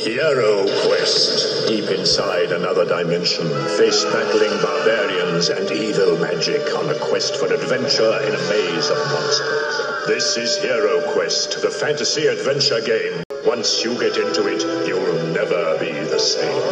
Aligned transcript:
Hero 0.00 0.64
Quest. 0.86 1.68
Deep 1.68 1.84
inside 1.90 2.52
another 2.52 2.86
dimension, 2.86 3.46
face 3.76 4.02
battling 4.06 4.56
barbarians 4.62 5.50
and 5.50 5.70
evil 5.70 6.16
magic 6.16 6.74
on 6.74 6.88
a 6.88 6.98
quest 6.98 7.36
for 7.36 7.52
adventure 7.52 8.18
in 8.22 8.34
a 8.34 8.48
maze 8.48 8.88
of 8.88 8.96
monsters. 8.96 10.06
This 10.06 10.38
is 10.38 10.56
Hero 10.62 11.02
Quest, 11.12 11.60
the 11.60 11.68
fantasy 11.68 12.28
adventure 12.28 12.80
game. 12.80 13.22
Once 13.44 13.84
you 13.84 13.92
get 14.00 14.16
into 14.16 14.46
it, 14.46 14.62
you'll 14.88 15.34
never 15.34 15.78
be 15.78 15.92
the 15.92 16.18
same. 16.18 16.62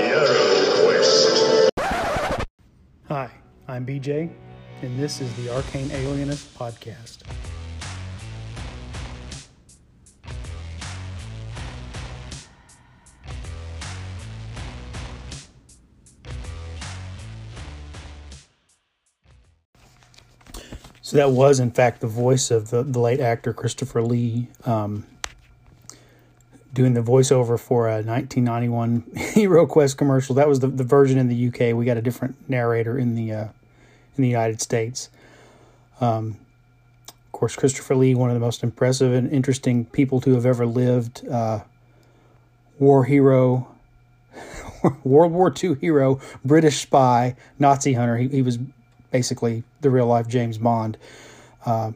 Hero 0.00 0.86
Quest. 0.86 1.70
Hi, 3.08 3.30
I'm 3.68 3.84
BJ, 3.84 4.32
and 4.80 4.98
this 4.98 5.20
is 5.20 5.30
the 5.34 5.54
Arcane 5.54 5.90
Alienist 5.90 6.58
Podcast. 6.58 7.18
So 21.14 21.18
that 21.18 21.30
was, 21.30 21.60
in 21.60 21.70
fact, 21.70 22.00
the 22.00 22.08
voice 22.08 22.50
of 22.50 22.70
the, 22.70 22.82
the 22.82 22.98
late 22.98 23.20
actor 23.20 23.52
Christopher 23.52 24.02
Lee 24.02 24.48
um, 24.64 25.06
doing 26.72 26.94
the 26.94 27.02
voiceover 27.02 27.56
for 27.56 27.86
a 27.86 28.02
1991 28.02 29.04
Hero 29.34 29.64
Quest 29.64 29.96
commercial. 29.96 30.34
That 30.34 30.48
was 30.48 30.58
the, 30.58 30.66
the 30.66 30.82
version 30.82 31.16
in 31.20 31.28
the 31.28 31.46
UK. 31.46 31.72
We 31.76 31.84
got 31.84 31.96
a 31.96 32.02
different 32.02 32.50
narrator 32.50 32.98
in 32.98 33.14
the 33.14 33.32
uh, 33.32 33.44
in 34.16 34.22
the 34.22 34.28
United 34.28 34.60
States. 34.60 35.08
Um, 36.00 36.36
of 37.08 37.30
course, 37.30 37.54
Christopher 37.54 37.94
Lee, 37.94 38.16
one 38.16 38.30
of 38.30 38.34
the 38.34 38.40
most 38.40 38.64
impressive 38.64 39.12
and 39.12 39.30
interesting 39.30 39.84
people 39.84 40.20
to 40.20 40.34
have 40.34 40.44
ever 40.44 40.66
lived. 40.66 41.24
Uh, 41.28 41.60
war 42.80 43.04
hero, 43.04 43.68
World 45.04 45.30
War 45.30 45.54
II 45.62 45.76
hero, 45.76 46.18
British 46.44 46.82
spy, 46.82 47.36
Nazi 47.60 47.92
hunter. 47.92 48.16
He, 48.16 48.26
he 48.26 48.42
was 48.42 48.58
basically 49.14 49.62
the 49.80 49.90
real 49.90 50.08
life 50.08 50.26
James 50.26 50.58
Bond. 50.58 50.98
Uh, 51.64 51.92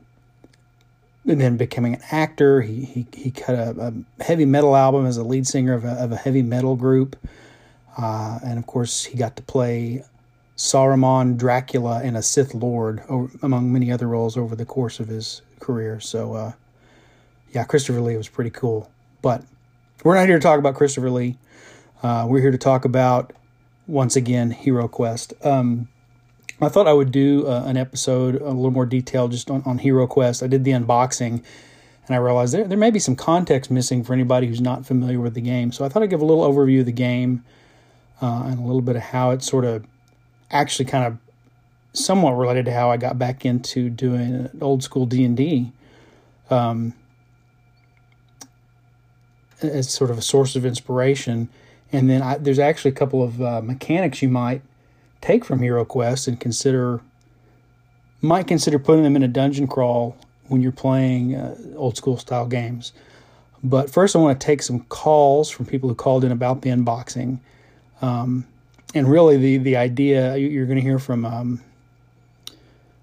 and 1.27 1.41
then 1.41 1.57
becoming 1.57 1.95
an 1.95 2.01
actor, 2.13 2.61
he 2.63 2.85
he, 2.85 3.07
he 3.13 3.31
cut 3.33 3.57
a, 3.57 3.93
a, 4.21 4.23
heavy 4.23 4.45
metal 4.45 4.77
album 4.77 5.05
as 5.05 5.17
a 5.17 5.25
lead 5.25 5.45
singer 5.45 5.75
of 5.75 5.85
a, 5.85 5.95
of 5.95 6.13
a 6.13 6.17
heavy 6.17 6.43
metal 6.43 6.77
group, 6.77 7.17
uh, 7.99 8.39
and 8.45 8.57
of 8.57 8.67
course 8.67 9.05
he 9.05 9.19
got 9.19 9.35
to 9.35 9.43
play 9.43 10.05
Saruman, 10.57 11.37
Dracula, 11.37 12.01
and 12.05 12.17
a 12.17 12.23
Sith 12.23 12.55
Lord, 12.55 13.03
over, 13.09 13.29
among 13.43 13.73
many 13.73 13.91
other 13.91 14.07
roles 14.07 14.37
over 14.37 14.55
the 14.55 14.65
course 14.65 15.01
of 15.01 15.09
his 15.09 15.43
career. 15.59 15.99
So, 15.99 16.35
uh, 16.35 16.53
yeah, 17.53 17.65
Christopher 17.65 18.01
Lee 18.01 18.17
was 18.17 18.29
pretty 18.29 18.51
cool. 18.51 18.91
But 19.23 19.43
we're 20.05 20.15
not 20.15 20.29
here 20.29 20.39
to 20.39 20.43
talk 20.43 20.61
about 20.61 20.77
Christopher 20.77 21.11
Lee. 21.11 21.37
Uh, 22.01 22.27
we're 22.29 22.41
here 22.41 22.53
to 22.53 22.59
talk 22.59 22.85
about 22.85 23.33
once 23.89 24.15
again 24.15 24.53
Hero 24.53 24.87
Quest. 24.87 25.35
Um, 25.45 25.89
I 26.61 26.69
thought 26.69 26.89
I 26.89 26.93
would 26.93 27.13
do 27.13 27.47
uh, 27.47 27.63
an 27.67 27.77
episode 27.77 28.41
a 28.41 28.51
little 28.51 28.73
more 28.73 28.87
detailed 28.87 29.31
just 29.31 29.51
on, 29.51 29.63
on 29.65 29.79
Hero 29.79 30.07
Quest. 30.07 30.43
I 30.43 30.49
did 30.49 30.65
the 30.65 30.73
unboxing 30.73 31.43
and 32.07 32.15
I 32.15 32.17
realized 32.17 32.53
there, 32.53 32.65
there 32.65 32.79
may 32.79 32.91
be 32.91 32.99
some 32.99 33.15
context 33.15 33.71
missing 33.71 34.03
for 34.03 34.13
anybody 34.13 34.49
who's 34.49 34.61
not 34.61 34.85
familiar 34.85 35.21
with 35.21 35.35
the 35.35 35.41
game. 35.41 35.71
So 35.71 35.85
I 35.85 35.89
thought 35.89 36.03
I'd 36.03 36.11
give 36.11 36.21
a 36.21 36.25
little 36.25 36.51
overview 36.51 36.81
of 36.81 36.87
the 36.87 36.93
game 36.93 37.45
uh, 38.21 38.45
and 38.47 38.59
a 38.59 38.63
little 38.63 38.83
bit 38.83 38.97
of 38.97 39.03
how 39.03 39.31
it 39.31 39.43
sort 39.43 39.65
of 39.65 39.87
actually 40.51 40.87
kind 40.87 41.05
of 41.05 41.19
somewhat 41.93 42.33
related 42.33 42.65
to 42.65 42.73
how 42.73 42.91
I 42.91 42.97
got 42.97 43.19
back 43.19 43.45
into 43.45 43.89
doing 43.89 44.51
old 44.61 44.83
school 44.83 45.07
D&D 45.07 45.71
um, 46.51 46.93
as 49.63 49.91
sort 49.91 50.11
of 50.11 50.19
a 50.19 50.23
source 50.23 50.57
of 50.57 50.67
inspiration. 50.67 51.49
And 51.93 52.11
then 52.11 52.21
I, 52.21 52.37
there's 52.37 52.59
actually 52.59 52.91
a 52.91 52.95
couple 52.95 53.23
of 53.23 53.41
uh, 53.41 53.63
mechanics 53.63 54.23
you 54.23 54.29
might– 54.29 54.63
take 55.21 55.45
from 55.45 55.61
Hero 55.61 55.85
Quest 55.85 56.29
and 56.29 56.39
consider 56.39 57.01
might 58.21 58.47
consider 58.47 58.79
putting 58.79 59.05
them 59.05 59.17
in 59.17 59.23
a 59.23 59.29
dungeon 59.29 59.67
crawl 59.67 60.17
when 60.49 60.61
you're 60.61 60.73
playing 60.73 61.37
uh, 61.37 61.57
old 61.77 61.97
school 61.97 62.17
style 62.17 62.47
games. 62.47 62.93
But 63.63 63.91
first, 63.91 64.15
I 64.15 64.19
want 64.19 64.41
to 64.41 64.45
take 64.45 64.63
some 64.63 64.81
calls 64.85 65.51
from 65.51 65.67
people 65.67 65.89
who 65.89 65.95
called 65.95 66.25
in 66.25 66.33
about 66.33 66.63
the 66.63 66.71
unboxing. 66.71 67.39
Um, 68.01 68.47
and 68.95 69.11
really, 69.11 69.37
the, 69.37 69.59
the 69.59 69.77
idea 69.77 70.37
you're 70.37 70.67
going 70.67 70.77
to 70.77 70.83
hear 70.83 70.99
from 70.99 71.25
um, 71.25 71.61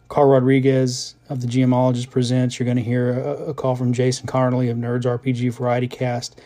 Carl 0.07 0.29
Rodriguez 0.29 1.15
of 1.29 1.41
the 1.41 1.47
GMologist 1.47 2.09
Presents. 2.09 2.59
You're 2.59 2.65
going 2.65 2.77
to 2.77 2.83
hear 2.83 3.19
a, 3.19 3.47
a, 3.47 3.53
call 3.53 3.75
from 3.75 3.93
Jason 3.93 4.27
Connolly 4.27 4.69
of 4.69 4.77
Nerds 4.77 5.03
RPG 5.03 5.53
Variety 5.53 5.87
Cast. 5.87 6.39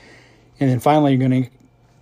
And 0.59 0.69
then 0.69 0.79
finally, 0.79 1.13
you're 1.13 1.29
going 1.29 1.43
to 1.43 1.49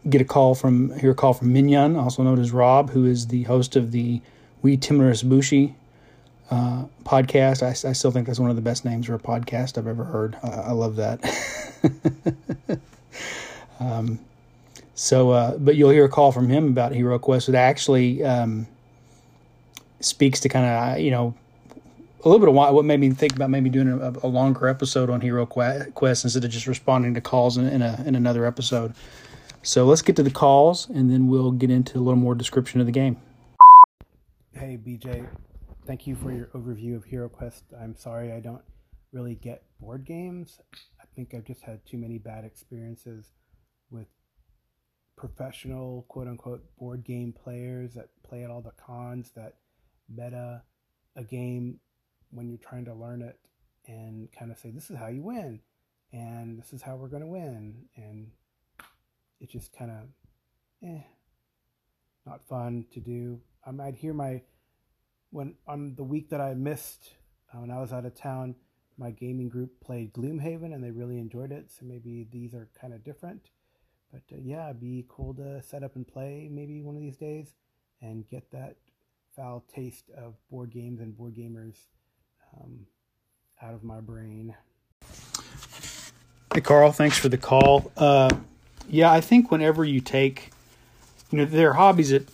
get 0.10 0.22
a 0.22 0.26
call 0.26 0.56
from 0.56 0.98
hear 1.00 1.12
a 1.12 1.16
call 1.16 1.34
from 1.34 1.54
Menion, 1.54 2.02
also 2.02 2.24
known 2.24 2.40
as 2.40 2.52
Rob, 2.52 2.90
who 2.92 3.06
is 3.06 3.28
the 3.28 3.44
host 3.44 3.76
of 3.76 3.92
the 3.92 4.22
We 4.62 4.78
Timorous 4.78 5.24
Bushi 5.24 5.76
uh, 6.50 6.86
podcast. 7.04 7.64
I, 7.64 7.90
I, 7.90 7.94
still 7.94 8.12
think 8.12 8.28
that's 8.28 8.40
one 8.40 8.50
of 8.50 8.56
the 8.56 8.62
best 8.62 8.86
names 8.86 9.08
for 9.08 9.16
a 9.16 9.20
podcast 9.20 9.78
I've 9.78 9.88
ever 9.88 10.04
heard. 10.04 10.38
I, 10.44 10.48
I 10.48 10.72
love 10.72 10.96
that. 10.96 11.20
um, 13.80 14.20
so, 14.96 15.32
uh, 15.32 15.58
but 15.58 15.76
you'll 15.76 15.90
hear 15.90 16.06
a 16.06 16.10
call 16.10 16.32
from 16.32 16.50
him 16.50 16.70
about 16.70 16.94
Hero 16.94 17.20
Quest. 17.20 17.50
It 17.50 17.56
actually 17.56 18.24
um, 18.24 18.68
speaks 20.00 20.40
to 20.42 20.50
kind 20.50 20.66
of 20.66 21.00
you 21.00 21.12
know 21.12 21.34
a 22.24 22.28
little 22.28 22.40
bit 22.40 22.50
of 22.50 22.56
why, 22.56 22.70
what 22.72 22.86
made 22.86 23.00
me 23.00 23.10
think 23.12 23.36
about 23.36 23.50
maybe 23.50 23.70
doing 23.70 23.90
a, 23.90 24.14
a 24.24 24.28
longer 24.28 24.68
episode 24.68 25.10
on 25.10 25.22
Hero 25.22 25.46
Quest 25.46 26.24
instead 26.24 26.44
of 26.44 26.50
just 26.50 26.68
responding 26.68 27.14
to 27.14 27.22
calls 27.22 27.58
in, 27.58 27.68
in, 27.68 27.82
a, 27.82 28.04
in 28.06 28.16
another 28.16 28.46
episode. 28.46 28.94
So 29.68 29.84
let's 29.84 30.02
get 30.02 30.16
to 30.16 30.24
the 30.24 30.32
calls 30.32 30.88
and 30.90 31.12
then 31.12 31.28
we'll 31.28 31.52
get 31.52 31.70
into 31.70 31.98
a 31.98 32.00
little 32.00 32.16
more 32.16 32.36
description 32.36 32.80
of 32.80 32.86
the 32.86 32.94
game. 32.94 33.18
Hey, 34.54 34.78
BJ. 34.78 35.28
Thank 35.86 36.08
you 36.08 36.16
for 36.16 36.32
your 36.32 36.46
overview 36.56 36.96
of 36.96 37.04
Hero 37.04 37.28
Quest. 37.28 37.66
I'm 37.78 37.94
sorry 37.94 38.32
I 38.32 38.40
don't 38.40 38.62
really 39.12 39.36
get 39.36 39.64
board 39.82 40.06
games. 40.06 40.62
I 41.02 41.04
think 41.14 41.34
I've 41.34 41.44
just 41.44 41.64
had 41.64 41.86
too 41.86 41.98
many 41.98 42.18
bad 42.18 42.46
experiences 42.46 43.34
with 43.92 44.08
professional, 45.18 46.06
quote 46.08 46.30
unquote, 46.30 46.64
board 46.78 47.04
game 47.04 47.34
players 47.34 47.94
that 47.96 48.08
play 48.24 48.46
at 48.46 48.50
all 48.50 48.62
the 48.62 48.72
cons 48.72 49.32
that 49.36 49.56
meta 50.08 50.62
a 51.18 51.26
game 51.26 51.82
when 52.32 52.48
you're 52.48 52.58
trying 52.58 52.86
to 52.86 52.94
learn 52.94 53.22
it 53.22 53.38
and 53.86 54.32
kind 54.32 54.50
of 54.50 54.58
say, 54.58 54.70
this 54.70 54.90
is 54.90 54.98
how 54.98 55.08
you 55.08 55.24
win 55.24 55.60
and 56.14 56.58
this 56.58 56.72
is 56.72 56.82
how 56.82 56.96
we're 56.96 57.10
going 57.10 57.22
to 57.22 57.28
win. 57.28 57.76
And 57.98 58.32
it 59.40 59.50
just 59.50 59.72
kind 59.72 59.92
of, 59.92 60.08
eh, 60.84 61.02
not 62.26 62.48
fun 62.48 62.86
to 62.94 63.00
do. 63.00 63.42
I'd 63.82 63.96
hear 63.96 64.14
my, 64.14 64.42
when 65.32 65.56
on 65.68 65.96
the 65.96 66.04
week 66.04 66.30
that 66.30 66.42
I 66.42 66.54
missed, 66.54 67.12
uh, 67.54 67.60
when 67.60 67.72
I 67.72 67.80
was 67.80 67.92
out 67.92 68.06
of 68.06 68.16
town, 68.16 68.56
my 68.98 69.12
gaming 69.12 69.50
group 69.50 69.80
played 69.82 70.14
Gloomhaven 70.14 70.74
and 70.74 70.84
they 70.84 70.92
really 70.92 71.20
enjoyed 71.20 71.52
it. 71.52 71.72
So 71.72 71.86
maybe 71.86 72.28
these 72.32 72.54
are 72.54 72.70
kind 72.80 72.94
of 72.94 73.04
different. 73.04 73.50
But 74.12 74.24
uh, 74.32 74.40
yeah, 74.42 74.66
it'd 74.70 74.80
be 74.80 75.06
cool 75.10 75.34
to 75.36 75.62
set 75.62 75.84
up 75.84 75.96
and 75.96 76.08
play 76.08 76.50
maybe 76.52 76.82
one 76.82 76.96
of 76.96 77.02
these 77.02 77.18
days 77.18 77.54
and 78.02 78.28
get 78.30 78.52
that 78.52 78.78
foul 79.36 79.64
taste 79.74 80.10
of 80.18 80.36
board 80.50 80.72
games 80.72 81.00
and 81.00 81.16
board 81.16 81.36
gamers 81.36 81.76
um, 82.56 82.88
out 83.62 83.74
of 83.74 83.84
my 83.84 84.00
brain. 84.00 84.56
Hey, 86.54 86.62
Carl, 86.62 86.92
thanks 86.92 87.20
for 87.20 87.30
the 87.30 87.38
call. 87.38 87.92
Uh, 87.98 88.30
yeah, 88.90 89.12
I 89.12 89.22
think 89.22 89.52
whenever 89.52 89.84
you 89.84 90.02
take, 90.02 90.52
you 91.32 91.40
know, 91.40 91.46
there 91.46 91.72
are 91.72 91.74
hobbies 91.74 92.10
that 92.10 92.28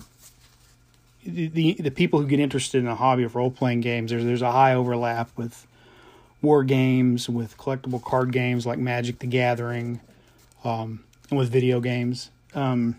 the, 1.25 1.73
the, 1.79 1.89
people 1.89 2.19
who 2.19 2.27
get 2.27 2.39
interested 2.39 2.79
in 2.79 2.87
a 2.87 2.95
hobby 2.95 3.23
of 3.23 3.35
role 3.35 3.49
playing 3.49 3.81
games, 3.81 4.11
there's 4.11 4.25
there's 4.25 4.41
a 4.41 4.51
high 4.51 4.73
overlap 4.73 5.29
with 5.37 5.65
war 6.41 6.63
games, 6.63 7.29
with 7.29 7.57
collectible 7.57 8.03
card 8.03 8.31
games 8.31 8.65
like 8.65 8.77
Magic 8.77 9.19
the 9.19 9.27
Gathering, 9.27 10.01
um, 10.63 11.03
and 11.29 11.39
with 11.39 11.49
video 11.49 11.79
games. 11.79 12.29
Um, 12.53 12.97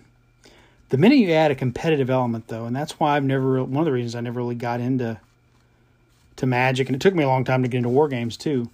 the 0.88 0.96
minute 0.96 1.16
you 1.16 1.32
add 1.32 1.50
a 1.50 1.54
competitive 1.54 2.08
element, 2.08 2.48
though, 2.48 2.64
and 2.64 2.74
that's 2.74 2.98
why 2.98 3.16
I've 3.16 3.24
never 3.24 3.62
one 3.62 3.80
of 3.80 3.84
the 3.84 3.92
reasons 3.92 4.14
I 4.14 4.20
never 4.20 4.40
really 4.40 4.54
got 4.54 4.80
into 4.80 5.20
to 6.36 6.46
Magic, 6.46 6.88
and 6.88 6.96
it 6.96 7.00
took 7.00 7.14
me 7.14 7.22
a 7.22 7.28
long 7.28 7.44
time 7.44 7.62
to 7.62 7.68
get 7.68 7.78
into 7.78 7.90
war 7.90 8.08
games 8.08 8.36
too, 8.36 8.70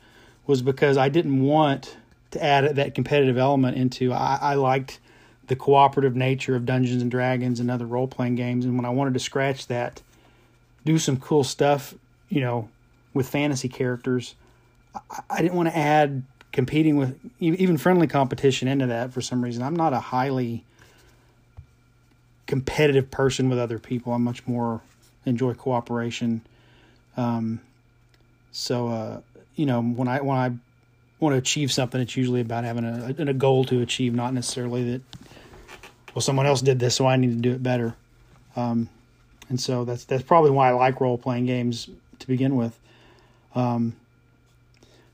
was 0.47 0.63
because 0.63 0.97
I 0.97 1.09
didn't 1.09 1.43
want 1.43 1.97
to 2.33 2.43
add 2.43 2.77
that 2.77 2.95
competitive 2.95 3.37
element 3.39 3.77
into. 3.77 4.13
I, 4.13 4.39
I 4.41 4.55
liked 4.55 5.01
the 5.47 5.57
cooperative 5.57 6.15
nature 6.15 6.55
of 6.55 6.65
Dungeons 6.65 7.03
and 7.03 7.11
Dragons 7.11 7.61
and 7.61 7.71
other 7.71 7.87
role 7.87 8.07
playing 8.07 8.37
games, 8.37 8.65
and 8.65 8.77
when 8.77 8.85
I 8.85 8.91
wanted 8.91 9.15
to 9.15 9.21
scratch 9.21 9.67
that, 9.67 10.03
do 10.85 10.99
some 10.99 11.19
cool 11.19 11.45
stuff, 11.45 11.95
you 12.29 12.41
know, 12.41 12.69
with 13.15 13.29
fantasy 13.29 13.69
characters, 13.69 14.35
I, 14.95 15.21
I 15.31 15.43
didn't 15.43 15.55
want 15.55 15.69
to 15.69 15.77
add 15.77 16.23
competing 16.53 16.97
with 16.97 17.19
even 17.39 17.77
friendly 17.77 18.07
competition 18.07 18.67
into 18.69 18.87
that 18.87 19.13
for 19.13 19.21
some 19.21 19.43
reason. 19.43 19.63
I'm 19.63 19.77
not 19.77 19.93
a 19.93 20.01
highly 20.01 20.65
competitive 22.47 23.11
person 23.11 23.49
with 23.49 23.59
other 23.59 23.79
people. 23.79 24.13
I'm 24.13 24.25
much 24.25 24.47
more 24.47 24.81
enjoy 25.25 25.55
cooperation. 25.55 26.41
Um, 27.17 27.61
so 28.53 28.89
uh, 28.89 29.21
you 29.55 29.67
know 29.67 29.83
when 29.83 30.09
I 30.09 30.21
when 30.21 30.37
I 30.37 30.53
want 31.21 31.35
to 31.35 31.39
achieve 31.39 31.71
something, 31.71 32.01
it's 32.01 32.17
usually 32.17 32.41
about 32.41 32.65
having 32.65 32.85
a, 32.85 33.15
a 33.19 33.35
goal 33.35 33.65
to 33.67 33.81
achieve, 33.81 34.15
not 34.15 34.35
necessarily 34.35 34.93
that 34.93 35.03
well 36.15 36.23
someone 36.23 36.47
else 36.47 36.61
did 36.61 36.79
this, 36.79 36.97
so 36.97 37.07
I 37.07 37.17
need 37.17 37.31
to 37.31 37.37
do 37.37 37.53
it 37.53 37.63
better. 37.63 37.95
Um, 38.57 38.89
and 39.49 39.61
so 39.61 39.85
that's 39.85 40.05
that's 40.05 40.23
probably 40.23 40.51
why 40.51 40.71
I 40.71 40.73
like 40.73 41.01
role 41.01 41.19
playing 41.19 41.47
games 41.47 41.89
to 42.19 42.27
begin 42.27 42.57
with. 42.57 42.79
Um, 43.55 43.97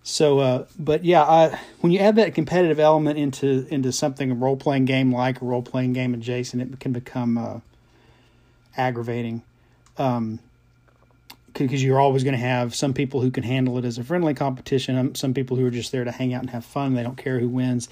so, 0.03 0.39
uh, 0.39 0.67
but 0.79 1.05
yeah, 1.05 1.23
I, 1.23 1.59
when 1.81 1.93
you 1.93 1.99
add 1.99 2.15
that 2.17 2.35
competitive 2.35 2.79
element 2.79 3.19
into 3.19 3.67
into 3.71 3.91
something 3.91 4.31
a 4.31 4.35
role 4.35 4.57
playing 4.57 4.85
game 4.85 5.13
like 5.13 5.43
a 5.43 5.45
role 5.45 5.63
playing 5.63 5.95
game 5.95 6.15
adjacent, 6.15 6.63
it 6.63 6.79
can 6.79 6.93
become 6.93 7.37
uh, 7.37 7.61
aggravating. 8.77 9.43
Um, 9.99 10.39
because 11.65 11.83
you're 11.83 12.01
always 12.01 12.25
going 12.25 12.35
to 12.35 12.41
have 12.41 12.75
some 12.75 12.93
people 12.93 13.21
who 13.21 13.31
can 13.31 13.43
handle 13.43 13.79
it 13.79 13.85
as 13.85 13.99
a 13.99 14.05
friendly 14.05 14.35
competition, 14.35 14.97
um, 14.97 15.15
some 15.15 15.35
people 15.35 15.57
who 15.57 15.67
are 15.67 15.71
just 15.71 15.93
there 15.93 16.05
to 16.05 16.13
hang 16.13 16.35
out 16.35 16.43
and 16.43 16.51
have 16.51 16.65
fun. 16.65 16.95
They 16.95 17.03
don't 17.03 17.17
care 17.17 17.39
who 17.39 17.49
wins. 17.49 17.89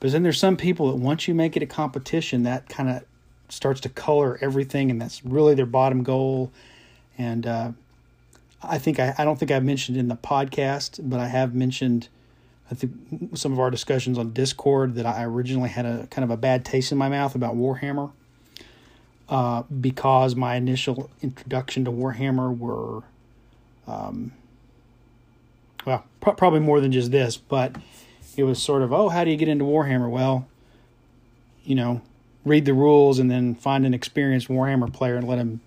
But 0.00 0.12
then 0.12 0.22
there's 0.22 0.38
some 0.38 0.56
people 0.56 0.90
that 0.90 0.96
once 0.96 1.26
you 1.26 1.34
make 1.34 1.56
it 1.56 1.62
a 1.62 1.66
competition, 1.66 2.42
that 2.42 2.68
kind 2.68 2.88
of 2.88 3.04
starts 3.48 3.80
to 3.82 3.88
color 3.88 4.38
everything, 4.40 4.90
and 4.90 5.00
that's 5.00 5.24
really 5.24 5.54
their 5.54 5.66
bottom 5.66 6.02
goal. 6.02 6.52
And 7.16 7.46
uh, 7.46 7.72
I 8.62 8.78
think 8.78 8.98
I, 8.98 9.14
I 9.16 9.24
don't 9.24 9.38
think 9.38 9.50
I've 9.50 9.64
mentioned 9.64 9.96
in 9.96 10.08
the 10.08 10.16
podcast, 10.16 11.00
but 11.02 11.20
I 11.20 11.28
have 11.28 11.54
mentioned 11.54 12.08
I 12.70 12.74
think 12.74 12.92
some 13.34 13.52
of 13.52 13.60
our 13.60 13.70
discussions 13.70 14.18
on 14.18 14.32
Discord 14.32 14.96
that 14.96 15.06
I 15.06 15.24
originally 15.24 15.68
had 15.68 15.86
a 15.86 16.06
kind 16.08 16.24
of 16.24 16.30
a 16.30 16.36
bad 16.36 16.64
taste 16.64 16.90
in 16.90 16.98
my 16.98 17.08
mouth 17.08 17.34
about 17.34 17.54
Warhammer 17.54 18.10
uh, 19.28 19.62
because 19.62 20.36
my 20.36 20.56
initial 20.56 21.10
introduction 21.22 21.84
to 21.84 21.90
Warhammer 21.90 22.56
were, 22.56 23.02
um, 23.86 24.32
well, 25.84 26.04
probably 26.20 26.60
more 26.60 26.80
than 26.80 26.92
just 26.92 27.10
this, 27.10 27.36
but 27.36 27.76
it 28.36 28.44
was 28.44 28.62
sort 28.62 28.82
of, 28.82 28.92
oh, 28.92 29.08
how 29.08 29.24
do 29.24 29.30
you 29.30 29.36
get 29.36 29.48
into 29.48 29.64
Warhammer? 29.64 30.10
Well, 30.10 30.46
you 31.64 31.74
know, 31.74 32.02
read 32.44 32.64
the 32.64 32.74
rules 32.74 33.18
and 33.18 33.30
then 33.30 33.54
find 33.54 33.84
an 33.84 33.94
experienced 33.94 34.48
Warhammer 34.48 34.92
player 34.92 35.16
and 35.16 35.26
let 35.26 35.38
him 35.38 35.60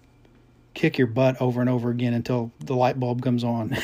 kick 0.73 0.97
your 0.97 1.07
butt 1.07 1.41
over 1.41 1.59
and 1.59 1.69
over 1.69 1.89
again 1.89 2.13
until 2.13 2.51
the 2.59 2.75
light 2.75 2.99
bulb 2.99 3.21
comes 3.21 3.43
on. 3.43 3.77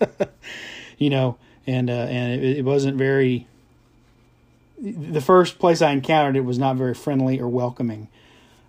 you 0.98 1.10
know, 1.10 1.36
and 1.66 1.90
uh, 1.90 2.06
and 2.08 2.42
it, 2.42 2.58
it 2.58 2.64
wasn't 2.64 2.96
very. 2.96 3.46
The 4.80 5.20
first 5.20 5.58
place 5.58 5.80
I 5.80 5.92
encountered 5.92 6.36
it 6.36 6.44
was 6.44 6.58
not 6.58 6.76
very 6.76 6.94
friendly 6.94 7.40
or 7.40 7.48
welcoming. 7.48 8.08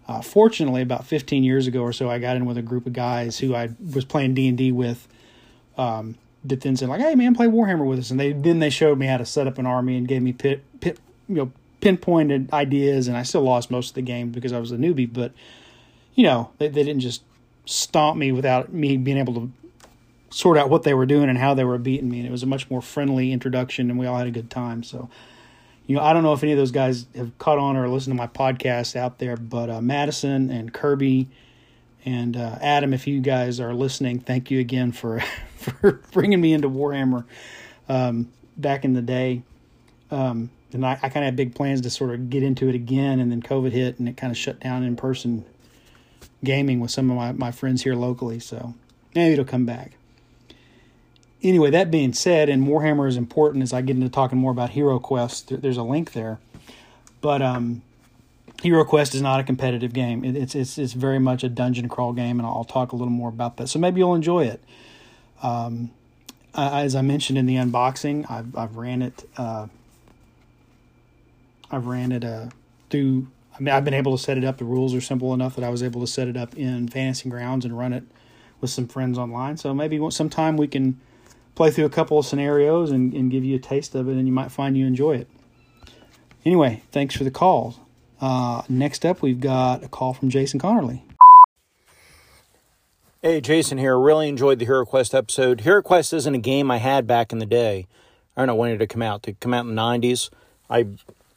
Uh, 0.07 0.21
fortunately, 0.21 0.81
about 0.81 1.05
15 1.05 1.43
years 1.43 1.65
ago 1.65 1.81
or 1.81 1.91
so, 1.91 2.09
I 2.09 2.19
got 2.19 2.35
in 2.35 2.45
with 2.45 2.57
a 2.57 2.61
group 2.61 2.85
of 2.85 2.93
guys 2.93 3.39
who 3.39 3.55
I 3.55 3.69
was 3.93 4.05
playing 4.05 4.35
D 4.35 4.47
and 4.47 4.57
D 4.57 4.71
with. 4.71 5.07
Um, 5.77 6.15
that 6.45 6.61
then 6.61 6.75
said 6.75 6.89
like, 6.89 7.01
"Hey 7.01 7.15
man, 7.15 7.33
play 7.33 7.47
Warhammer 7.47 7.85
with 7.85 7.99
us," 7.99 8.11
and 8.11 8.19
they 8.19 8.31
then 8.31 8.59
they 8.59 8.69
showed 8.69 8.97
me 8.97 9.07
how 9.07 9.17
to 9.17 9.25
set 9.25 9.47
up 9.47 9.57
an 9.57 9.65
army 9.65 9.97
and 9.97 10.07
gave 10.07 10.21
me 10.21 10.31
pit, 10.31 10.63
pit 10.79 10.99
you 11.27 11.35
know 11.35 11.51
pinpointed 11.81 12.51
ideas, 12.53 13.07
and 13.07 13.17
I 13.17 13.23
still 13.23 13.41
lost 13.41 13.69
most 13.69 13.89
of 13.89 13.95
the 13.95 14.01
game 14.01 14.29
because 14.29 14.53
I 14.53 14.59
was 14.59 14.71
a 14.71 14.77
newbie. 14.77 15.11
But 15.11 15.33
you 16.13 16.23
know, 16.23 16.51
they 16.57 16.67
they 16.67 16.83
didn't 16.83 17.01
just 17.01 17.23
stomp 17.65 18.17
me 18.17 18.31
without 18.31 18.71
me 18.71 18.97
being 18.97 19.17
able 19.17 19.33
to 19.33 19.51
sort 20.29 20.57
out 20.57 20.69
what 20.69 20.83
they 20.83 20.93
were 20.93 21.05
doing 21.05 21.29
and 21.29 21.37
how 21.37 21.53
they 21.53 21.63
were 21.63 21.77
beating 21.77 22.09
me. 22.09 22.19
And 22.19 22.27
it 22.27 22.31
was 22.31 22.43
a 22.43 22.47
much 22.47 22.69
more 22.69 22.81
friendly 22.81 23.31
introduction, 23.31 23.89
and 23.89 23.99
we 23.99 24.05
all 24.05 24.17
had 24.17 24.27
a 24.27 24.31
good 24.31 24.49
time. 24.49 24.83
So 24.83 25.09
you 25.87 25.95
know, 25.95 26.01
I 26.01 26.13
don't 26.13 26.23
know 26.23 26.33
if 26.33 26.41
any 26.43 26.51
of 26.51 26.57
those 26.57 26.71
guys 26.71 27.05
have 27.15 27.37
caught 27.37 27.57
on 27.57 27.75
or 27.77 27.87
listened 27.87 28.15
to 28.15 28.17
my 28.17 28.27
podcast 28.27 28.95
out 28.95 29.19
there, 29.19 29.37
but 29.37 29.69
uh, 29.69 29.81
Madison 29.81 30.49
and 30.49 30.73
Kirby 30.73 31.27
and 32.03 32.35
uh, 32.35 32.57
Adam, 32.61 32.93
if 32.93 33.07
you 33.07 33.19
guys 33.19 33.59
are 33.59 33.73
listening, 33.73 34.19
thank 34.19 34.49
you 34.49 34.59
again 34.59 34.91
for 34.91 35.19
for 35.57 36.01
bringing 36.11 36.41
me 36.41 36.53
into 36.53 36.69
Warhammer 36.69 37.25
um, 37.87 38.31
back 38.57 38.85
in 38.85 38.93
the 38.93 39.01
day. 39.01 39.43
Um, 40.11 40.49
and 40.71 40.85
I, 40.85 40.93
I 40.93 41.09
kind 41.09 41.17
of 41.17 41.23
had 41.23 41.35
big 41.35 41.55
plans 41.55 41.81
to 41.81 41.89
sort 41.89 42.11
of 42.11 42.29
get 42.29 42.43
into 42.43 42.67
it 42.67 42.75
again, 42.75 43.19
and 43.19 43.31
then 43.31 43.41
COVID 43.41 43.71
hit, 43.71 43.99
and 43.99 44.09
it 44.09 44.17
kind 44.17 44.31
of 44.31 44.37
shut 44.37 44.59
down 44.59 44.83
in 44.83 44.95
person 44.95 45.45
gaming 46.43 46.79
with 46.79 46.91
some 46.91 47.09
of 47.09 47.17
my, 47.17 47.31
my 47.31 47.51
friends 47.51 47.83
here 47.83 47.95
locally. 47.95 48.39
So 48.39 48.73
maybe 49.13 49.33
it'll 49.33 49.45
come 49.45 49.65
back 49.65 49.93
anyway, 51.49 51.69
that 51.71 51.91
being 51.91 52.13
said, 52.13 52.49
and 52.49 52.67
Warhammer 52.67 53.07
is 53.07 53.17
important 53.17 53.63
as 53.63 53.73
I 53.73 53.81
get 53.81 53.95
into 53.95 54.09
talking 54.09 54.37
more 54.37 54.51
about 54.51 54.71
Hero 54.71 54.99
Quest. 54.99 55.61
There's 55.61 55.77
a 55.77 55.83
link 55.83 56.13
there, 56.13 56.39
but 57.21 57.41
um, 57.41 57.81
Hero 58.61 58.83
Quest 58.83 59.15
is 59.15 59.21
not 59.21 59.39
a 59.39 59.43
competitive 59.43 59.93
game. 59.93 60.23
It's 60.23 60.55
it's 60.55 60.77
it's 60.77 60.93
very 60.93 61.19
much 61.19 61.43
a 61.43 61.49
dungeon 61.49 61.89
crawl 61.89 62.13
game, 62.13 62.39
and 62.39 62.47
I'll 62.47 62.63
talk 62.63 62.91
a 62.91 62.95
little 62.95 63.11
more 63.11 63.29
about 63.29 63.57
that. 63.57 63.67
So 63.67 63.79
maybe 63.79 63.99
you'll 63.99 64.15
enjoy 64.15 64.45
it. 64.45 64.63
Um, 65.43 65.91
as 66.55 66.95
I 66.95 67.01
mentioned 67.01 67.37
in 67.37 67.45
the 67.45 67.55
unboxing, 67.55 68.29
I've 68.29 68.55
I've 68.57 68.75
ran 68.75 69.01
it. 69.01 69.29
Uh, 69.37 69.67
I've 71.69 71.85
ran 71.85 72.11
it 72.11 72.23
uh, 72.23 72.47
through. 72.89 73.27
I 73.57 73.59
mean, 73.61 73.73
I've 73.73 73.85
been 73.85 73.93
able 73.93 74.17
to 74.17 74.21
set 74.21 74.37
it 74.37 74.43
up. 74.43 74.57
The 74.57 74.65
rules 74.65 74.93
are 74.93 75.01
simple 75.01 75.33
enough 75.33 75.55
that 75.55 75.63
I 75.63 75.69
was 75.69 75.81
able 75.81 76.01
to 76.01 76.07
set 76.07 76.27
it 76.27 76.35
up 76.35 76.57
in 76.57 76.89
Fantasy 76.89 77.29
Grounds 77.29 77.63
and 77.63 77.77
run 77.77 77.93
it 77.93 78.03
with 78.59 78.69
some 78.69 78.87
friends 78.87 79.17
online. 79.17 79.55
So 79.57 79.73
maybe 79.73 79.99
sometime 80.11 80.57
we 80.57 80.67
can 80.67 80.99
play 81.55 81.71
through 81.71 81.85
a 81.85 81.89
couple 81.89 82.19
of 82.19 82.25
scenarios 82.25 82.91
and, 82.91 83.13
and 83.13 83.31
give 83.31 83.43
you 83.43 83.55
a 83.55 83.59
taste 83.59 83.95
of 83.95 84.07
it, 84.07 84.13
and 84.13 84.27
you 84.27 84.33
might 84.33 84.51
find 84.51 84.77
you 84.77 84.85
enjoy 84.85 85.15
it. 85.15 85.27
Anyway, 86.45 86.83
thanks 86.91 87.15
for 87.15 87.23
the 87.23 87.31
call. 87.31 87.87
Uh, 88.21 88.61
next 88.69 89.05
up, 89.05 89.21
we've 89.21 89.39
got 89.39 89.83
a 89.83 89.87
call 89.87 90.13
from 90.13 90.29
Jason 90.29 90.59
Connerly. 90.59 91.01
Hey, 93.21 93.41
Jason 93.41 93.79
here. 93.79 93.97
Really 93.97 94.29
enjoyed 94.29 94.59
the 94.59 94.65
Hero 94.65 94.85
Quest 94.85 95.15
episode. 95.15 95.61
Hero 95.61 95.81
Quest 95.81 96.13
isn't 96.13 96.35
a 96.35 96.39
game 96.39 96.69
I 96.69 96.77
had 96.77 97.07
back 97.07 97.31
in 97.31 97.39
the 97.39 97.45
day. 97.45 97.87
I 98.37 98.41
don't 98.41 98.47
know 98.47 98.55
when 98.55 98.71
it 98.71 98.77
to 98.77 98.87
come 98.87 99.01
out. 99.01 99.23
To 99.23 99.33
come 99.33 99.53
out 99.53 99.65
in 99.65 99.73
the 99.73 99.81
90s. 99.81 100.29
I 100.69 100.87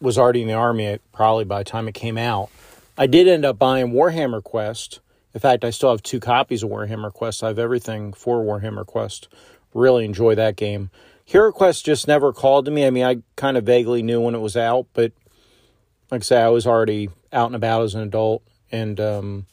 was 0.00 0.18
already 0.18 0.42
in 0.42 0.48
the 0.48 0.54
army 0.54 0.98
probably 1.12 1.44
by 1.44 1.58
the 1.58 1.64
time 1.64 1.88
it 1.88 1.94
came 1.94 2.18
out. 2.18 2.50
I 2.98 3.06
did 3.06 3.26
end 3.26 3.44
up 3.44 3.58
buying 3.58 3.92
Warhammer 3.92 4.42
Quest. 4.42 5.00
In 5.32 5.40
fact, 5.40 5.64
I 5.64 5.70
still 5.70 5.90
have 5.90 6.02
two 6.02 6.20
copies 6.20 6.62
of 6.62 6.70
Warhammer 6.70 7.12
Quest. 7.12 7.42
I 7.42 7.48
have 7.48 7.58
everything 7.58 8.12
for 8.12 8.42
Warhammer 8.42 8.84
Quest 8.84 9.28
really 9.74 10.04
enjoy 10.04 10.34
that 10.34 10.56
game. 10.56 10.90
Hero 11.24 11.52
Quest 11.52 11.84
just 11.84 12.08
never 12.08 12.32
called 12.32 12.64
to 12.64 12.70
me. 12.70 12.86
I 12.86 12.90
mean, 12.90 13.04
I 13.04 13.18
kind 13.36 13.56
of 13.56 13.64
vaguely 13.64 14.02
knew 14.02 14.20
when 14.20 14.34
it 14.34 14.40
was 14.40 14.56
out, 14.56 14.86
but 14.94 15.12
like 16.10 16.22
I 16.22 16.24
say, 16.24 16.40
I 16.40 16.48
was 16.48 16.66
already 16.66 17.10
out 17.32 17.46
and 17.46 17.56
about 17.56 17.82
as 17.82 17.94
an 17.94 18.00
adult, 18.00 18.42
and 18.72 18.98
um, 18.98 19.46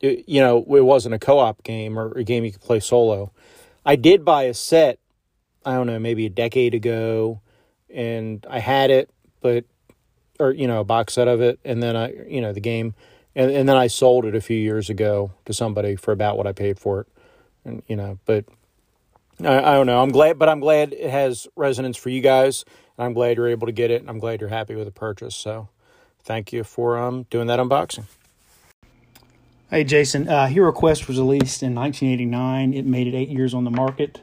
it, 0.00 0.24
you 0.26 0.40
know, 0.40 0.58
it 0.58 0.84
wasn't 0.84 1.14
a 1.14 1.18
co-op 1.18 1.62
game 1.62 1.98
or 1.98 2.16
a 2.16 2.24
game 2.24 2.44
you 2.44 2.52
could 2.52 2.62
play 2.62 2.80
solo. 2.80 3.30
I 3.84 3.96
did 3.96 4.24
buy 4.24 4.44
a 4.44 4.54
set. 4.54 4.98
I 5.64 5.74
don't 5.74 5.86
know, 5.86 5.98
maybe 5.98 6.24
a 6.24 6.30
decade 6.30 6.74
ago, 6.74 7.42
and 7.92 8.46
I 8.48 8.60
had 8.60 8.90
it, 8.90 9.10
but 9.42 9.66
or 10.38 10.52
you 10.52 10.66
know, 10.66 10.80
a 10.80 10.84
box 10.84 11.12
set 11.14 11.28
of 11.28 11.42
it, 11.42 11.60
and 11.64 11.82
then 11.82 11.96
I, 11.96 12.14
you 12.26 12.40
know, 12.40 12.54
the 12.54 12.60
game, 12.60 12.94
and 13.34 13.50
and 13.50 13.68
then 13.68 13.76
I 13.76 13.88
sold 13.88 14.24
it 14.24 14.34
a 14.34 14.40
few 14.40 14.56
years 14.56 14.88
ago 14.88 15.32
to 15.44 15.52
somebody 15.52 15.96
for 15.96 16.12
about 16.12 16.38
what 16.38 16.46
I 16.46 16.52
paid 16.52 16.78
for 16.78 17.00
it, 17.00 17.08
and 17.66 17.82
you 17.86 17.96
know, 17.96 18.18
but 18.24 18.46
I, 19.44 19.72
I 19.72 19.74
don't 19.74 19.86
know. 19.86 20.02
I'm 20.02 20.10
glad, 20.10 20.38
but 20.38 20.48
I'm 20.48 20.60
glad 20.60 20.92
it 20.92 21.10
has 21.10 21.46
resonance 21.56 21.96
for 21.96 22.10
you 22.10 22.20
guys. 22.20 22.64
And 22.96 23.06
I'm 23.06 23.12
glad 23.12 23.36
you're 23.36 23.48
able 23.48 23.66
to 23.66 23.72
get 23.72 23.90
it. 23.90 24.00
And 24.00 24.10
I'm 24.10 24.18
glad 24.18 24.40
you're 24.40 24.50
happy 24.50 24.74
with 24.74 24.86
the 24.86 24.92
purchase. 24.92 25.34
So 25.34 25.68
thank 26.22 26.52
you 26.52 26.64
for 26.64 26.98
um, 26.98 27.24
doing 27.30 27.46
that 27.46 27.58
unboxing. 27.58 28.04
Hey, 29.70 29.84
Jason. 29.84 30.28
Uh, 30.28 30.48
Hero 30.48 30.72
Quest 30.72 31.06
was 31.06 31.18
released 31.18 31.62
in 31.62 31.74
1989. 31.74 32.74
It 32.74 32.84
made 32.84 33.06
it 33.06 33.14
eight 33.14 33.28
years 33.28 33.54
on 33.54 33.64
the 33.64 33.70
market 33.70 34.20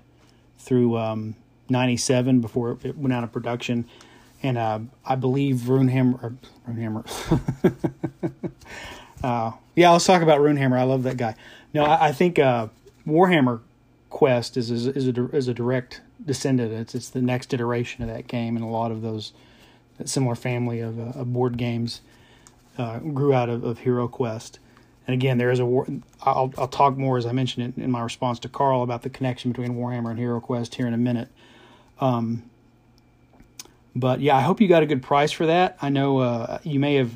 through 0.60 0.98
um, 0.98 1.36
97 1.70 2.42
before 2.42 2.78
it 2.84 2.98
went 2.98 3.14
out 3.14 3.24
of 3.24 3.32
production. 3.32 3.86
And 4.44 4.58
uh, 4.58 4.80
I 5.06 5.16
believe 5.16 5.56
Runehammer. 5.62 6.38
Runehammer. 6.68 7.72
uh, 9.24 9.52
yeah, 9.76 9.92
let's 9.92 10.06
talk 10.06 10.22
about 10.22 10.42
Runehammer. 10.42 10.78
I 10.78 10.84
love 10.84 11.04
that 11.04 11.18
guy. 11.18 11.36
No, 11.74 11.86
I, 11.86 12.08
I 12.08 12.12
think 12.12 12.38
uh, 12.40 12.68
Warhammer 13.08 13.62
Quest 14.18 14.58
is 14.58 14.72
is, 14.72 14.88
is 14.88 15.08
a 15.08 15.30
is 15.30 15.48
a 15.48 15.54
direct 15.54 16.02
descendant. 16.26 16.74
It's 16.74 16.96
it's 16.96 17.10
the 17.12 17.22
next 17.22 17.54
iteration 17.54 18.02
of 18.02 18.10
that 18.10 18.26
game, 18.26 18.56
and 18.56 18.66
a 18.66 18.68
lot 18.68 18.92
of 18.92 19.04
those 19.04 19.32
similar 20.06 20.34
family 20.34 20.80
of, 20.80 21.00
uh, 21.00 21.20
of 21.20 21.32
board 21.32 21.56
games 21.56 22.02
uh, 22.80 22.98
grew 22.98 23.32
out 23.32 23.48
of, 23.48 23.64
of 23.64 23.78
Hero 23.78 24.08
Quest. 24.08 24.58
And 25.06 25.14
again, 25.14 25.38
there 25.38 25.52
is 25.52 25.60
a 25.60 25.68
war. 25.68 25.86
I'll 26.24 26.52
I'll 26.58 26.68
talk 26.68 26.98
more 26.98 27.20
as 27.20 27.28
I 27.28 27.32
mentioned 27.32 27.76
it 27.78 27.80
in 27.80 27.92
my 27.92 28.02
response 28.02 28.40
to 28.40 28.50
Carl 28.50 28.82
about 28.82 29.04
the 29.04 29.12
connection 29.12 29.52
between 29.52 29.76
Warhammer 29.76 30.10
and 30.10 30.18
Hero 30.18 30.42
Quest 30.42 30.74
here 30.74 30.88
in 30.88 30.96
a 30.96 30.98
minute. 30.98 31.28
Um, 32.02 32.42
but 33.96 34.20
yeah, 34.20 34.36
I 34.36 34.42
hope 34.42 34.60
you 34.60 34.68
got 34.68 34.82
a 34.82 34.88
good 34.88 35.04
price 35.04 35.32
for 35.32 35.46
that. 35.46 35.78
I 35.80 35.90
know 35.90 36.18
uh, 36.18 36.58
you 36.64 36.80
may 36.80 36.96
have. 36.96 37.14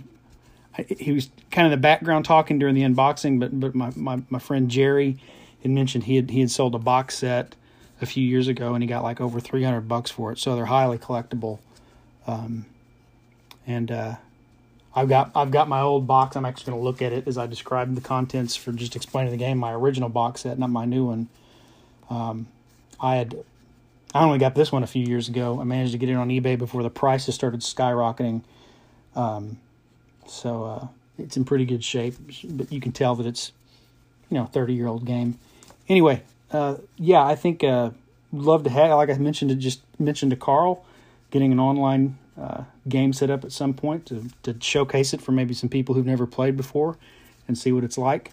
He 0.88 1.14
was 1.14 1.32
kind 1.50 1.66
of 1.66 1.72
the 1.72 1.82
background 1.82 2.26
talking 2.26 2.60
during 2.60 2.76
the 2.76 2.84
unboxing, 2.84 3.40
but 3.40 3.60
but 3.60 3.74
my, 3.74 3.92
my, 3.96 4.22
my 4.30 4.38
friend 4.38 4.70
Jerry 4.70 5.18
had 5.62 5.72
mentioned 5.72 6.06
he 6.06 6.16
had 6.16 6.30
he 6.32 6.40
had 6.40 6.52
sold 6.52 6.76
a 6.76 6.80
box 6.80 7.18
set 7.18 7.56
a 8.02 8.06
few 8.06 8.26
years 8.26 8.48
ago 8.48 8.74
and 8.74 8.84
he 8.84 8.88
got 8.88 9.04
like 9.04 9.22
over 9.22 9.40
300 9.40 9.82
bucks 9.82 10.10
for 10.10 10.32
it 10.32 10.40
so 10.40 10.56
they're 10.56 10.66
highly 10.66 10.98
collectible 10.98 11.60
um, 12.28 12.66
and 13.68 13.92
uh, 13.92 14.16
I've 14.96 15.10
got 15.10 15.32
I've 15.36 15.52
got 15.52 15.68
my 15.68 15.82
old 15.82 16.08
box 16.08 16.36
I'm 16.36 16.46
actually 16.46 16.72
going 16.72 16.80
to 16.80 16.84
look 16.84 17.02
at 17.02 17.14
it 17.14 17.28
as 17.28 17.38
I 17.38 17.48
describe 17.48 17.94
the 17.96 18.02
contents 18.02 18.56
for 18.56 18.72
just 18.72 18.96
explaining 18.96 19.32
the 19.32 19.38
game 19.38 19.58
my 19.58 19.74
original 19.74 20.10
box 20.10 20.42
set 20.42 20.58
not 20.58 20.70
my 20.70 20.86
new 20.86 21.06
one 21.06 21.30
um, 22.10 22.48
I 23.00 23.16
had 23.16 23.36
I 24.14 24.24
only 24.24 24.40
got 24.40 24.56
this 24.56 24.72
one 24.72 24.84
a 24.84 24.88
few 24.88 25.06
years 25.06 25.30
ago. 25.30 25.62
I 25.62 25.64
managed 25.64 25.94
to 25.94 25.98
get 25.98 26.10
it 26.10 26.16
on 26.16 26.30
eBay 26.30 26.58
before 26.58 26.84
the 26.84 26.90
prices 26.90 27.34
started 27.34 27.62
skyrocketing. 27.62 28.44
Um, 29.16 29.58
so 30.28 30.64
uh, 30.66 30.88
it's 31.18 31.38
in 31.38 31.46
pretty 31.46 31.66
good 31.66 31.84
shape, 31.84 32.16
but 32.44 32.72
you 32.72 32.82
can 32.82 32.92
tell 32.92 33.16
that 33.16 33.26
it's 33.26 33.52
you 34.30 34.38
know 34.38 34.46
thirty 34.46 34.74
year 34.74 34.88
old 34.88 35.06
game. 35.06 35.40
Anyway, 35.92 36.24
uh, 36.54 36.78
yeah, 36.96 37.22
I 37.22 37.36
think 37.36 37.66
uh, 37.66 37.90
love 38.32 38.64
to 38.64 38.70
have 38.70 38.92
like 38.92 39.10
I 39.10 39.18
mentioned 39.18 39.50
to 39.50 39.58
just 39.58 39.82
mentioned 40.00 40.30
to 40.30 40.38
Carl, 40.38 40.86
getting 41.32 41.52
an 41.52 41.60
online 41.60 42.18
uh, 42.40 42.64
game 42.88 43.12
set 43.12 43.30
up 43.30 43.44
at 43.44 43.52
some 43.52 43.74
point 43.74 44.06
to 44.06 44.30
to 44.44 44.56
showcase 44.62 45.14
it 45.14 45.22
for 45.22 45.34
maybe 45.34 45.54
some 45.54 45.68
people 45.68 45.94
who've 45.94 46.06
never 46.06 46.26
played 46.26 46.56
before 46.56 46.98
and 47.46 47.58
see 47.58 47.74
what 47.74 47.84
it's 47.84 47.98
like. 47.98 48.32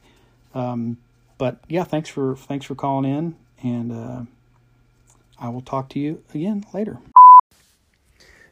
Um, 0.54 0.98
but 1.36 1.58
yeah, 1.66 1.82
thanks 1.82 2.08
for 2.08 2.36
thanks 2.36 2.64
for 2.64 2.76
calling 2.76 3.10
in, 3.10 3.34
and 3.60 3.90
uh, 3.90 4.22
I 5.40 5.48
will 5.48 5.60
talk 5.60 5.88
to 5.90 5.98
you 5.98 6.22
again 6.32 6.64
later. 6.72 6.98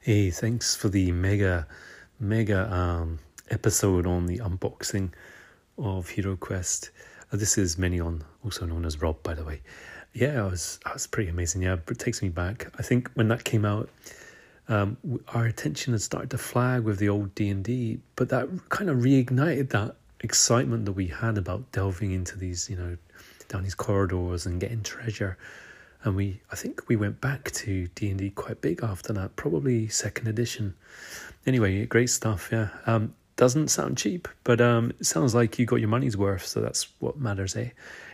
Hey, 0.01 0.31
thanks 0.31 0.75
for 0.75 0.89
the 0.89 1.13
mega 1.13 1.69
mega 2.19 2.75
um, 2.75 3.21
episode 3.51 4.05
on 4.05 4.27
the 4.27 4.39
unboxing 4.39 5.13
of 5.79 6.09
Hero 6.09 6.35
Quest. 6.35 6.91
Uh, 7.33 7.37
this 7.37 7.59
is 7.59 7.77
Menion, 7.77 8.23
also 8.47 8.65
known 8.65 8.87
as 8.87 9.03
Rob, 9.03 9.23
by 9.23 9.35
the 9.35 9.45
way. 9.45 9.61
Yeah, 10.15 10.47
it 10.47 10.51
was, 10.51 10.81
it 10.87 10.95
was 10.95 11.07
pretty 11.07 11.29
amazing. 11.29 11.61
Yeah, 11.61 11.75
it 11.75 11.99
takes 11.99 12.23
me 12.23 12.31
back. 12.31 12.69
I 12.79 12.83
think 12.83 13.11
when 13.13 13.29
that 13.29 13.45
came 13.45 13.67
out, 13.67 13.91
um, 14.69 14.97
our 15.35 15.45
attention 15.45 15.93
had 15.93 16.01
started 16.01 16.31
to 16.31 16.39
flag 16.39 16.85
with 16.85 16.99
the 16.99 17.11
old 17.11 17.35
D 17.35 17.51
and 17.51 17.63
D, 17.63 17.99
but 18.15 18.31
that 18.31 18.49
kind 18.71 18.89
of 18.89 18.99
reignited 18.99 19.69
that 19.71 19.97
excitement 20.21 20.87
that 20.87 20.93
we 20.93 21.09
had 21.09 21.37
about 21.37 21.71
delving 21.73 22.13
into 22.13 22.39
these, 22.39 22.71
you 22.71 22.77
know, 22.77 22.97
down 23.49 23.63
these 23.63 23.75
corridors 23.75 24.47
and 24.47 24.59
getting 24.61 24.83
treasure. 24.83 25.37
And 26.03 26.17
we, 26.17 26.41
I 26.51 26.57
think 26.57 26.89
we 26.89 26.97
went 26.97 27.21
back 27.21 27.51
to 27.51 27.89
D 27.95 28.11
and 28.11 28.19
D 28.19 28.31
quite 28.31 28.61
big 28.61 28.83
after 28.83 29.13
that, 29.13 29.37
probably 29.37 29.89
second 29.89 30.29
edition. 30.29 30.75
Anyway, 31.47 31.85
great 31.87 32.11
stuff. 32.11 32.49
Yeah, 32.51 32.69
um, 32.87 33.15
doesn't 33.37 33.69
sound 33.69 33.99
cheap, 33.99 34.29
but 34.45 34.61
um, 34.61 34.93
it 34.99 35.07
sounds 35.07 35.35
like 35.35 35.59
you 35.59 35.67
got 35.67 35.77
your 35.77 35.89
money's 35.89 36.17
worth. 36.17 36.47
So 36.47 36.61
that's 36.61 36.89
what 36.99 37.19
matters, 37.19 37.55
eh? 37.55 37.71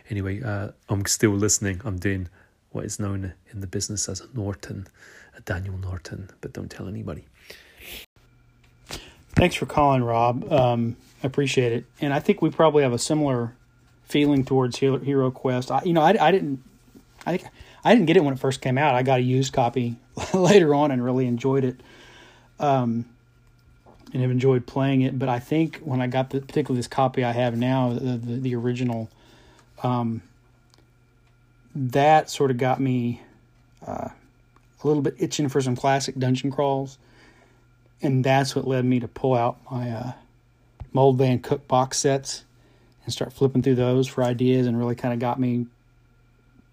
Anyway, 0.09 0.43
uh, 0.43 0.69
I'm 0.89 1.05
still 1.05 1.31
listening. 1.31 1.81
I'm 1.85 1.97
doing 1.97 2.27
what 2.71 2.85
is 2.85 2.99
known 2.99 3.33
in 3.51 3.61
the 3.61 3.67
business 3.67 4.09
as 4.09 4.19
a 4.19 4.27
Norton, 4.33 4.87
a 5.37 5.41
Daniel 5.41 5.77
Norton, 5.77 6.29
but 6.41 6.53
don't 6.53 6.69
tell 6.69 6.87
anybody. 6.87 7.25
Thanks 9.35 9.55
for 9.55 9.65
calling, 9.65 10.03
Rob. 10.03 10.51
Um, 10.51 10.95
I 11.23 11.27
appreciate 11.27 11.71
it, 11.71 11.85
and 12.01 12.13
I 12.13 12.19
think 12.19 12.41
we 12.41 12.49
probably 12.49 12.83
have 12.83 12.93
a 12.93 12.99
similar 12.99 13.55
feeling 14.03 14.43
towards 14.43 14.77
Hero 14.77 15.31
Quest. 15.31 15.71
I, 15.71 15.81
you 15.83 15.93
know, 15.93 16.01
I, 16.01 16.15
I 16.19 16.31
didn't, 16.31 16.61
I 17.25 17.39
I 17.83 17.95
didn't 17.95 18.07
get 18.07 18.17
it 18.17 18.23
when 18.23 18.33
it 18.33 18.39
first 18.39 18.61
came 18.61 18.77
out. 18.77 18.95
I 18.95 19.03
got 19.03 19.19
a 19.19 19.23
used 19.23 19.53
copy 19.53 19.95
later 20.33 20.75
on 20.75 20.91
and 20.91 21.03
really 21.03 21.25
enjoyed 21.25 21.63
it, 21.63 21.81
um, 22.59 23.05
and 24.13 24.21
have 24.21 24.31
enjoyed 24.31 24.65
playing 24.65 25.01
it. 25.01 25.17
But 25.17 25.27
I 25.27 25.39
think 25.39 25.79
when 25.79 26.01
I 26.01 26.07
got 26.07 26.29
the 26.29 26.39
particularly 26.39 26.79
this 26.79 26.87
copy 26.87 27.23
I 27.23 27.31
have 27.31 27.57
now, 27.57 27.93
the 27.93 28.17
the, 28.17 28.35
the 28.37 28.55
original, 28.55 29.09
um, 29.81 30.21
that 31.75 32.29
sort 32.29 32.51
of 32.51 32.57
got 32.57 32.79
me 32.79 33.21
uh, 33.85 34.09
a 34.09 34.87
little 34.87 35.01
bit 35.01 35.15
itching 35.17 35.49
for 35.49 35.61
some 35.61 35.75
classic 35.75 36.17
dungeon 36.17 36.51
crawls, 36.51 36.97
and 38.01 38.23
that's 38.23 38.55
what 38.55 38.67
led 38.67 38.85
me 38.85 38.99
to 38.99 39.07
pull 39.07 39.33
out 39.33 39.57
my. 39.69 39.89
Uh, 39.89 40.11
Moldvay 40.93 41.41
Cook 41.41 41.67
box 41.67 41.97
sets 41.97 42.45
and 43.03 43.13
start 43.13 43.33
flipping 43.33 43.61
through 43.61 43.75
those 43.75 44.07
for 44.07 44.23
ideas 44.23 44.67
and 44.67 44.77
really 44.77 44.95
kind 44.95 45.13
of 45.13 45.19
got 45.19 45.39
me 45.39 45.65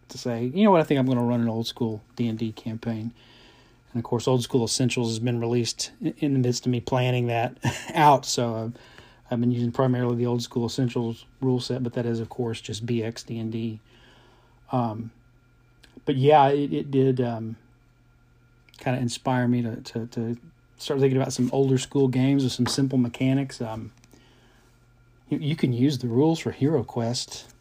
to 0.09 0.18
say, 0.18 0.44
you 0.54 0.64
know 0.64 0.70
what, 0.70 0.80
I 0.80 0.85
think 0.85 1.00
I'm 1.00 1.06
going 1.06 1.18
to 1.18 1.25
run 1.25 1.40
an 1.40 1.49
old 1.49 1.66
school 1.66 2.02
D&D 2.16 2.52
campaign. 2.52 3.12
And 3.92 4.00
of 4.00 4.04
course, 4.04 4.28
Old 4.28 4.42
School 4.42 4.64
Essentials 4.64 5.09
has 5.09 5.18
been 5.18 5.40
released 5.40 5.90
in 6.00 6.32
the 6.32 6.38
midst 6.38 6.66
of 6.66 6.73
me 6.73 6.80
planning 6.80 7.26
that 7.26 7.56
out. 7.94 8.25
So 8.25 8.54
uh, 8.54 8.68
I've 9.30 9.40
been 9.40 9.50
using 9.50 9.73
primarily 9.73 10.16
the 10.16 10.26
Old 10.26 10.42
School 10.42 10.66
Essentials 10.66 11.25
rule 11.40 11.61
set, 11.61 11.82
but 11.82 11.94
that 11.94 12.06
is, 12.06 12.20
of 12.20 12.28
course, 12.28 12.61
just 12.61 12.87
BX 12.87 13.26
D&D. 13.26 13.80
Um, 14.73 15.11
but 16.04 16.16
yeah, 16.16 16.49
it, 16.49 16.73
it 16.73 16.90
did 16.90 17.20
um, 17.20 17.56
kind 18.78 18.97
of 18.97 19.02
inspire 19.02 19.49
me 19.49 19.62
to, 19.62 19.76
to, 19.76 20.06
to, 20.06 20.37
start 20.78 20.99
thinking 20.99 21.20
about 21.20 21.32
some 21.32 21.50
older 21.52 21.76
school 21.76 22.09
games 22.09 22.42
with 22.42 22.52
some 22.52 22.66
simple 22.66 22.97
mechanics. 22.97 23.61
Um, 23.61 23.92
you, 25.28 25.38
you 25.38 25.56
can 25.56 25.75
use 25.75 25.99
the 25.99 26.06
rules 26.06 26.38
for 26.38 26.52
Hero 26.52 26.82
Quest 26.82 27.52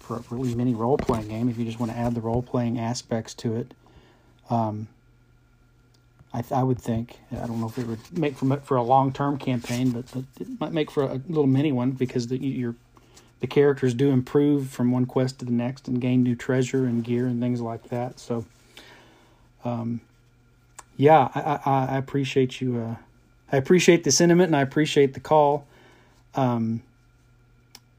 for 0.00 0.16
a 0.16 0.24
really 0.30 0.54
mini 0.54 0.74
role 0.74 0.98
playing 0.98 1.28
game 1.28 1.48
if 1.48 1.56
you 1.56 1.64
just 1.64 1.78
want 1.78 1.92
to 1.92 1.96
add 1.96 2.14
the 2.14 2.20
role 2.20 2.42
playing 2.42 2.78
aspects 2.78 3.32
to 3.34 3.56
it. 3.56 3.74
Um, 4.50 4.88
I, 6.34 6.42
I 6.50 6.62
would 6.64 6.80
think 6.80 7.20
I 7.32 7.46
don't 7.46 7.60
know 7.60 7.68
if 7.68 7.78
it 7.78 7.86
would 7.86 8.18
make 8.18 8.36
for 8.36 8.56
for 8.58 8.76
a 8.76 8.82
long 8.82 9.12
term 9.12 9.38
campaign, 9.38 9.90
but, 9.90 10.06
but 10.12 10.24
it 10.40 10.48
might 10.60 10.72
make 10.72 10.90
for 10.90 11.04
a 11.04 11.20
little 11.28 11.46
mini 11.46 11.70
one 11.70 11.92
because 11.92 12.26
the 12.26 12.36
your 12.36 12.74
the 13.40 13.46
characters 13.46 13.94
do 13.94 14.10
improve 14.10 14.68
from 14.68 14.90
one 14.90 15.06
quest 15.06 15.38
to 15.38 15.44
the 15.44 15.52
next 15.52 15.86
and 15.86 16.00
gain 16.00 16.22
new 16.22 16.34
treasure 16.34 16.86
and 16.86 17.04
gear 17.04 17.26
and 17.26 17.40
things 17.40 17.60
like 17.60 17.84
that. 17.90 18.18
So, 18.18 18.46
um, 19.64 20.00
yeah, 20.96 21.28
I, 21.34 21.60
I, 21.64 21.86
I 21.94 21.96
appreciate 21.98 22.60
you. 22.60 22.80
Uh, 22.80 22.96
I 23.52 23.56
appreciate 23.56 24.02
the 24.02 24.10
sentiment 24.10 24.48
and 24.48 24.56
I 24.56 24.62
appreciate 24.62 25.14
the 25.14 25.20
call. 25.20 25.66
Um, 26.34 26.82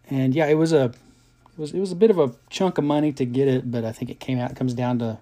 and 0.09 0.35
yeah, 0.35 0.47
it 0.47 0.55
was 0.55 0.73
a 0.73 0.85
it 0.85 1.59
was 1.59 1.73
it 1.73 1.79
was 1.79 1.93
a 1.93 1.95
bit 1.95 2.09
of 2.09 2.19
a 2.19 2.33
chunk 2.49 2.77
of 2.77 2.83
money 2.83 3.13
to 3.13 3.25
get 3.25 3.47
it, 3.47 3.71
but 3.71 3.85
I 3.85 3.93
think 3.93 4.11
it 4.11 4.19
came 4.19 4.39
out 4.39 4.51
it 4.51 4.57
comes 4.57 4.73
down 4.73 4.99
to 4.99 5.19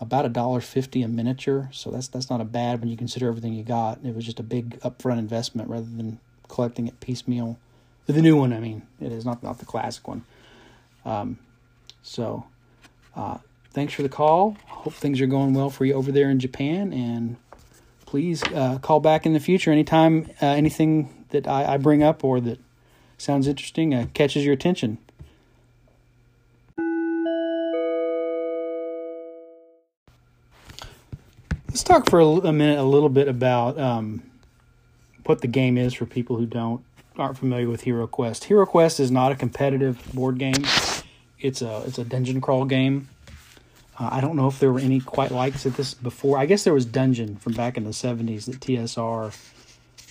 about 0.00 0.26
a 0.26 0.28
dollar 0.28 0.60
fifty 0.60 1.02
a 1.02 1.08
miniature. 1.08 1.68
So 1.72 1.90
that's 1.90 2.08
that's 2.08 2.30
not 2.30 2.40
a 2.40 2.44
bad 2.44 2.80
when 2.80 2.88
you 2.88 2.96
consider 2.96 3.28
everything 3.28 3.54
you 3.54 3.64
got. 3.64 3.98
It 4.04 4.14
was 4.14 4.24
just 4.24 4.40
a 4.40 4.42
big 4.42 4.78
upfront 4.80 5.18
investment 5.18 5.68
rather 5.68 5.86
than 5.86 6.18
collecting 6.48 6.86
it 6.86 7.00
piecemeal. 7.00 7.58
The 8.06 8.22
new 8.22 8.36
one, 8.36 8.52
I 8.52 8.60
mean, 8.60 8.82
it 9.00 9.10
is 9.10 9.24
not 9.24 9.42
not 9.42 9.58
the 9.58 9.66
classic 9.66 10.06
one. 10.06 10.24
Um, 11.04 11.38
so, 12.02 12.44
uh, 13.14 13.38
thanks 13.72 13.92
for 13.94 14.02
the 14.02 14.08
call. 14.08 14.56
Hope 14.66 14.94
things 14.94 15.20
are 15.20 15.26
going 15.26 15.54
well 15.54 15.70
for 15.70 15.84
you 15.84 15.94
over 15.94 16.12
there 16.12 16.30
in 16.30 16.38
Japan, 16.38 16.92
and 16.92 17.36
please 18.04 18.42
uh, 18.44 18.78
call 18.80 19.00
back 19.00 19.26
in 19.26 19.32
the 19.32 19.40
future 19.40 19.72
anytime 19.72 20.30
uh, 20.40 20.46
anything 20.46 21.24
that 21.30 21.48
I, 21.48 21.74
I 21.74 21.76
bring 21.78 22.02
up 22.02 22.22
or 22.22 22.40
that 22.40 22.60
sounds 23.18 23.48
interesting, 23.48 23.92
uh, 23.92 24.06
catches 24.14 24.44
your 24.44 24.54
attention. 24.54 24.98
Let's 31.76 31.84
talk 31.84 32.08
for 32.08 32.20
a, 32.20 32.24
a 32.26 32.52
minute, 32.54 32.78
a 32.78 32.84
little 32.84 33.10
bit 33.10 33.28
about 33.28 33.78
um, 33.78 34.22
what 35.26 35.42
the 35.42 35.46
game 35.46 35.76
is 35.76 35.92
for 35.92 36.06
people 36.06 36.36
who 36.36 36.46
don't 36.46 36.82
aren't 37.18 37.36
familiar 37.36 37.68
with 37.68 37.82
Hero 37.82 38.06
Quest. 38.06 38.44
Hero 38.44 38.64
Quest 38.64 38.98
is 38.98 39.10
not 39.10 39.30
a 39.30 39.34
competitive 39.34 40.02
board 40.14 40.38
game. 40.38 40.64
It's 41.38 41.60
a 41.60 41.82
it's 41.86 41.98
a 41.98 42.04
dungeon 42.04 42.40
crawl 42.40 42.64
game. 42.64 43.10
Uh, 44.00 44.08
I 44.10 44.22
don't 44.22 44.36
know 44.36 44.48
if 44.48 44.58
there 44.58 44.72
were 44.72 44.80
any 44.80 45.00
quite 45.00 45.32
likes 45.32 45.66
of 45.66 45.76
this 45.76 45.92
before. 45.92 46.38
I 46.38 46.46
guess 46.46 46.64
there 46.64 46.72
was 46.72 46.86
Dungeon 46.86 47.36
from 47.36 47.52
back 47.52 47.76
in 47.76 47.84
the 47.84 47.90
'70s 47.90 48.46
that 48.46 48.58
TSR 48.60 49.36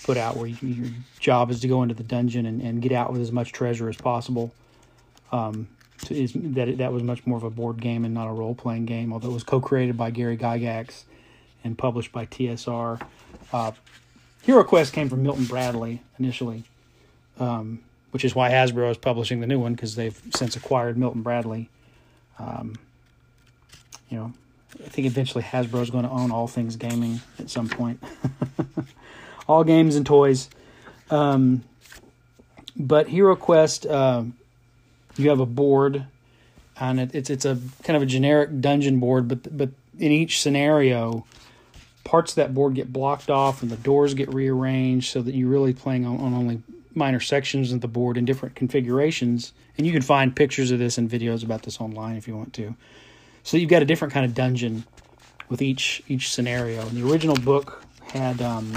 put 0.04 0.18
out 0.18 0.38
where 0.38 0.46
you, 0.46 0.58
your 0.62 0.92
job 1.20 1.50
is 1.50 1.62
to 1.62 1.68
go 1.68 1.82
into 1.82 1.96
the 1.96 2.04
dungeon 2.04 2.46
and, 2.46 2.62
and 2.62 2.80
get 2.80 2.92
out 2.92 3.12
with 3.12 3.22
as 3.22 3.32
much 3.32 3.52
treasure 3.54 3.90
as 3.90 3.98
possible. 3.98 4.54
Um, 5.32 5.68
is, 6.12 6.34
that 6.36 6.78
that 6.78 6.94
was 6.94 7.02
much 7.02 7.26
more 7.26 7.38
of 7.38 7.44
a 7.44 7.50
board 7.50 7.82
game 7.82 8.06
and 8.06 8.14
not 8.14 8.28
a 8.28 8.34
role 8.34 8.54
playing 8.54 8.86
game, 8.86 9.12
although 9.12 9.32
it 9.32 9.34
was 9.34 9.44
co 9.44 9.60
created 9.60 9.98
by 9.98 10.12
Gary 10.12 10.38
Gygax 10.38 11.06
and 11.66 11.78
published 11.78 12.14
by 12.14 12.26
TSR. 12.28 13.02
Uh, 13.52 13.72
Hero 14.44 14.64
Quest 14.64 14.94
came 14.94 15.10
from 15.10 15.24
Milton 15.24 15.46
Bradley 15.46 16.02
initially, 16.20 16.64
um, 17.40 17.82
which 18.12 18.24
is 18.24 18.36
why 18.36 18.52
Hasbro 18.52 18.92
is 18.92 18.98
publishing 18.98 19.42
the 19.42 19.48
new 19.48 19.60
one 19.60 19.74
because 19.74 19.96
they've 19.96 20.18
since 20.36 20.56
acquired 20.56 20.98
Milton 20.98 21.24
Bradley. 21.24 21.70
Um, 22.38 22.76
you 24.10 24.18
know, 24.18 24.34
I 24.86 24.90
think 24.90 25.08
eventually 25.08 25.44
Hasbro 25.44 25.82
is 25.82 25.90
going 25.90 26.06
to 26.06 26.12
own 26.12 26.32
all 26.32 26.48
things 26.48 26.76
gaming 26.76 27.22
at 27.40 27.50
some 27.50 27.68
point. 27.68 28.02
all 29.48 29.64
games 29.64 29.96
and 29.96 30.06
toys. 30.06 30.50
Um, 31.10 31.64
but 32.78 33.08
Hero 33.08 33.36
Quest, 33.36 33.88
uh, 33.88 34.24
you 35.18 35.30
have 35.30 35.40
a 35.40 35.46
board, 35.46 36.06
and 36.80 37.00
it, 37.00 37.16
it's 37.16 37.30
it's 37.32 37.46
a 37.46 37.58
kind 37.84 37.98
of 37.98 38.04
a 38.04 38.06
generic 38.06 38.62
dungeon 38.62 39.00
board, 39.00 39.28
but 39.28 39.58
but 39.58 39.70
in 39.98 40.12
each 40.12 40.42
scenario, 40.42 41.26
parts 42.06 42.32
of 42.32 42.36
that 42.36 42.54
board 42.54 42.76
get 42.76 42.94
blocked 42.94 43.30
off 43.30 43.62
and 43.62 43.70
the 43.70 43.78
doors 43.78 44.14
get 44.14 44.34
rearranged 44.34 45.12
so 45.12 45.22
that 45.22 45.36
you're 45.36 45.50
really 45.50 45.74
playing 45.74 46.06
on, 46.06 46.18
on 46.22 46.34
only 46.34 46.62
minor 46.94 47.20
sections 47.20 47.74
of 47.74 47.82
the 47.82 47.88
board 47.90 48.16
in 48.16 48.24
different 48.24 48.56
configurations. 48.56 49.52
And 49.78 49.86
you 49.86 49.92
can 49.92 50.02
find 50.02 50.34
pictures 50.34 50.72
of 50.72 50.80
this 50.80 50.98
and 50.98 51.10
videos 51.10 51.44
about 51.44 51.64
this 51.64 51.82
online 51.82 52.16
if 52.16 52.28
you 52.28 52.38
want 52.38 52.54
to. 52.54 52.76
So 53.44 53.58
you've 53.58 53.70
got 53.70 53.82
a 53.82 53.86
different 53.86 54.14
kind 54.14 54.26
of 54.26 54.34
dungeon 54.34 54.86
with 55.50 55.62
each 55.62 56.02
each 56.08 56.32
scenario. 56.32 56.82
And 56.88 56.92
the 56.92 57.12
original 57.12 57.36
book 57.36 57.84
had 58.08 58.42
um, 58.42 58.72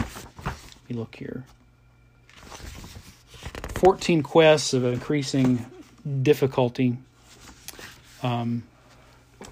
let 0.45 0.91
me 0.91 0.97
look 0.97 1.15
here. 1.15 1.45
14 3.77 4.23
quests 4.23 4.73
of 4.73 4.85
increasing 4.85 5.65
difficulty. 6.23 6.99
Um, 8.23 8.65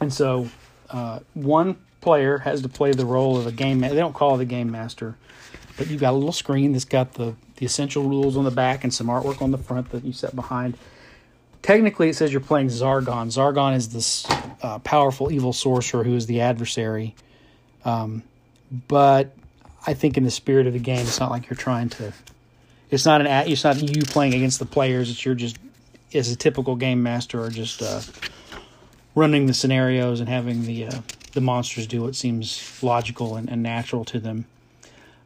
and 0.00 0.12
so 0.12 0.48
uh, 0.90 1.20
one 1.34 1.76
player 2.06 2.38
has 2.38 2.62
to 2.62 2.68
play 2.68 2.92
the 2.92 3.04
role 3.04 3.36
of 3.36 3.48
a 3.48 3.50
game. 3.50 3.80
They 3.80 3.88
don't 3.88 4.12
call 4.12 4.38
it 4.38 4.40
a 4.40 4.44
game 4.44 4.70
master, 4.70 5.16
but 5.76 5.88
you've 5.88 6.00
got 6.00 6.12
a 6.12 6.16
little 6.16 6.30
screen 6.30 6.70
that's 6.70 6.84
got 6.84 7.14
the 7.14 7.34
the 7.56 7.66
essential 7.66 8.04
rules 8.04 8.36
on 8.36 8.44
the 8.44 8.52
back 8.52 8.84
and 8.84 8.94
some 8.94 9.08
artwork 9.08 9.42
on 9.42 9.50
the 9.50 9.58
front 9.58 9.90
that 9.90 10.04
you 10.04 10.12
set 10.12 10.36
behind. 10.36 10.78
Technically, 11.62 12.08
it 12.08 12.14
says 12.14 12.30
you're 12.30 12.40
playing 12.40 12.68
Zargon. 12.68 13.26
Zargon 13.26 13.74
is 13.74 13.88
this 13.88 14.24
uh, 14.62 14.78
powerful 14.84 15.32
evil 15.32 15.52
sorcerer 15.52 16.04
who 16.04 16.14
is 16.14 16.26
the 16.26 16.42
adversary. 16.42 17.16
Um, 17.84 18.22
but 18.86 19.34
I 19.84 19.94
think 19.94 20.16
in 20.16 20.22
the 20.22 20.30
spirit 20.30 20.68
of 20.68 20.74
the 20.74 20.78
game, 20.78 21.00
it's 21.00 21.18
not 21.18 21.32
like 21.32 21.50
you're 21.50 21.56
trying 21.56 21.88
to. 21.88 22.12
It's 22.88 23.04
not 23.04 23.20
an. 23.20 23.26
It's 23.50 23.64
not 23.64 23.82
you 23.82 24.02
playing 24.02 24.34
against 24.34 24.60
the 24.60 24.66
players. 24.66 25.10
It's 25.10 25.24
you're 25.24 25.34
just 25.34 25.56
as 26.14 26.30
a 26.30 26.36
typical 26.36 26.76
game 26.76 27.02
master 27.02 27.42
or 27.42 27.50
just 27.50 27.82
uh, 27.82 28.00
running 29.16 29.46
the 29.46 29.54
scenarios 29.54 30.20
and 30.20 30.28
having 30.28 30.66
the 30.66 30.86
uh, 30.86 31.00
the 31.36 31.40
monsters 31.42 31.86
do 31.86 32.02
what 32.02 32.16
seems 32.16 32.82
logical 32.82 33.36
and, 33.36 33.48
and 33.50 33.62
natural 33.62 34.06
to 34.06 34.18
them. 34.18 34.46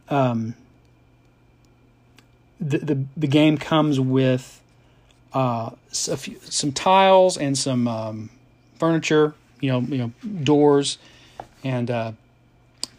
Um, 0.09 0.57
the, 2.61 2.79
the 2.79 3.05
the 3.17 3.27
game 3.29 3.57
comes 3.57 4.01
with 4.01 4.61
uh, 5.33 5.71
few, 5.93 6.39
some 6.41 6.73
tiles 6.73 7.39
and 7.39 7.57
some 7.57 7.87
um, 7.87 8.31
furniture. 8.79 9.35
You 9.61 9.71
know, 9.71 9.81
you 9.81 9.99
know, 9.99 10.13
doors 10.43 10.99
and 11.63 11.89
uh, 11.91 12.13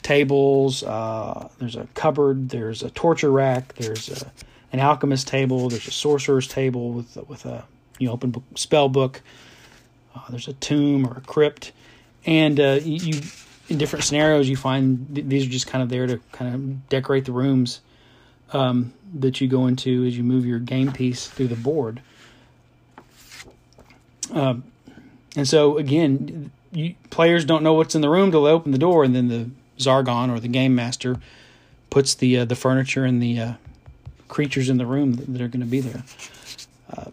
tables. 0.01 0.81
Uh, 0.81 1.49
there's 1.59 1.75
a 1.75 1.87
cupboard. 1.93 2.49
There's 2.49 2.81
a 2.81 2.91
torture 2.91 3.31
rack. 3.31 3.75
There's 3.75 4.23
a, 4.23 4.31
an 4.71 4.79
alchemist 4.79 5.27
table. 5.27 5.67
There's 5.67 5.87
a 5.87 5.91
sorcerer's 5.91 6.47
table 6.47 6.93
with 6.93 7.17
with 7.27 7.45
a 7.45 7.65
you 7.99 8.07
know 8.07 8.13
open 8.13 8.31
book, 8.31 8.43
spell 8.55 8.87
book. 8.87 9.21
Uh, 10.15 10.21
there's 10.29 10.47
a 10.47 10.53
tomb 10.53 11.05
or 11.05 11.17
a 11.17 11.21
crypt, 11.21 11.73
and 12.25 12.59
uh, 12.59 12.79
you, 12.83 13.21
in 13.69 13.77
different 13.77 14.05
scenarios 14.05 14.49
you 14.49 14.57
find 14.57 15.15
th- 15.15 15.27
these 15.27 15.45
are 15.45 15.49
just 15.49 15.67
kind 15.67 15.81
of 15.81 15.89
there 15.89 16.07
to 16.07 16.19
kind 16.31 16.53
of 16.53 16.89
decorate 16.89 17.25
the 17.25 17.31
rooms 17.31 17.81
um, 18.53 18.93
that 19.19 19.41
you 19.41 19.47
go 19.47 19.67
into 19.67 20.05
as 20.05 20.17
you 20.17 20.23
move 20.23 20.45
your 20.45 20.59
game 20.59 20.91
piece 20.91 21.27
through 21.27 21.47
the 21.47 21.55
board. 21.55 22.01
Um, 24.33 24.63
and 25.35 25.47
so 25.47 25.77
again, 25.77 26.51
you, 26.71 26.95
players 27.09 27.45
don't 27.45 27.63
know 27.63 27.73
what's 27.73 27.95
in 27.95 28.01
the 28.01 28.09
room 28.09 28.31
till 28.31 28.43
they 28.43 28.51
open 28.51 28.71
the 28.71 28.77
door, 28.77 29.03
and 29.03 29.15
then 29.15 29.27
the 29.27 29.49
Zargon 29.77 30.29
or 30.29 30.39
the 30.39 30.47
game 30.47 30.75
master 30.75 31.17
puts 31.89 32.15
the 32.15 32.39
uh, 32.39 32.45
the 32.45 32.55
furniture 32.55 33.03
and 33.03 33.21
the 33.21 33.39
uh, 33.39 33.53
creatures 34.27 34.69
in 34.69 34.77
the 34.77 34.85
room 34.85 35.13
that, 35.13 35.33
that 35.33 35.41
are 35.41 35.47
going 35.47 35.61
to 35.61 35.65
be 35.65 35.81
there. 35.81 36.03
Uh, 36.95 37.11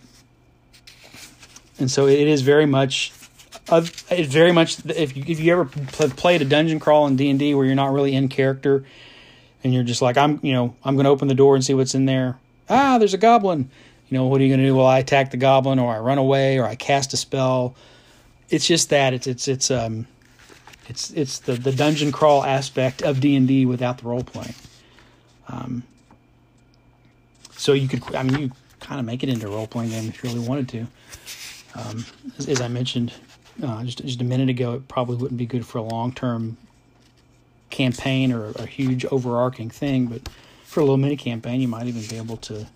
and 1.78 1.90
so 1.90 2.06
it 2.06 2.26
is 2.26 2.42
very 2.42 2.66
much, 2.66 3.12
it's 3.70 4.32
very 4.32 4.52
much 4.52 4.84
if 4.87 5.16
you, 5.16 5.25
if 5.26 5.40
you 5.40 5.52
ever 5.52 5.66
pl- 5.66 6.10
played 6.10 6.42
a 6.42 6.44
dungeon 6.44 6.80
crawl 6.80 7.06
in 7.06 7.16
D 7.16 7.30
and 7.30 7.38
D 7.38 7.54
where 7.54 7.66
you're 7.66 7.75
not 7.75 7.92
really 7.92 8.14
in 8.14 8.28
character, 8.28 8.84
and 9.62 9.75
you're 9.75 9.82
just 9.82 10.02
like 10.02 10.16
I'm, 10.16 10.40
you 10.42 10.52
know, 10.52 10.75
I'm 10.84 10.94
going 10.94 11.04
to 11.04 11.10
open 11.10 11.28
the 11.28 11.34
door 11.34 11.54
and 11.54 11.64
see 11.64 11.75
what's 11.75 11.94
in 11.94 12.06
there. 12.06 12.38
Ah, 12.68 12.98
there's 12.98 13.14
a 13.14 13.18
goblin. 13.18 13.70
You 14.08 14.18
know, 14.18 14.26
what 14.26 14.40
are 14.40 14.44
you 14.44 14.50
going 14.50 14.60
to 14.60 14.66
do? 14.66 14.75
Well, 14.75 14.87
I 14.87 14.98
attack 15.00 15.30
the 15.30 15.37
goblin, 15.37 15.78
or 15.78 15.94
I 15.94 15.98
run 15.98 16.18
away, 16.18 16.58
or 16.58 16.64
I 16.64 16.76
cast 16.76 17.12
a 17.12 17.16
spell. 17.16 17.75
It's 18.48 18.66
just 18.66 18.90
that 18.90 19.12
it's 19.12 19.26
it's 19.26 19.48
it's 19.48 19.70
um 19.70 20.06
it's 20.88 21.10
it's 21.10 21.40
the 21.40 21.52
the 21.52 21.72
dungeon 21.72 22.12
crawl 22.12 22.42
aspect 22.44 23.02
of 23.02 23.20
D 23.20 23.37
and 23.37 23.46
D 23.46 23.66
without 23.66 23.98
the 23.98 24.08
role 24.08 24.25
playing. 24.25 24.54
Um, 25.48 25.82
so 27.58 27.72
you 27.72 27.88
could, 27.88 28.14
I 28.14 28.22
mean, 28.22 28.38
you 28.38 28.52
kind 28.80 29.00
of 29.00 29.06
make 29.06 29.22
it 29.22 29.28
into 29.28 29.48
a 29.48 29.50
role 29.50 29.66
playing 29.66 29.90
game 29.90 30.08
if 30.08 30.22
you 30.22 30.30
really 30.30 30.46
wanted 30.46 30.68
to. 30.68 30.87
Um, 31.75 32.04
as, 32.38 32.48
as, 32.48 32.60
I 32.60 32.68
mentioned 32.68 33.12
uh, 33.62 33.84
just 33.84 34.04
just 34.04 34.20
a 34.20 34.24
minute 34.24 34.48
ago, 34.48 34.74
it 34.74 34.88
probably 34.88 35.16
wouldn't 35.16 35.38
be 35.38 35.46
good 35.46 35.66
for 35.66 35.78
a 35.78 35.82
long 35.82 36.12
term 36.12 36.56
campaign 37.70 38.32
or 38.32 38.50
a 38.56 38.66
huge 38.66 39.04
overarching 39.06 39.70
thing, 39.70 40.06
but 40.06 40.28
for 40.64 40.80
a 40.80 40.82
little 40.82 40.96
mini 40.96 41.16
campaign, 41.16 41.60
you 41.60 41.68
might 41.68 41.86
even 41.86 42.02
be 42.02 42.16
able 42.16 42.36
to 42.38 42.66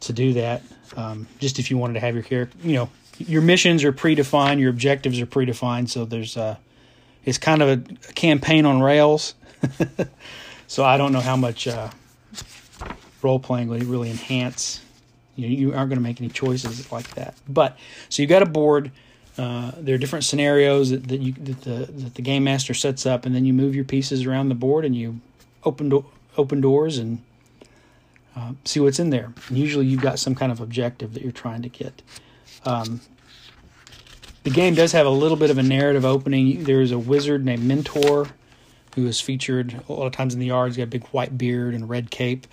to 0.00 0.12
do 0.12 0.32
that. 0.34 0.62
Um, 0.96 1.26
just 1.38 1.58
if 1.58 1.70
you 1.70 1.78
wanted 1.78 1.94
to 1.94 2.00
have 2.00 2.14
your 2.14 2.24
character, 2.24 2.56
you 2.62 2.74
know, 2.74 2.90
your 3.18 3.42
missions 3.42 3.84
are 3.84 3.92
predefined, 3.92 4.60
your 4.60 4.70
objectives 4.70 5.20
are 5.20 5.26
predefined, 5.26 5.88
so 5.88 6.04
there's 6.04 6.36
uh, 6.36 6.56
it's 7.24 7.38
kind 7.38 7.62
of 7.62 7.68
a, 7.68 8.08
a 8.08 8.12
campaign 8.12 8.66
on 8.66 8.82
rails. 8.82 9.34
so 10.66 10.84
I 10.84 10.96
don't 10.96 11.12
know 11.12 11.20
how 11.20 11.36
much 11.36 11.68
uh, 11.68 11.90
role 13.22 13.38
playing 13.38 13.68
will 13.68 13.78
really 13.80 14.10
enhance. 14.10 14.82
You, 15.36 15.48
know, 15.48 15.54
you 15.54 15.74
aren't 15.74 15.90
going 15.90 15.98
to 15.98 16.02
make 16.02 16.20
any 16.20 16.30
choices 16.30 16.90
like 16.90 17.14
that. 17.14 17.34
But 17.48 17.78
so 18.08 18.22
you 18.22 18.28
got 18.28 18.42
a 18.42 18.46
board. 18.46 18.90
Uh, 19.38 19.72
there 19.78 19.94
are 19.94 19.98
different 19.98 20.24
scenarios 20.24 20.90
that, 20.90 21.08
that 21.08 21.20
you 21.20 21.32
that 21.32 21.62
the 21.62 21.92
that 21.92 22.14
the 22.14 22.22
game 22.22 22.44
master 22.44 22.74
sets 22.74 23.06
up, 23.06 23.24
and 23.24 23.34
then 23.34 23.44
you 23.44 23.52
move 23.52 23.74
your 23.74 23.84
pieces 23.84 24.26
around 24.26 24.48
the 24.48 24.54
board, 24.54 24.84
and 24.84 24.94
you 24.94 25.20
open 25.64 25.88
do- 25.88 26.06
open 26.36 26.60
doors 26.60 26.98
and 26.98 27.22
uh, 28.36 28.52
see 28.64 28.80
what's 28.80 28.98
in 28.98 29.10
there. 29.10 29.32
And 29.48 29.58
usually, 29.58 29.86
you've 29.86 30.02
got 30.02 30.18
some 30.18 30.34
kind 30.34 30.52
of 30.52 30.60
objective 30.60 31.14
that 31.14 31.22
you're 31.22 31.32
trying 31.32 31.62
to 31.62 31.68
get. 31.68 32.02
Um, 32.64 33.00
the 34.42 34.50
game 34.50 34.74
does 34.74 34.92
have 34.92 35.06
a 35.06 35.10
little 35.10 35.36
bit 35.36 35.50
of 35.50 35.58
a 35.58 35.62
narrative 35.62 36.04
opening. 36.04 36.64
There's 36.64 36.92
a 36.92 36.98
wizard 36.98 37.44
named 37.44 37.62
Mentor 37.62 38.28
who 38.94 39.06
is 39.06 39.20
featured 39.20 39.80
a 39.88 39.92
lot 39.92 40.06
of 40.06 40.12
times 40.12 40.34
in 40.34 40.40
the 40.40 40.46
yard. 40.46 40.70
He's 40.70 40.76
got 40.76 40.84
a 40.84 40.86
big 40.86 41.06
white 41.08 41.36
beard 41.36 41.74
and 41.74 41.88
red 41.88 42.10
cape, 42.10 42.46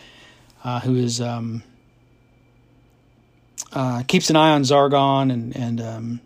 uh, 0.64 0.82
who 0.82 0.96
is 0.96 1.20
um, 1.22 1.64
uh, 3.74 4.04
keeps 4.08 4.30
an 4.30 4.36
eye 4.36 4.52
on 4.52 4.64
Zargon 4.64 5.32
and 5.32 5.56
and 5.56 5.82
um, 5.82 6.22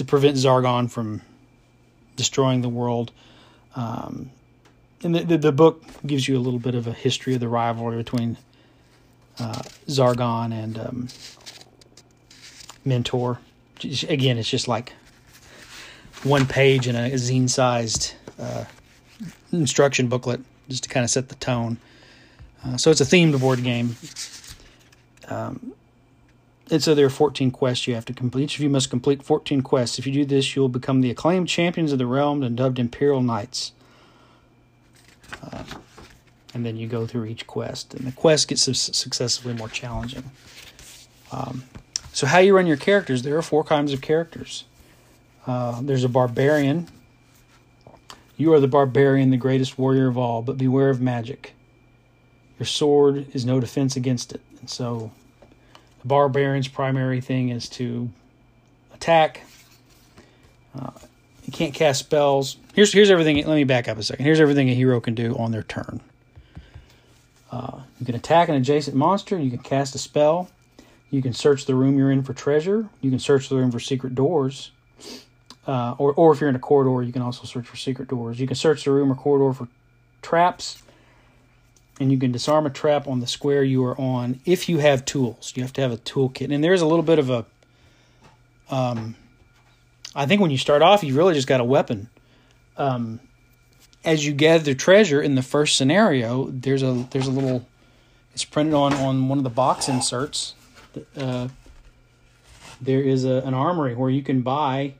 to 0.00 0.04
prevent 0.06 0.34
Zargon 0.34 0.90
from 0.90 1.20
destroying 2.16 2.62
the 2.62 2.70
world. 2.70 3.12
Um, 3.76 4.30
and 5.02 5.14
the, 5.14 5.24
the, 5.24 5.36
the 5.36 5.52
book 5.52 5.84
gives 6.06 6.26
you 6.26 6.38
a 6.38 6.40
little 6.40 6.58
bit 6.58 6.74
of 6.74 6.86
a 6.86 6.92
history 6.94 7.34
of 7.34 7.40
the 7.40 7.48
rivalry 7.48 7.98
between 7.98 8.38
uh, 9.38 9.60
Zargon 9.88 10.54
and 10.54 10.78
um, 10.78 11.08
Mentor. 12.82 13.40
Again, 14.08 14.38
it's 14.38 14.48
just 14.48 14.68
like 14.68 14.94
one 16.22 16.46
page 16.46 16.88
in 16.88 16.96
a 16.96 17.10
zine 17.10 17.50
sized 17.50 18.14
uh, 18.38 18.64
instruction 19.52 20.08
booklet 20.08 20.40
just 20.70 20.84
to 20.84 20.88
kind 20.88 21.04
of 21.04 21.10
set 21.10 21.28
the 21.28 21.34
tone. 21.34 21.76
Uh, 22.64 22.78
so 22.78 22.90
it's 22.90 23.02
a 23.02 23.04
themed 23.04 23.38
board 23.38 23.62
game. 23.62 23.96
Um, 25.28 25.74
and 26.70 26.82
so 26.82 26.94
there 26.94 27.06
are 27.06 27.10
14 27.10 27.50
quests 27.50 27.88
you 27.88 27.94
have 27.94 28.04
to 28.04 28.12
complete. 28.12 28.44
Each 28.44 28.56
of 28.56 28.62
you 28.62 28.70
must 28.70 28.90
complete 28.90 29.22
14 29.22 29.62
quests. 29.62 29.98
If 29.98 30.06
you 30.06 30.12
do 30.12 30.24
this, 30.24 30.54
you 30.54 30.62
will 30.62 30.68
become 30.68 31.00
the 31.00 31.10
acclaimed 31.10 31.48
champions 31.48 31.92
of 31.92 31.98
the 31.98 32.06
realm 32.06 32.42
and 32.42 32.56
dubbed 32.56 32.78
Imperial 32.78 33.22
Knights. 33.22 33.72
Uh, 35.42 35.64
and 36.54 36.64
then 36.64 36.76
you 36.76 36.86
go 36.86 37.06
through 37.06 37.26
each 37.26 37.46
quest, 37.46 37.94
and 37.94 38.06
the 38.06 38.12
quest 38.12 38.48
gets 38.48 38.62
successively 38.62 39.54
more 39.54 39.68
challenging. 39.68 40.30
Um, 41.32 41.64
so, 42.12 42.26
how 42.26 42.38
you 42.38 42.56
run 42.56 42.66
your 42.66 42.76
characters? 42.76 43.22
There 43.22 43.36
are 43.36 43.42
four 43.42 43.62
kinds 43.62 43.92
of 43.92 44.00
characters. 44.00 44.64
Uh, 45.46 45.80
there's 45.82 46.04
a 46.04 46.08
barbarian. 46.08 46.88
You 48.36 48.52
are 48.52 48.60
the 48.60 48.68
barbarian, 48.68 49.30
the 49.30 49.36
greatest 49.36 49.78
warrior 49.78 50.08
of 50.08 50.18
all, 50.18 50.42
but 50.42 50.58
beware 50.58 50.90
of 50.90 51.00
magic. 51.00 51.54
Your 52.58 52.66
sword 52.66 53.26
is 53.34 53.44
no 53.44 53.60
defense 53.60 53.96
against 53.96 54.32
it. 54.32 54.40
And 54.58 54.68
so, 54.68 55.12
the 56.00 56.08
barbarian's 56.08 56.68
primary 56.68 57.20
thing 57.20 57.50
is 57.50 57.68
to 57.70 58.10
attack. 58.94 59.42
Uh, 60.78 60.90
you 61.44 61.52
can't 61.52 61.74
cast 61.74 62.00
spells. 62.00 62.56
Here's 62.74 62.92
here's 62.92 63.10
everything. 63.10 63.36
Let 63.36 63.56
me 63.56 63.64
back 63.64 63.88
up 63.88 63.98
a 63.98 64.02
second. 64.02 64.24
Here's 64.24 64.40
everything 64.40 64.68
a 64.70 64.74
hero 64.74 65.00
can 65.00 65.14
do 65.14 65.36
on 65.36 65.50
their 65.52 65.62
turn. 65.62 66.00
Uh, 67.50 67.80
you 67.98 68.06
can 68.06 68.14
attack 68.14 68.48
an 68.48 68.54
adjacent 68.54 68.96
monster. 68.96 69.38
You 69.38 69.50
can 69.50 69.58
cast 69.58 69.94
a 69.94 69.98
spell. 69.98 70.48
You 71.10 71.20
can 71.20 71.32
search 71.32 71.66
the 71.66 71.74
room 71.74 71.98
you're 71.98 72.12
in 72.12 72.22
for 72.22 72.32
treasure. 72.32 72.88
You 73.00 73.10
can 73.10 73.18
search 73.18 73.48
the 73.48 73.56
room 73.56 73.72
for 73.72 73.80
secret 73.80 74.14
doors. 74.14 74.70
Uh, 75.66 75.94
or, 75.98 76.12
or 76.14 76.32
if 76.32 76.40
you're 76.40 76.48
in 76.48 76.56
a 76.56 76.60
corridor, 76.60 77.02
you 77.02 77.12
can 77.12 77.22
also 77.22 77.44
search 77.44 77.66
for 77.66 77.76
secret 77.76 78.08
doors. 78.08 78.38
You 78.40 78.46
can 78.46 78.56
search 78.56 78.84
the 78.84 78.92
room 78.92 79.10
or 79.10 79.14
corridor 79.14 79.52
for 79.52 79.68
traps. 80.22 80.82
And 82.00 82.10
you 82.10 82.18
can 82.18 82.32
disarm 82.32 82.66
a 82.66 82.70
trap 82.70 83.06
on 83.06 83.20
the 83.20 83.26
square 83.26 83.62
you 83.62 83.84
are 83.84 84.00
on 84.00 84.40
if 84.46 84.68
you 84.68 84.78
have 84.78 85.04
tools. 85.04 85.52
You 85.54 85.62
have 85.62 85.72
to 85.74 85.82
have 85.82 85.92
a 85.92 85.98
toolkit. 85.98 86.52
And 86.52 86.64
there's 86.64 86.80
a 86.80 86.86
little 86.86 87.04
bit 87.04 87.18
of 87.18 87.30
a. 87.30 87.44
Um, 88.70 89.16
I 90.14 90.26
think 90.26 90.40
when 90.40 90.50
you 90.50 90.58
start 90.58 90.82
off, 90.82 91.04
you 91.04 91.14
really 91.14 91.34
just 91.34 91.46
got 91.46 91.60
a 91.60 91.64
weapon. 91.64 92.08
Um, 92.76 93.20
as 94.02 94.26
you 94.26 94.32
gather 94.32 94.72
treasure 94.74 95.20
in 95.20 95.34
the 95.34 95.42
first 95.42 95.76
scenario, 95.76 96.46
there's 96.50 96.82
a 96.82 97.06
there's 97.10 97.26
a 97.26 97.30
little. 97.30 97.66
It's 98.32 98.44
printed 98.44 98.74
on 98.74 98.94
on 98.94 99.28
one 99.28 99.38
of 99.38 99.44
the 99.44 99.50
box 99.50 99.88
inserts 99.88 100.54
uh, 101.16 101.48
there 102.80 103.00
is 103.00 103.24
a, 103.24 103.42
an 103.44 103.54
armory 103.54 103.94
where 103.94 104.10
you 104.10 104.22
can 104.22 104.42
buy 104.42 104.94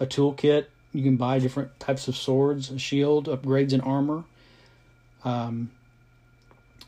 a 0.00 0.06
toolkit. 0.06 0.66
You 0.92 1.02
can 1.02 1.16
buy 1.16 1.38
different 1.38 1.78
types 1.78 2.08
of 2.08 2.16
swords, 2.16 2.70
a 2.70 2.78
shield, 2.78 3.28
upgrades 3.28 3.72
and 3.72 3.82
armor. 3.82 4.24
Um, 5.24 5.70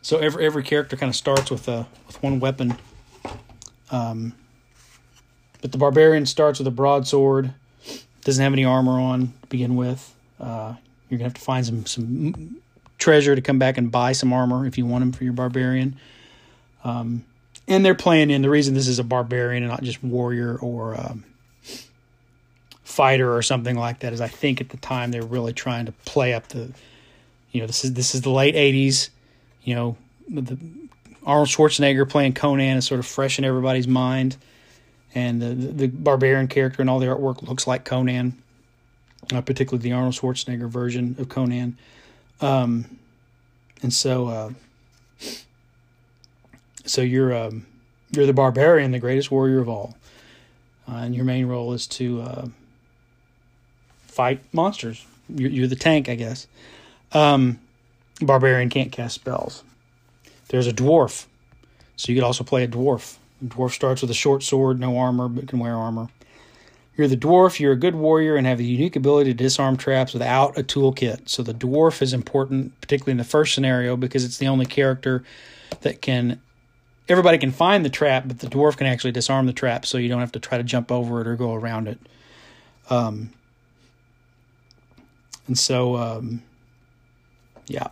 so 0.02 0.18
every 0.18 0.44
every 0.44 0.62
character 0.62 0.96
kind 0.96 1.10
of 1.10 1.16
starts 1.16 1.50
with 1.50 1.68
a 1.68 1.86
with 2.06 2.22
one 2.22 2.40
weapon. 2.40 2.76
Um, 3.90 4.34
but 5.60 5.72
the 5.72 5.78
barbarian 5.78 6.26
starts 6.26 6.58
with 6.58 6.68
a 6.68 6.72
broadsword, 6.72 7.52
doesn't 8.22 8.42
have 8.42 8.52
any 8.52 8.64
armor 8.64 8.98
on 8.98 9.34
to 9.42 9.46
begin 9.48 9.76
with. 9.76 10.14
Uh, 10.38 10.74
you're 11.08 11.18
gonna 11.18 11.28
have 11.28 11.34
to 11.34 11.40
find 11.40 11.66
some 11.66 11.86
some 11.86 12.60
treasure 12.98 13.34
to 13.34 13.40
come 13.40 13.58
back 13.58 13.78
and 13.78 13.90
buy 13.90 14.12
some 14.12 14.32
armor 14.32 14.66
if 14.66 14.78
you 14.78 14.86
want 14.86 15.02
them 15.02 15.12
for 15.12 15.24
your 15.24 15.32
barbarian. 15.32 15.96
Um, 16.84 17.24
and 17.66 17.84
they're 17.84 17.94
playing 17.94 18.30
in 18.30 18.42
the 18.42 18.50
reason 18.50 18.74
this 18.74 18.88
is 18.88 18.98
a 18.98 19.04
barbarian 19.04 19.62
and 19.62 19.70
not 19.70 19.82
just 19.82 20.02
warrior 20.02 20.58
or 20.58 20.98
um, 20.98 21.24
fighter 22.90 23.34
or 23.34 23.42
something 23.42 23.76
like 23.76 24.00
that 24.00 24.12
is 24.12 24.20
I 24.20 24.28
think 24.28 24.60
at 24.60 24.70
the 24.70 24.76
time 24.76 25.10
they're 25.10 25.22
really 25.22 25.52
trying 25.52 25.86
to 25.86 25.92
play 25.92 26.34
up 26.34 26.48
the, 26.48 26.72
you 27.52 27.60
know, 27.60 27.66
this 27.66 27.84
is 27.84 27.94
this 27.94 28.14
is 28.14 28.22
the 28.22 28.30
late 28.30 28.54
'80s, 28.54 29.10
you 29.64 29.74
know, 29.74 29.96
the 30.28 30.58
Arnold 31.24 31.48
Schwarzenegger 31.48 32.08
playing 32.08 32.34
Conan 32.34 32.78
is 32.78 32.86
sort 32.86 33.00
of 33.00 33.06
fresh 33.06 33.38
in 33.38 33.44
everybody's 33.44 33.88
mind, 33.88 34.36
and 35.14 35.40
the 35.40 35.48
the, 35.48 35.72
the 35.72 35.88
barbarian 35.88 36.48
character 36.48 36.80
and 36.80 36.90
all 36.90 36.98
the 36.98 37.06
artwork 37.06 37.46
looks 37.46 37.66
like 37.66 37.84
Conan, 37.84 38.40
uh, 39.32 39.40
particularly 39.40 39.82
the 39.82 39.92
Arnold 39.92 40.14
Schwarzenegger 40.14 40.68
version 40.68 41.16
of 41.18 41.28
Conan, 41.28 41.76
um, 42.40 42.98
and 43.82 43.92
so. 43.92 44.28
Uh, 44.28 44.50
so 46.84 47.02
you're 47.02 47.34
um, 47.34 47.66
you're 48.10 48.26
the 48.26 48.32
barbarian, 48.32 48.90
the 48.90 48.98
greatest 48.98 49.30
warrior 49.30 49.60
of 49.60 49.68
all, 49.68 49.96
uh, 50.88 50.96
and 50.96 51.14
your 51.14 51.24
main 51.24 51.46
role 51.46 51.72
is 51.72 51.86
to 51.86 52.22
uh, 52.22 52.46
fight 54.06 54.42
monsters. 54.52 55.06
You're, 55.28 55.50
you're, 55.50 55.68
the 55.68 55.76
tank, 55.76 56.08
I 56.08 56.16
guess. 56.16 56.48
Um, 57.12 57.60
barbarian 58.20 58.68
can't 58.68 58.92
cast 58.92 59.14
spells. 59.14 59.64
There's 60.48 60.66
a 60.66 60.72
dwarf, 60.72 61.26
so 61.96 62.12
you 62.12 62.18
could 62.18 62.26
also 62.26 62.44
play 62.44 62.64
a 62.64 62.68
dwarf. 62.68 63.16
The 63.40 63.48
dwarf 63.48 63.72
starts 63.72 64.02
with 64.02 64.10
a 64.10 64.14
short 64.14 64.42
sword, 64.42 64.80
no 64.80 64.98
armor, 64.98 65.28
but 65.28 65.48
can 65.48 65.58
wear 65.58 65.74
armor. 65.74 66.08
You're 66.96 67.08
the 67.08 67.16
dwarf. 67.16 67.60
You're 67.60 67.72
a 67.72 67.76
good 67.76 67.94
warrior 67.94 68.36
and 68.36 68.46
have 68.46 68.58
the 68.58 68.64
unique 68.64 68.96
ability 68.96 69.30
to 69.30 69.36
disarm 69.36 69.76
traps 69.76 70.12
without 70.12 70.58
a 70.58 70.62
toolkit. 70.62 71.28
So 71.28 71.42
the 71.42 71.54
dwarf 71.54 72.02
is 72.02 72.12
important, 72.12 72.78
particularly 72.80 73.12
in 73.12 73.18
the 73.18 73.24
first 73.24 73.54
scenario, 73.54 73.96
because 73.96 74.24
it's 74.24 74.38
the 74.38 74.48
only 74.48 74.66
character 74.66 75.24
that 75.80 76.02
can 76.02 76.40
everybody 77.08 77.38
can 77.38 77.50
find 77.50 77.84
the 77.84 77.90
trap, 77.90 78.24
but 78.26 78.38
the 78.38 78.46
dwarf 78.46 78.76
can 78.76 78.86
actually 78.86 79.12
disarm 79.12 79.46
the 79.46 79.52
trap, 79.52 79.84
so 79.84 79.98
you 79.98 80.08
don't 80.08 80.20
have 80.20 80.32
to 80.32 80.40
try 80.40 80.56
to 80.58 80.64
jump 80.64 80.92
over 80.92 81.20
it 81.20 81.26
or 81.26 81.36
go 81.36 81.54
around 81.54 81.88
it. 81.88 81.98
Um, 82.88 83.30
and 85.46 85.58
so, 85.58 85.96
um, 85.96 86.42
yeah, 87.66 87.88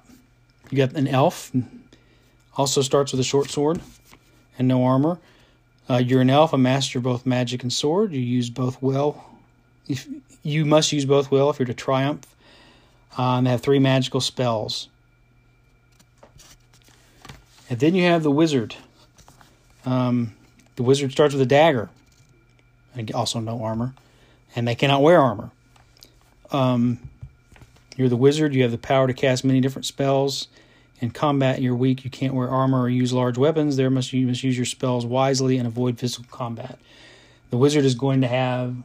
you 0.70 0.78
got 0.78 0.94
an 0.94 1.08
elf. 1.08 1.52
Also 2.56 2.82
starts 2.82 3.12
with 3.12 3.20
a 3.20 3.24
short 3.24 3.50
sword 3.50 3.80
and 4.58 4.68
no 4.68 4.84
armor. 4.84 5.18
Uh, 5.88 5.96
you're 5.96 6.20
an 6.20 6.30
elf, 6.30 6.52
a 6.52 6.58
master 6.58 6.98
of 6.98 7.04
both 7.04 7.24
magic 7.24 7.62
and 7.62 7.72
sword. 7.72 8.12
You 8.12 8.20
use 8.20 8.50
both 8.50 8.82
well. 8.82 9.24
If 9.88 10.06
you 10.42 10.64
must 10.64 10.92
use 10.92 11.04
both 11.04 11.30
well 11.30 11.50
if 11.50 11.58
you're 11.58 11.66
to 11.66 11.74
triumph. 11.74 12.26
Uh, 13.16 13.40
they 13.40 13.50
have 13.50 13.60
three 13.60 13.78
magical 13.78 14.20
spells. 14.20 14.88
And 17.70 17.78
then 17.78 17.94
you 17.94 18.04
have 18.04 18.22
the 18.22 18.30
wizard. 18.30 18.74
Um, 19.84 20.34
the 20.76 20.82
wizard 20.82 21.12
starts 21.12 21.34
with 21.34 21.42
a 21.42 21.46
dagger, 21.46 21.90
and 22.94 23.10
also 23.12 23.40
no 23.40 23.62
armor, 23.62 23.94
and 24.54 24.66
they 24.66 24.74
cannot 24.74 25.02
wear 25.02 25.20
armor. 25.20 25.50
Um, 26.50 26.98
you're 27.98 28.08
the 28.08 28.16
wizard. 28.16 28.54
You 28.54 28.62
have 28.62 28.70
the 28.70 28.78
power 28.78 29.08
to 29.08 29.12
cast 29.12 29.44
many 29.44 29.60
different 29.60 29.84
spells. 29.84 30.46
In 31.00 31.10
combat, 31.10 31.60
you're 31.60 31.74
weak. 31.74 32.04
You 32.04 32.10
can't 32.10 32.32
wear 32.32 32.48
armor 32.48 32.82
or 32.82 32.88
use 32.88 33.12
large 33.12 33.36
weapons. 33.36 33.76
There 33.76 33.90
must 33.90 34.12
you 34.12 34.28
must 34.28 34.44
use 34.44 34.56
your 34.56 34.66
spells 34.66 35.04
wisely 35.04 35.58
and 35.58 35.66
avoid 35.66 35.98
physical 35.98 36.26
combat. 36.30 36.78
The 37.50 37.56
wizard 37.56 37.84
is 37.84 37.96
going 37.96 38.20
to 38.20 38.28
have 38.28 38.76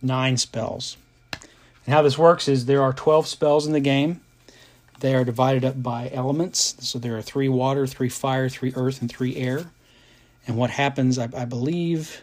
nine 0.00 0.36
spells. 0.36 0.96
And 1.32 1.94
how 1.94 2.02
this 2.02 2.16
works 2.16 2.46
is 2.46 2.66
there 2.66 2.82
are 2.82 2.92
12 2.92 3.26
spells 3.26 3.66
in 3.66 3.72
the 3.72 3.80
game. 3.80 4.20
They 5.00 5.14
are 5.16 5.24
divided 5.24 5.64
up 5.64 5.82
by 5.82 6.08
elements. 6.12 6.76
So 6.80 6.98
there 6.98 7.16
are 7.16 7.22
three 7.22 7.48
water, 7.48 7.88
three 7.88 8.08
fire, 8.08 8.48
three 8.48 8.72
earth, 8.76 9.00
and 9.00 9.10
three 9.10 9.34
air. 9.34 9.66
And 10.46 10.56
what 10.56 10.70
happens, 10.70 11.18
I, 11.18 11.28
I 11.36 11.44
believe, 11.44 12.22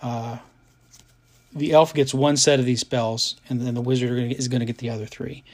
uh, 0.00 0.38
the 1.54 1.72
elf 1.72 1.94
gets 1.94 2.12
one 2.12 2.36
set 2.36 2.58
of 2.58 2.66
these 2.66 2.80
spells, 2.80 3.36
and 3.48 3.60
then 3.60 3.74
the 3.74 3.80
wizard 3.80 4.32
is 4.32 4.48
going 4.48 4.60
to 4.60 4.66
get 4.66 4.78
the 4.78 4.90
other 4.90 5.06
three. 5.06 5.44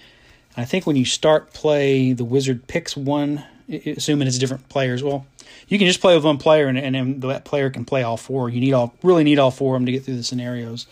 And 0.57 0.63
I 0.63 0.65
think 0.65 0.87
when 0.87 0.97
you 0.97 1.05
start 1.05 1.53
play, 1.53 2.13
the 2.13 2.25
wizard 2.25 2.67
picks 2.67 2.97
one, 2.97 3.45
assuming 3.69 4.27
it's 4.27 4.39
different 4.39 4.69
players. 4.69 5.03
Well, 5.03 5.27
you 5.69 5.79
can 5.79 5.87
just 5.87 6.01
play 6.01 6.15
with 6.15 6.25
one 6.25 6.39
player, 6.39 6.67
and, 6.67 6.79
and 6.79 7.23
that 7.23 7.45
player 7.45 7.71
can 7.71 7.85
play 7.85 8.03
all 8.03 8.17
four. 8.17 8.49
You 8.49 8.61
need 8.61 8.73
all 8.73 8.95
really 9.03 9.25
need 9.25 9.39
all 9.39 9.51
four 9.51 9.77
of 9.77 9.81
them 9.81 9.87
to 9.87 9.93
get 9.93 10.05
through 10.05 10.17
the 10.17 10.25
scenarios. 10.25 10.87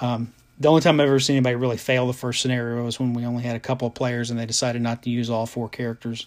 Um, 0.00 0.32
the 0.58 0.68
only 0.68 0.82
time 0.82 1.00
I've 1.00 1.08
ever 1.08 1.18
seen 1.18 1.36
anybody 1.36 1.56
really 1.56 1.78
fail 1.78 2.06
the 2.06 2.12
first 2.12 2.42
scenario 2.42 2.84
was 2.84 3.00
when 3.00 3.14
we 3.14 3.24
only 3.24 3.42
had 3.42 3.56
a 3.56 3.60
couple 3.60 3.88
of 3.88 3.94
players 3.94 4.30
and 4.30 4.38
they 4.38 4.44
decided 4.44 4.82
not 4.82 5.02
to 5.04 5.10
use 5.10 5.30
all 5.30 5.46
four 5.46 5.70
characters. 5.70 6.26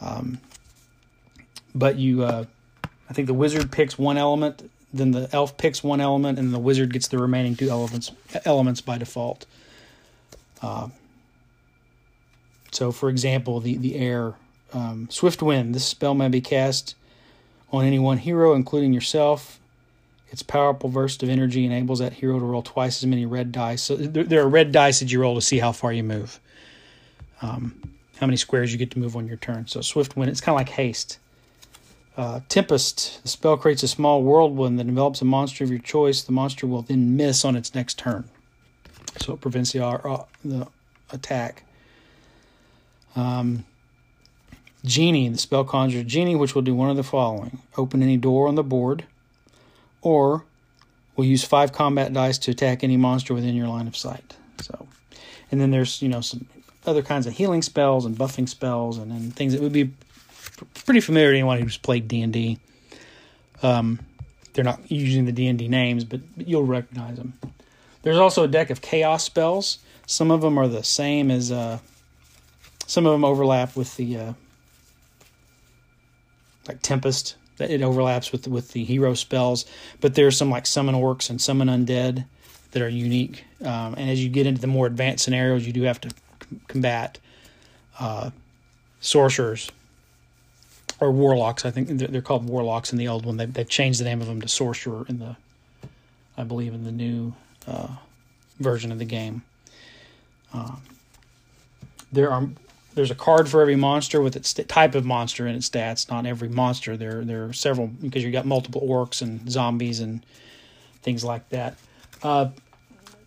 Um, 0.00 0.38
but 1.74 1.96
you, 1.96 2.24
uh, 2.24 2.46
I 3.08 3.12
think 3.12 3.26
the 3.26 3.34
wizard 3.34 3.70
picks 3.70 3.98
one 3.98 4.16
element, 4.16 4.70
then 4.92 5.10
the 5.10 5.28
elf 5.32 5.56
picks 5.56 5.82
one 5.82 6.00
element, 6.00 6.38
and 6.38 6.52
the 6.52 6.58
wizard 6.58 6.92
gets 6.92 7.08
the 7.08 7.18
remaining 7.18 7.56
two 7.56 7.68
elements 7.68 8.10
elements 8.44 8.80
by 8.80 8.98
default. 8.98 9.46
Uh, 10.62 10.88
so, 12.70 12.92
for 12.92 13.08
example, 13.08 13.60
the 13.60 13.76
the 13.76 13.96
air, 13.96 14.34
um, 14.72 15.08
swift 15.10 15.42
wind. 15.42 15.74
This 15.74 15.84
spell 15.84 16.14
may 16.14 16.28
be 16.28 16.40
cast 16.40 16.94
on 17.70 17.84
any 17.84 17.98
one 17.98 18.18
hero, 18.18 18.54
including 18.54 18.92
yourself. 18.92 19.60
Its 20.30 20.42
powerful 20.42 20.90
burst 20.90 21.22
of 21.22 21.30
energy 21.30 21.64
enables 21.64 22.00
that 22.00 22.12
hero 22.12 22.38
to 22.38 22.44
roll 22.44 22.62
twice 22.62 23.02
as 23.02 23.06
many 23.06 23.24
red 23.24 23.50
dice. 23.50 23.82
So 23.82 23.96
there, 23.96 24.24
there 24.24 24.42
are 24.42 24.48
red 24.48 24.72
dice 24.72 25.00
that 25.00 25.10
you 25.10 25.20
roll 25.20 25.34
to 25.34 25.40
see 25.40 25.58
how 25.58 25.72
far 25.72 25.90
you 25.90 26.02
move, 26.02 26.38
um, 27.40 27.80
how 28.18 28.26
many 28.26 28.36
squares 28.36 28.70
you 28.70 28.78
get 28.78 28.90
to 28.90 28.98
move 28.98 29.16
on 29.16 29.26
your 29.26 29.38
turn. 29.38 29.66
So 29.66 29.80
swift 29.80 30.16
wind. 30.16 30.30
It's 30.30 30.42
kind 30.42 30.54
of 30.54 30.60
like 30.60 30.68
haste. 30.68 31.18
Uh, 32.18 32.40
Tempest. 32.48 33.22
The 33.22 33.28
spell 33.28 33.56
creates 33.56 33.84
a 33.84 33.88
small 33.88 34.24
whirlwind 34.24 34.76
that 34.80 34.88
envelops 34.88 35.22
a 35.22 35.24
monster 35.24 35.62
of 35.62 35.70
your 35.70 35.78
choice. 35.78 36.20
The 36.20 36.32
monster 36.32 36.66
will 36.66 36.82
then 36.82 37.16
miss 37.16 37.44
on 37.44 37.54
its 37.54 37.76
next 37.76 37.96
turn. 37.96 38.28
So 39.18 39.34
it 39.34 39.40
prevents 39.40 39.70
the, 39.70 39.86
uh, 39.86 40.24
the 40.44 40.66
attack. 41.12 41.62
Um, 43.14 43.64
Genie. 44.84 45.28
The 45.28 45.38
spell 45.38 45.64
conjures 45.64 46.06
Genie, 46.06 46.34
which 46.34 46.56
will 46.56 46.62
do 46.62 46.74
one 46.74 46.90
of 46.90 46.96
the 46.96 47.04
following 47.04 47.60
open 47.76 48.02
any 48.02 48.16
door 48.16 48.48
on 48.48 48.56
the 48.56 48.64
board, 48.64 49.04
or 50.02 50.44
will 51.14 51.24
use 51.24 51.44
five 51.44 51.72
combat 51.72 52.12
dice 52.12 52.38
to 52.38 52.50
attack 52.50 52.82
any 52.82 52.96
monster 52.96 53.32
within 53.32 53.54
your 53.54 53.68
line 53.68 53.86
of 53.86 53.96
sight. 53.96 54.36
So, 54.60 54.88
and 55.52 55.60
then 55.60 55.70
there's, 55.70 56.02
you 56.02 56.08
know, 56.08 56.20
some 56.20 56.48
other 56.84 57.02
kinds 57.02 57.28
of 57.28 57.34
healing 57.34 57.62
spells 57.62 58.06
and 58.06 58.16
buffing 58.16 58.48
spells 58.48 58.98
and, 58.98 59.12
and 59.12 59.36
things 59.36 59.52
that 59.52 59.62
would 59.62 59.72
be 59.72 59.92
pretty 60.84 61.00
familiar 61.00 61.30
to 61.30 61.36
anyone 61.36 61.60
who's 61.60 61.76
played 61.76 62.08
D 62.08 62.22
and 62.22 62.32
D. 62.32 62.58
Um, 63.62 63.98
they're 64.52 64.64
not 64.64 64.90
using 64.90 65.24
the 65.24 65.32
D 65.32 65.46
and 65.46 65.58
D 65.58 65.68
names, 65.68 66.04
but 66.04 66.20
you'll 66.36 66.64
recognize 66.64 67.16
them. 67.16 67.34
There's 68.02 68.18
also 68.18 68.44
a 68.44 68.48
deck 68.48 68.70
of 68.70 68.80
chaos 68.80 69.24
spells. 69.24 69.78
Some 70.06 70.30
of 70.30 70.40
them 70.40 70.58
are 70.58 70.68
the 70.68 70.82
same 70.82 71.30
as. 71.30 71.52
Uh, 71.52 71.78
some 72.86 73.04
of 73.04 73.12
them 73.12 73.24
overlap 73.24 73.76
with 73.76 73.96
the 73.96 74.16
uh, 74.16 74.32
like 76.66 76.80
Tempest. 76.82 77.36
That 77.58 77.70
it 77.70 77.82
overlaps 77.82 78.30
with 78.30 78.46
with 78.46 78.70
the 78.72 78.84
hero 78.84 79.14
spells, 79.14 79.64
but 80.00 80.14
there's 80.14 80.36
some 80.36 80.48
like 80.48 80.64
summon 80.64 80.94
orcs 80.94 81.28
and 81.28 81.40
summon 81.40 81.68
undead 81.68 82.24
that 82.70 82.82
are 82.82 82.88
unique. 82.88 83.44
Um, 83.62 83.94
and 83.94 84.08
as 84.08 84.22
you 84.22 84.30
get 84.30 84.46
into 84.46 84.60
the 84.60 84.68
more 84.68 84.86
advanced 84.86 85.24
scenarios, 85.24 85.66
you 85.66 85.72
do 85.72 85.82
have 85.82 86.00
to 86.02 86.10
combat 86.68 87.18
uh, 87.98 88.30
sorcerers 89.00 89.70
or 91.00 91.10
warlocks. 91.12 91.64
I 91.64 91.70
think 91.70 91.88
they're, 91.88 92.22
called 92.22 92.48
warlocks 92.48 92.92
in 92.92 92.98
the 92.98 93.08
old 93.08 93.24
one. 93.24 93.36
They, 93.36 93.46
they've 93.46 93.68
changed 93.68 94.00
the 94.00 94.04
name 94.04 94.20
of 94.20 94.26
them 94.26 94.40
to 94.40 94.48
sorcerer 94.48 95.04
in 95.08 95.18
the, 95.18 95.36
I 96.36 96.44
believe, 96.44 96.74
in 96.74 96.84
the 96.84 96.92
new 96.92 97.34
uh, 97.66 97.88
version 98.58 98.90
of 98.92 98.98
the 98.98 99.04
game. 99.04 99.42
Uh, 100.52 100.76
there 102.10 102.30
are 102.30 102.48
there's 102.94 103.10
a 103.12 103.14
card 103.14 103.48
for 103.48 103.60
every 103.60 103.76
monster 103.76 104.20
with 104.20 104.34
its 104.34 104.52
type 104.52 104.96
of 104.96 105.04
monster 105.04 105.46
and 105.46 105.56
its 105.56 105.68
stats. 105.68 106.10
Not 106.10 106.26
every 106.26 106.48
monster. 106.48 106.96
There 106.96 107.24
there 107.24 107.44
are 107.44 107.52
several 107.52 107.86
because 107.86 108.24
you've 108.24 108.32
got 108.32 108.46
multiple 108.46 108.80
orcs 108.80 109.22
and 109.22 109.50
zombies 109.50 110.00
and 110.00 110.24
things 111.02 111.22
like 111.22 111.48
that. 111.50 111.76
Uh, 112.22 112.48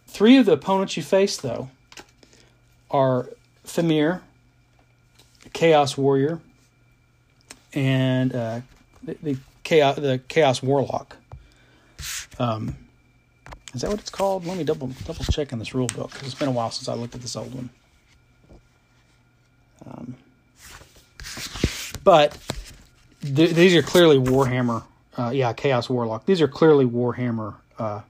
three 0.07 0.37
of 0.37 0.45
the 0.45 0.53
opponents 0.53 0.97
you 0.97 1.03
face 1.03 1.37
though 1.37 1.69
are 2.89 3.29
Fimir, 3.63 4.21
Chaos 5.53 5.97
Warrior, 5.97 6.41
and 7.73 8.33
uh, 8.33 8.61
the, 9.03 9.17
the, 9.21 9.37
chaos 9.63 9.95
the 9.95 10.19
chaos 10.27 10.61
warlock. 10.61 11.17
Um, 12.39 12.75
is 13.73 13.81
that 13.81 13.89
what 13.89 13.99
it's 13.99 14.09
called? 14.09 14.45
Let 14.45 14.57
me 14.57 14.63
double 14.63 14.91
double 15.05 15.23
check 15.25 15.51
in 15.51 15.59
this 15.59 15.73
rule 15.73 15.87
book 15.87 16.11
because 16.11 16.27
it's 16.27 16.39
been 16.39 16.49
a 16.49 16.51
while 16.51 16.71
since 16.71 16.89
I 16.89 16.93
looked 16.93 17.15
at 17.15 17.21
this 17.21 17.35
old 17.35 17.53
one. 17.53 17.69
Um, 19.85 20.15
but 22.03 22.37
th- 23.21 23.51
these 23.51 23.75
are 23.75 23.81
clearly 23.81 24.17
Warhammer 24.17 24.83
uh, 25.17 25.31
yeah, 25.33 25.53
Chaos 25.53 25.89
Warlock. 25.89 26.25
These 26.25 26.41
are 26.41 26.47
clearly 26.47 26.85
Warhammer. 26.85 27.55
Uh, 27.77 28.01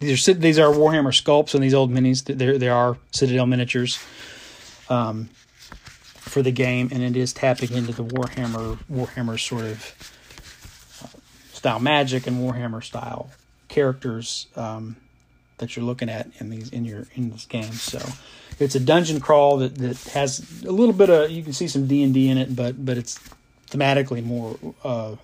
these 0.00 0.28
are 0.28 0.34
these 0.34 0.58
are 0.58 0.72
Warhammer 0.72 1.12
sculpts 1.12 1.54
and 1.54 1.62
these 1.62 1.74
old 1.74 1.92
minis. 1.92 2.24
There 2.24 2.58
there 2.58 2.74
are 2.74 2.96
Citadel 3.10 3.46
miniatures. 3.46 3.98
Um, 4.88 5.28
for 6.38 6.42
the 6.44 6.52
game, 6.52 6.88
and 6.92 7.02
it 7.02 7.16
is 7.16 7.32
tapping 7.32 7.72
into 7.72 7.92
the 7.92 8.04
Warhammer 8.04 8.78
Warhammer 8.88 9.40
sort 9.40 9.64
of 9.64 10.12
uh, 11.02 11.18
style 11.52 11.80
magic 11.80 12.28
and 12.28 12.36
Warhammer 12.36 12.84
style 12.84 13.28
characters 13.66 14.46
um, 14.54 14.94
that 15.56 15.74
you're 15.74 15.84
looking 15.84 16.08
at 16.08 16.28
in 16.38 16.50
these 16.50 16.68
in 16.70 16.84
your 16.84 17.08
in 17.16 17.30
this 17.30 17.44
game. 17.44 17.72
So 17.72 17.98
it's 18.60 18.76
a 18.76 18.80
dungeon 18.80 19.18
crawl 19.18 19.56
that, 19.56 19.74
that 19.78 19.98
has 20.12 20.62
a 20.62 20.70
little 20.70 20.94
bit 20.94 21.10
of 21.10 21.28
you 21.28 21.42
can 21.42 21.52
see 21.52 21.66
some 21.66 21.88
D 21.88 22.04
and 22.04 22.14
D 22.14 22.28
in 22.28 22.38
it, 22.38 22.54
but 22.54 22.84
but 22.84 22.96
it's 22.96 23.18
thematically 23.68 24.22
more 24.22 24.56
uh, 24.84 25.16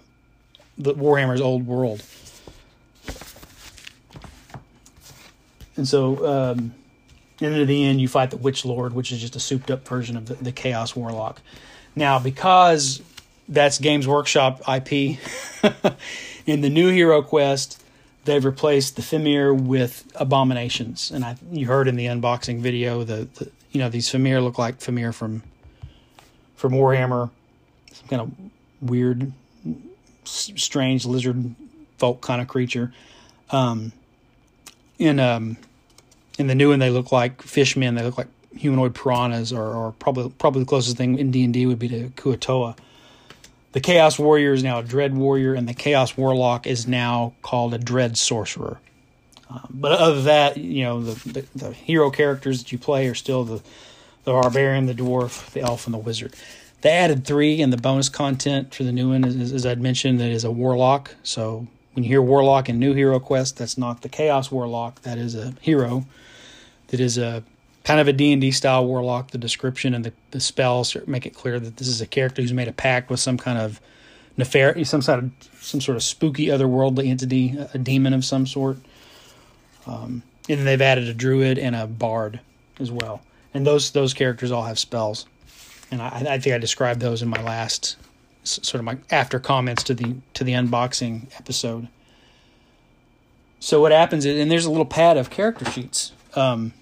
the 0.77 0.95
Warhammer's 0.95 1.41
old 1.41 1.65
world. 1.65 2.03
And 5.77 5.87
so 5.87 6.27
um, 6.27 6.75
and 7.45 7.57
at 7.57 7.67
the 7.67 7.85
end, 7.85 8.01
you 8.01 8.09
fight 8.09 8.31
the 8.31 8.37
Witch 8.37 8.65
Lord, 8.65 8.95
which 8.95 9.13
is 9.13 9.21
just 9.21 9.37
a 9.37 9.41
souped 9.41 9.71
up 9.71 9.87
version 9.87 10.17
of 10.17 10.27
the, 10.27 10.35
the 10.35 10.53
Chaos 10.53 10.97
Warlock. 10.97 11.41
Now, 11.95 12.19
because 12.19 13.03
that's 13.49 13.79
Games 13.79 14.09
Workshop 14.09 14.63
IP, 14.69 15.19
in 16.47 16.61
the 16.61 16.71
new 16.71 16.91
Hero 16.91 17.23
Quest, 17.23 17.83
they've 18.25 18.45
replaced 18.45 18.97
the 18.97 19.03
Fimir 19.03 19.53
with 19.53 20.11
abominations. 20.15 21.11
And 21.11 21.25
I, 21.25 21.37
you 21.51 21.67
heard 21.67 21.89
in 21.89 21.97
the 21.97 22.07
unboxing 22.07 22.61
video, 22.61 23.05
the, 23.05 23.29
the 23.35 23.51
you 23.73 23.81
know 23.81 23.89
these 23.89 24.09
Fimir 24.09 24.41
look 24.41 24.59
like 24.59 24.81
Fimir 24.81 25.13
from 25.13 25.43
from 26.57 26.73
Warhammer, 26.73 27.31
some 27.93 28.09
kind 28.09 28.23
of 28.23 28.33
weird, 28.81 29.33
strange 30.25 31.05
lizard 31.05 31.55
folk 31.99 32.21
kind 32.21 32.41
of 32.41 32.49
creature. 32.49 32.93
Um, 33.51 33.93
in 34.99 35.21
um, 35.21 35.57
in 36.39 36.47
the 36.47 36.55
new 36.55 36.71
one, 36.71 36.79
they 36.79 36.91
look 36.91 37.13
like 37.13 37.43
fishmen. 37.43 37.95
They 37.95 38.03
look 38.03 38.19
like 38.19 38.29
humanoid 38.57 38.95
piranhas, 38.95 39.53
or, 39.53 39.75
or 39.75 39.93
probably 39.93 40.31
probably 40.39 40.63
the 40.63 40.69
closest 40.69 40.97
thing 40.97 41.19
in 41.19 41.31
D 41.31 41.45
and 41.45 41.53
D 41.53 41.67
would 41.67 41.79
be 41.79 41.89
to 41.89 42.09
Kuo-toa. 42.11 42.77
The 43.73 43.81
Chaos 43.81 44.19
Warrior 44.19 44.53
is 44.53 44.63
now 44.63 44.79
a 44.79 44.83
Dread 44.83 45.17
Warrior, 45.17 45.55
and 45.55 45.69
the 45.69 45.75
Chaos 45.75 46.17
Warlock 46.17 46.67
is 46.67 46.87
now 46.87 47.35
called 47.43 47.75
a 47.75 47.79
Dread 47.79 48.17
Sorcerer. 48.17 48.79
Um, 49.51 49.67
but 49.71 50.15
than 50.15 50.25
that, 50.25 50.57
you 50.57 50.85
know, 50.85 51.03
the, 51.03 51.29
the, 51.29 51.47
the 51.55 51.73
hero 51.73 52.11
characters 52.11 52.63
that 52.63 52.73
you 52.73 52.79
play 52.79 53.09
are 53.09 53.15
still 53.15 53.45
the 53.45 53.63
the 54.25 54.33
barbarian, 54.33 54.87
the 54.87 54.95
dwarf, 54.95 55.51
the 55.51 55.61
elf, 55.61 55.87
and 55.87 55.95
the 55.95 55.99
wizard. 55.99 56.35
They 56.81 56.91
added 56.91 57.25
three 57.25 57.61
in 57.61 57.71
the 57.71 57.77
bonus 57.77 58.09
content 58.09 58.75
for 58.75 58.85
the 58.85 58.93
new 58.93 59.11
one, 59.11 59.25
as, 59.25 59.53
as 59.53 59.67
I'd 59.67 59.81
mentioned, 59.81 60.21
that 60.21 60.31
is 60.31 60.45
a 60.45 60.51
warlock. 60.51 61.15
So 61.23 61.67
when 61.95 62.05
you 62.05 62.09
hear 62.09 62.23
warlock 62.23 62.69
in 62.69 62.79
New 62.79 62.93
Hero 62.93 63.19
Quest, 63.19 63.57
that's 63.57 63.79
not 63.79 64.03
the 64.03 64.09
Chaos 64.09 64.51
Warlock. 64.51 65.03
That 65.03 65.19
is 65.19 65.35
a 65.35 65.55
hero 65.61 66.05
that 66.89 67.01
is 67.01 67.19
a 67.19 67.43
kind 67.85 68.01
of 68.01 68.09
a 68.09 68.13
D&D 68.13 68.51
style 68.53 68.87
warlock. 68.87 69.31
The 69.31 69.39
description 69.39 69.95
and 69.95 70.05
the, 70.05 70.13
the 70.31 70.41
spells 70.41 70.97
make 71.07 71.27
it 71.27 71.35
clear 71.35 71.59
that 71.61 71.77
this 71.77 71.89
is 71.89 72.01
a 72.01 72.07
character 72.07 72.43
who's 72.43 72.53
made 72.53 72.69
a 72.69 72.73
pact 72.73 73.11
with 73.11 73.21
some 73.21 73.39
kind 73.39 73.59
of 73.59 73.81
nefarious, 74.37 74.91
some 74.91 75.03
sort 75.03 75.21
of 75.21 75.31
some 75.61 75.81
sort 75.81 75.97
of 75.97 76.03
spooky 76.03 76.47
otherworldly 76.47 77.09
entity, 77.09 77.57
a 77.73 77.79
demon 77.79 78.13
of 78.13 78.25
some 78.25 78.47
sort. 78.47 78.79
Um, 79.87 80.23
and 80.49 80.59
then 80.59 80.65
they've 80.65 80.83
added 80.83 81.09
a 81.09 81.15
druid 81.15 81.59
and 81.59 81.75
a 81.75 81.87
bard 81.87 82.41
as 82.79 82.91
well. 82.91 83.23
And 83.53 83.67
those 83.67 83.91
those 83.93 84.15
characters 84.15 84.51
all 84.51 84.65
have 84.65 84.79
spells. 84.79 85.27
And 85.91 86.03
I, 86.03 86.09
I 86.09 86.39
think 86.39 86.55
I 86.55 86.59
described 86.59 87.01
those 87.01 87.23
in 87.23 87.29
my 87.29 87.43
last 87.43 87.97
sort 88.45 88.77
of 88.77 88.85
my 88.85 88.99
after 89.11 89.41
comments 89.41 89.83
to 89.85 89.95
the 89.95 90.17
to 90.35 90.45
the 90.45 90.53
unboxing 90.53 91.27
episode. 91.37 91.89
So 93.61 93.81
what 93.81 93.93
happens 93.93 94.27
is, 94.27 94.39
and 94.39 94.51
there's 94.51 94.67
a 94.67 94.71
little 94.71 94.85
pad 94.85 95.17
of 95.17 95.31
character 95.31 95.65
sheets 95.65 96.13
um, 96.37 96.73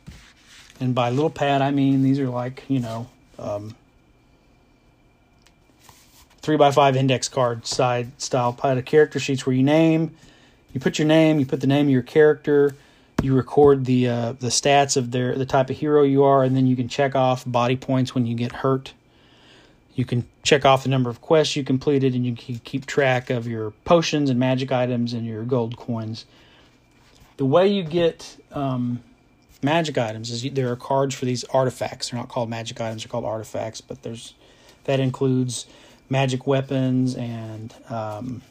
and 0.81 0.95
by 0.95 1.11
little 1.11 1.31
pad, 1.31 1.63
I 1.63 1.71
mean 1.71 2.03
these 2.03 2.19
are 2.19 2.29
like, 2.29 2.65
you 2.69 2.81
know, 2.81 3.09
um, 3.39 3.77
three 6.41 6.57
by 6.57 6.71
five 6.71 6.97
index 6.97 7.29
card 7.29 7.67
side 7.67 8.21
style 8.21 8.53
pad 8.53 8.79
of 8.79 8.85
character 8.85 9.21
sheets 9.21 9.47
where 9.47 9.55
you 9.55 9.63
name, 9.63 10.15
you 10.73 10.81
put 10.81 10.99
your 10.99 11.07
name, 11.07 11.39
you 11.39 11.47
put 11.47 11.61
the 11.61 11.67
name 11.67 11.87
of 11.87 11.93
your 11.93 12.03
character, 12.03 12.75
you 13.23 13.35
record 13.35 13.85
the 13.85 14.09
uh, 14.09 14.33
the 14.33 14.49
stats 14.49 14.97
of 14.97 15.11
their 15.11 15.37
the 15.37 15.47
type 15.47 15.71
of 15.71 15.77
hero 15.77 16.03
you 16.03 16.25
are, 16.25 16.43
and 16.43 16.57
then 16.57 16.67
you 16.67 16.75
can 16.75 16.89
check 16.89 17.15
off 17.15 17.45
body 17.47 17.77
points 17.77 18.15
when 18.15 18.27
you 18.27 18.35
get 18.35 18.53
hurt. 18.53 18.93
You 19.95 20.05
can 20.05 20.27
check 20.43 20.65
off 20.65 20.85
the 20.85 20.89
number 20.89 21.11
of 21.11 21.21
quests 21.21 21.55
you 21.55 21.65
completed, 21.65 22.15
and 22.15 22.25
you 22.25 22.35
can 22.35 22.59
keep 22.61 22.87
track 22.87 23.31
of 23.31 23.47
your 23.47 23.73
potions 23.85 24.31
and 24.31 24.39
magic 24.39 24.73
items 24.73 25.13
and 25.13 25.27
your 25.27 25.45
gold 25.45 25.77
coins. 25.77 26.25
The 27.37 27.45
way 27.45 27.69
you 27.69 27.83
get 27.83 28.37
um, 28.53 29.03
magic 29.63 29.99
items 29.99 30.31
is 30.31 30.51
there 30.53 30.71
are 30.71 30.77
cards 30.77 31.15
for 31.15 31.25
these 31.25 31.45
artifacts. 31.45 32.11
They're 32.11 32.19
not 32.19 32.29
called 32.29 32.49
magic 32.49 32.81
items; 32.81 33.05
they're 33.05 33.11
called 33.11 33.25
artifacts. 33.25 33.81
But 33.81 34.03
there's 34.03 34.35
that 34.85 34.99
includes 34.99 35.67
magic 36.09 36.47
weapons 36.47 37.15
and 37.15 37.75
um, 37.89 38.43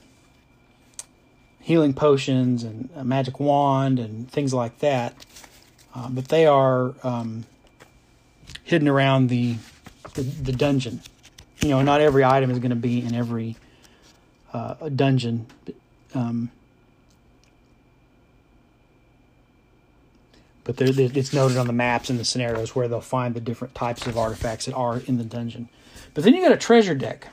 healing 1.60 1.94
potions 1.94 2.64
and 2.64 2.90
a 2.96 3.04
magic 3.04 3.40
wand 3.40 4.00
and 4.00 4.30
things 4.30 4.54
like 4.54 4.80
that. 4.80 5.14
Uh, 5.94 6.10
but 6.10 6.30
they 6.30 6.46
are 6.46 6.94
um, 7.04 7.46
hidden 8.64 8.88
around 8.88 9.28
the, 9.28 9.56
the, 10.14 10.22
the 10.22 10.52
dungeon. 10.52 11.02
You 11.62 11.70
know, 11.70 11.82
not 11.82 12.02
every 12.02 12.24
item 12.24 12.50
is 12.50 12.60
going 12.60 12.72
to 12.72 12.76
be 12.76 13.04
in 13.04 13.14
every 13.14 13.56
uh, 14.54 14.90
dungeon. 14.90 15.46
Um, 16.14 16.52
but 20.64 20.80
it's 20.80 21.34
noted 21.34 21.58
on 21.58 21.68
the 21.68 21.74
maps 21.74 22.10
and 22.10 22.20
the 22.20 22.26
scenarios 22.26 22.76
where 22.76 22.88
they'll 22.88 23.02
find 23.02 23.34
the 23.34 23.40
different 23.42 23.76
types 23.76 24.06
of 24.08 24.18
artifacts 24.18 24.66
that 24.66 24.74
are 24.76 25.00
in 25.00 25.18
the 25.18 25.24
dungeon. 25.24 25.70
But 26.14 26.24
then 26.24 26.34
you 26.34 26.42
got 26.42 26.52
a 26.52 26.58
treasure 26.58 26.96
deck, 26.96 27.28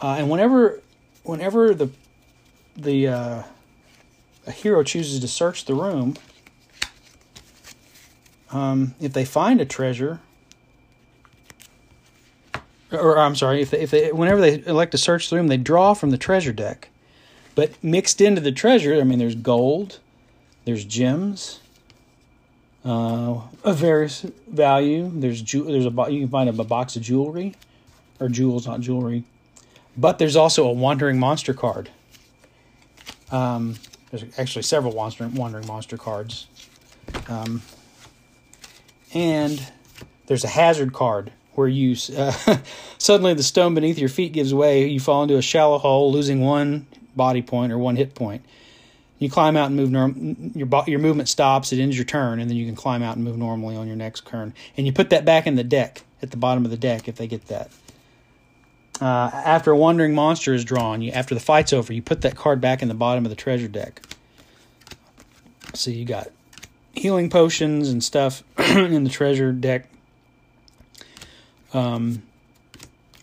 uh, 0.00 0.16
and 0.18 0.30
whenever 0.30 0.80
whenever 1.22 1.74
the 1.74 1.90
the 2.76 3.08
uh, 3.08 3.42
a 4.46 4.50
hero 4.50 4.82
chooses 4.82 5.20
to 5.20 5.28
search 5.28 5.66
the 5.66 5.74
room, 5.74 6.16
um, 8.50 8.94
if 9.00 9.12
they 9.12 9.24
find 9.24 9.60
a 9.60 9.66
treasure, 9.66 10.20
or, 12.92 13.18
I'm 13.18 13.36
sorry, 13.36 13.62
if 13.62 13.70
they, 13.70 13.80
if 13.80 13.90
they 13.90 14.12
whenever 14.12 14.40
they 14.40 14.62
elect 14.64 14.92
to 14.92 14.98
search 14.98 15.28
through 15.28 15.38
them, 15.38 15.48
they 15.48 15.56
draw 15.56 15.94
from 15.94 16.10
the 16.10 16.18
treasure 16.18 16.52
deck. 16.52 16.88
But 17.54 17.82
mixed 17.82 18.20
into 18.20 18.40
the 18.40 18.52
treasure, 18.52 18.94
I 19.00 19.04
mean, 19.04 19.18
there's 19.18 19.34
gold, 19.34 19.98
there's 20.64 20.84
gems, 20.84 21.60
uh, 22.84 23.40
of 23.64 23.76
various 23.78 24.22
value. 24.46 25.10
There's 25.12 25.42
ju- 25.42 25.64
there's 25.64 25.86
a 25.86 26.12
you 26.12 26.20
can 26.20 26.28
find 26.28 26.48
a, 26.48 26.60
a 26.60 26.64
box 26.64 26.96
of 26.96 27.02
jewelry, 27.02 27.54
or 28.20 28.28
jewels, 28.28 28.66
not 28.66 28.80
jewelry. 28.80 29.24
But 29.96 30.18
there's 30.18 30.36
also 30.36 30.66
a 30.68 30.72
wandering 30.72 31.18
monster 31.18 31.54
card. 31.54 31.90
Um, 33.32 33.76
there's 34.10 34.38
actually 34.38 34.62
several 34.62 34.92
wandering 34.92 35.34
wandering 35.34 35.66
monster 35.66 35.96
cards, 35.96 36.46
um, 37.28 37.62
and 39.12 39.72
there's 40.26 40.44
a 40.44 40.48
hazard 40.48 40.92
card 40.92 41.32
where 41.56 41.68
you 41.68 41.96
uh, 42.16 42.58
suddenly 42.98 43.34
the 43.34 43.42
stone 43.42 43.74
beneath 43.74 43.98
your 43.98 44.08
feet 44.08 44.32
gives 44.32 44.54
way. 44.54 44.86
You 44.86 45.00
fall 45.00 45.22
into 45.22 45.36
a 45.36 45.42
shallow 45.42 45.78
hole, 45.78 46.12
losing 46.12 46.40
one 46.40 46.86
body 47.14 47.42
point 47.42 47.72
or 47.72 47.78
one 47.78 47.96
hit 47.96 48.14
point. 48.14 48.44
You 49.18 49.30
climb 49.30 49.56
out 49.56 49.66
and 49.66 49.76
move 49.76 49.90
norm. 49.90 50.52
Your 50.54 50.68
your 50.86 50.98
movement 50.98 51.28
stops. 51.28 51.72
It 51.72 51.80
ends 51.80 51.96
your 51.96 52.04
turn, 52.04 52.38
and 52.38 52.50
then 52.50 52.56
you 52.56 52.66
can 52.66 52.76
climb 52.76 53.02
out 53.02 53.16
and 53.16 53.24
move 53.24 53.38
normally 53.38 53.76
on 53.76 53.86
your 53.86 53.96
next 53.96 54.26
turn. 54.26 54.54
And 54.76 54.86
you 54.86 54.92
put 54.92 55.10
that 55.10 55.24
back 55.24 55.46
in 55.46 55.54
the 55.54 55.64
deck 55.64 56.04
at 56.22 56.30
the 56.30 56.36
bottom 56.36 56.64
of 56.64 56.70
the 56.70 56.76
deck 56.76 57.08
if 57.08 57.16
they 57.16 57.26
get 57.26 57.46
that. 57.46 57.70
Uh, 59.00 59.30
after 59.32 59.70
a 59.70 59.76
wandering 59.76 60.14
monster 60.14 60.54
is 60.54 60.64
drawn, 60.64 61.02
you 61.02 61.12
after 61.12 61.34
the 61.34 61.40
fight's 61.40 61.72
over, 61.72 61.92
you 61.92 62.02
put 62.02 62.22
that 62.22 62.36
card 62.36 62.60
back 62.60 62.82
in 62.82 62.88
the 62.88 62.94
bottom 62.94 63.24
of 63.24 63.30
the 63.30 63.36
treasure 63.36 63.68
deck. 63.68 64.02
So 65.74 65.90
you 65.90 66.04
got 66.04 66.28
healing 66.92 67.28
potions 67.28 67.88
and 67.90 68.02
stuff 68.02 68.42
in 68.58 69.04
the 69.04 69.10
treasure 69.10 69.52
deck. 69.52 69.88
Um, 71.76 72.22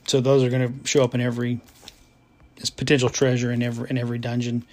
so 0.06 0.22
those 0.22 0.44
are 0.44 0.50
going 0.50 0.80
to 0.80 0.88
show 0.88 1.04
up 1.04 1.16
in 1.16 1.22
every 1.22 1.60
this 2.58 2.70
potential 2.70 3.10
treasure 3.10 3.52
in 3.52 3.64
every 3.64 3.90
in 3.90 3.98
every 3.98 4.20
dungeon. 4.20 4.64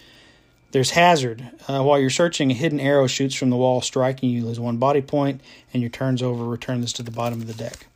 There's 0.72 0.90
hazard. 0.90 1.50
Uh, 1.66 1.82
while 1.82 1.98
you're 1.98 2.10
searching, 2.10 2.50
a 2.50 2.54
hidden 2.54 2.78
arrow 2.78 3.08
shoots 3.08 3.34
from 3.34 3.50
the 3.50 3.56
wall, 3.56 3.80
striking 3.80 4.30
you. 4.30 4.44
Lose 4.44 4.60
one 4.60 4.76
body 4.76 5.02
point, 5.02 5.40
and 5.72 5.82
your 5.82 5.90
turn's 5.90 6.22
over. 6.22 6.44
Return 6.44 6.80
this 6.80 6.92
to 6.94 7.02
the 7.02 7.10
bottom 7.10 7.40
of 7.40 7.46
the 7.48 7.54
deck. 7.54 7.86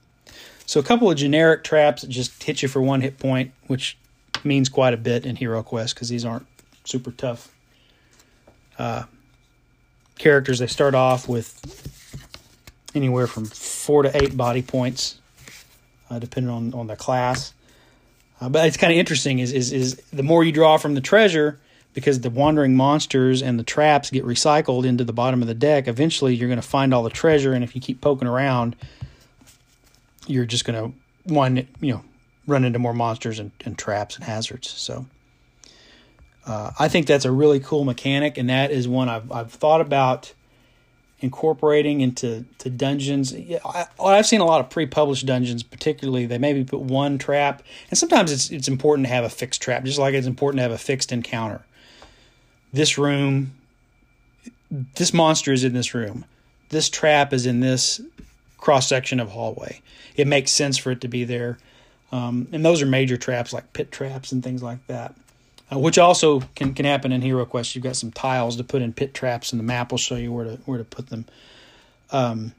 So 0.67 0.81
a 0.81 0.83
couple 0.83 1.11
of 1.11 1.17
generic 1.17 1.63
traps 1.63 2.03
that 2.03 2.09
just 2.09 2.43
hit 2.43 2.63
you 2.63 2.69
for 2.69 2.81
one 2.81 3.03
hit 3.03 3.19
point, 3.19 3.53
which 3.67 3.97
means 4.43 4.69
quite 4.69 4.95
a 4.95 4.97
bit 4.97 5.27
in 5.27 5.37
Hero 5.37 5.63
Quest 5.63 5.95
because 5.95 6.09
these 6.09 6.25
aren't 6.25 6.47
super 6.85 7.13
tough 7.13 7.55
uh, 8.79 9.05
characters. 10.19 10.59
They 10.59 10.67
start 10.67 10.95
off 10.95 11.29
with 11.29 11.61
anywhere 12.95 13.27
from 13.27 13.45
four 13.45 14.03
to 14.03 14.17
eight 14.17 14.37
body 14.37 14.63
points, 14.63 15.21
uh, 16.15 16.19
depending 16.19 16.51
on 16.51 16.73
on 16.75 16.87
the 16.87 16.97
class. 16.97 17.53
Uh, 18.41 18.49
but 18.49 18.67
it's 18.67 18.77
kind 18.77 18.93
of 18.93 18.99
interesting. 18.99 19.39
Is 19.39 19.53
is 19.53 19.73
is 19.73 19.97
the 20.13 20.23
more 20.23 20.45
you 20.45 20.53
draw 20.53 20.77
from 20.77 20.95
the 20.95 21.01
treasure 21.01 21.61
because 21.93 22.21
the 22.21 22.31
wandering 22.31 22.75
monsters 22.77 23.43
and 23.43 23.59
the 23.59 23.65
traps 23.65 24.11
get 24.11 24.25
recycled 24.25 24.85
into 24.85 25.05
the 25.05 25.13
bottom 25.13 25.41
of 25.43 25.49
the 25.49 25.55
deck, 25.55 25.87
eventually 25.87 26.35
you're 26.35 26.49
going 26.49 26.61
to 26.61 26.67
find 26.67 26.93
all 26.93 27.05
the 27.05 27.11
treasure. 27.11 27.53
And 27.53 27.63
if 27.63 27.77
you 27.77 27.81
keep 27.81 28.01
poking 28.01 28.27
around, 28.27 28.75
you're 30.27 30.45
just 30.45 30.65
going 30.65 30.93
to 30.93 31.33
one 31.33 31.69
you 31.81 31.93
know 31.93 32.05
run 32.47 32.65
into 32.65 32.79
more 32.79 32.95
monsters 32.95 33.39
and, 33.39 33.53
and 33.65 33.79
traps 33.79 34.17
and 34.17 34.25
hazards. 34.25 34.69
So 34.69 35.07
uh, 36.47 36.73
I 36.79 36.89
think 36.89 37.07
that's 37.07 37.25
a 37.25 37.33
really 37.33 37.61
cool 37.61 37.85
mechanic, 37.85 38.37
and 38.39 38.51
that 38.51 38.71
is 38.71 38.87
one 38.87 39.09
I've 39.09 39.31
I've 39.33 39.53
thought 39.53 39.81
about 39.81 40.35
incorporating 41.21 42.01
into 42.01 42.45
to 42.59 42.71
dungeons. 42.71 43.33
Yeah, 43.33 43.59
I, 43.65 43.87
I've 44.03 44.27
seen 44.27 44.41
a 44.41 44.45
lot 44.45 44.61
of 44.61 44.71
pre-published 44.71 45.27
dungeons, 45.27 45.63
particularly 45.63 46.27
they 46.27 46.39
maybe 46.39 46.65
put 46.65 46.81
one 46.81 47.19
trap, 47.19 47.63
and 47.91 47.99
sometimes 47.99 48.33
it's 48.33 48.51
it's 48.51 48.69
important 48.69 49.07
to 49.07 49.13
have 49.13 49.25
a 49.25 49.31
fixed 49.31 49.63
trap, 49.63 49.85
just 49.85 49.99
like 49.99 50.15
it's 50.15 50.27
important 50.27 50.59
to 50.59 50.63
have 50.63 50.73
a 50.73 50.79
fixed 50.79 51.13
encounter. 51.13 51.65
This 52.73 52.99
room, 52.99 53.53
this 54.97 55.15
monster 55.15 55.53
is 55.53 55.65
in 55.65 55.73
this 55.73 55.95
room. 55.95 56.25
This 56.71 56.89
trap 56.89 57.33
is 57.33 57.47
in 57.47 57.61
this 57.61 58.01
cross 58.59 58.89
section 58.89 59.21
of 59.21 59.31
hallway. 59.31 59.81
It 60.17 60.27
makes 60.27 60.51
sense 60.51 60.77
for 60.77 60.91
it 60.91 61.01
to 61.03 61.09
be 61.09 61.25
there, 61.25 61.59
um, 62.13 62.49
and 62.53 62.65
those 62.65 62.83
are 62.83 62.87
major 62.87 63.17
traps 63.17 63.53
like 63.53 63.73
pit 63.73 63.93
traps 63.93 64.33
and 64.33 64.43
things 64.43 64.63
like 64.63 64.85
that 64.89 65.15
uh, 65.75 65.79
which 65.79 65.99
also 65.99 66.41
can, 66.55 66.75
can 66.75 66.85
happen 66.85 67.13
in 67.13 67.23
Hero 67.23 67.45
Quest. 67.45 67.75
You've 67.75 67.85
got 67.85 67.97
some 67.97 68.13
tiles 68.13 68.57
to 68.57 68.65
put 68.65 68.83
in 68.83 68.93
pit 68.93 69.15
traps, 69.15 69.53
and 69.53 69.59
the 69.59 69.65
map 69.65 69.91
will 69.91 69.99
show 69.99 70.17
you 70.17 70.33
where 70.33 70.45
to 70.45 70.57
where 70.67 70.79
to 70.79 70.85
put 70.85 71.09
them. 71.09 71.27
Um, 72.11 72.53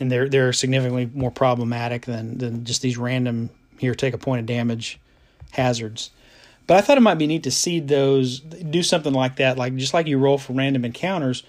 and 0.00 0.10
they're 0.10 0.28
they're 0.28 0.52
significantly 0.52 1.10
more 1.12 1.30
problematic 1.30 2.06
than 2.06 2.38
than 2.38 2.64
just 2.64 2.82
these 2.82 2.96
random 2.96 3.50
here 3.78 3.94
take 3.94 4.14
a 4.14 4.18
point 4.18 4.40
of 4.40 4.46
damage 4.46 5.00
hazards. 5.52 6.10
But 6.66 6.76
I 6.76 6.80
thought 6.82 6.98
it 6.98 7.02
might 7.02 7.16
be 7.16 7.26
neat 7.26 7.42
to 7.44 7.50
seed 7.50 7.88
those, 7.88 8.38
do 8.40 8.82
something 8.82 9.12
like 9.12 9.36
that, 9.36 9.58
like 9.58 9.74
just 9.76 9.92
like 9.92 10.06
you 10.06 10.18
roll 10.18 10.38
for 10.38 10.52
random 10.52 10.84
encounters, 10.84 11.42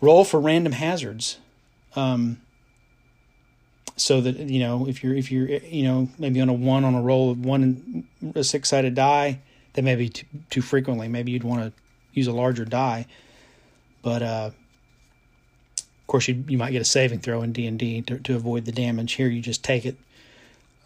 roll 0.00 0.24
for 0.24 0.40
random 0.40 0.72
hazards. 0.72 1.38
Um, 1.94 2.40
so 3.96 4.20
that 4.22 4.38
you 4.38 4.60
know 4.60 4.88
if 4.88 5.04
you're 5.04 5.14
if 5.14 5.30
you're 5.30 5.48
you 5.48 5.84
know 5.84 6.08
maybe 6.18 6.40
on 6.40 6.48
a 6.48 6.52
one 6.52 6.84
on 6.84 6.94
a 6.94 7.02
roll 7.02 7.30
of 7.30 7.44
one 7.44 8.08
a 8.34 8.42
six 8.42 8.70
sided 8.70 8.94
die 8.94 9.40
that 9.74 9.82
maybe 9.82 10.08
too, 10.08 10.26
too 10.50 10.62
frequently. 10.62 11.08
Maybe 11.08 11.32
you'd 11.32 11.44
want 11.44 11.62
to 11.62 11.72
use 12.12 12.26
a 12.26 12.32
larger 12.32 12.64
die, 12.64 13.06
but 14.02 14.22
uh, 14.22 14.50
of 15.78 16.06
course 16.06 16.28
you 16.28 16.44
you 16.48 16.58
might 16.58 16.72
get 16.72 16.82
a 16.82 16.84
saving 16.84 17.20
throw 17.20 17.42
in 17.42 17.52
D 17.52 17.66
and 17.66 17.78
D 17.78 18.02
to 18.02 18.34
avoid 18.34 18.64
the 18.64 18.72
damage. 18.72 19.12
Here 19.12 19.28
you 19.28 19.40
just 19.40 19.62
take 19.62 19.86
it. 19.86 19.96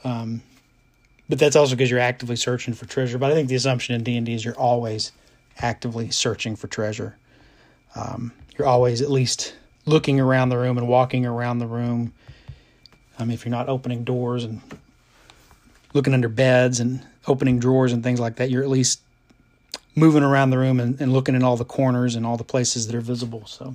Um, 0.04 0.42
but 1.28 1.38
that's 1.38 1.56
also 1.56 1.74
because 1.74 1.90
you're 1.90 2.00
actively 2.00 2.36
searching 2.36 2.74
for 2.74 2.86
treasure. 2.86 3.16
But 3.18 3.32
I 3.32 3.34
think 3.34 3.48
the 3.48 3.54
assumption 3.54 3.94
in 3.94 4.02
D 4.02 4.16
and 4.16 4.26
D 4.26 4.34
is 4.34 4.44
you're 4.44 4.58
always 4.58 5.12
actively 5.58 6.10
searching 6.10 6.56
for 6.56 6.66
treasure. 6.66 7.16
Um, 7.94 8.32
you're 8.58 8.66
always 8.66 9.00
at 9.00 9.10
least 9.10 9.54
looking 9.86 10.20
around 10.20 10.48
the 10.48 10.58
room 10.58 10.78
and 10.78 10.88
walking 10.88 11.24
around 11.26 11.58
the 11.58 11.66
room. 11.66 12.12
Um, 13.18 13.30
if 13.30 13.44
you're 13.44 13.50
not 13.50 13.68
opening 13.68 14.04
doors 14.04 14.44
and 14.44 14.60
looking 15.92 16.12
under 16.12 16.28
beds 16.28 16.80
and 16.80 17.06
opening 17.26 17.58
drawers 17.58 17.92
and 17.92 18.02
things 18.02 18.20
like 18.20 18.36
that, 18.36 18.50
you're 18.50 18.62
at 18.62 18.68
least 18.68 19.00
moving 19.96 20.22
around 20.22 20.50
the 20.50 20.58
room 20.58 20.80
and, 20.80 21.00
and 21.00 21.12
looking 21.12 21.34
in 21.34 21.42
all 21.42 21.56
the 21.56 21.64
corners 21.64 22.14
and 22.14 22.26
all 22.26 22.36
the 22.36 22.44
places 22.44 22.86
that 22.86 22.96
are 22.96 23.00
visible. 23.00 23.46
So 23.46 23.74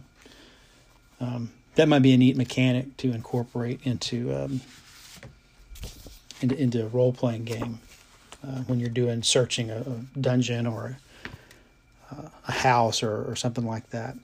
um, 1.19 1.51
that 1.75 1.87
might 1.87 2.01
be 2.01 2.13
a 2.13 2.17
neat 2.17 2.35
mechanic 2.35 2.97
to 2.97 3.11
incorporate 3.11 3.79
into 3.83 4.33
um, 4.35 4.61
into, 6.41 6.57
into 6.57 6.85
a 6.85 6.87
role 6.87 7.11
playing 7.11 7.43
game 7.43 7.79
uh, 8.43 8.61
when 8.67 8.79
you're 8.79 8.89
doing 8.89 9.23
searching 9.23 9.69
a, 9.69 9.81
a 9.81 10.19
dungeon 10.19 10.65
or 10.65 10.97
a, 12.11 12.31
a 12.47 12.51
house 12.51 13.03
or, 13.03 13.29
or, 13.29 13.35
something 13.35 13.65
like 13.65 13.89
that. 13.89 14.15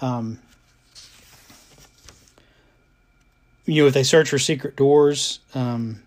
Um, 0.00 0.38
you 3.66 3.82
know, 3.82 3.88
if 3.88 3.94
they 3.94 4.02
search 4.02 4.30
for 4.30 4.38
secret 4.38 4.76
doors, 4.76 5.40
um, 5.54 6.02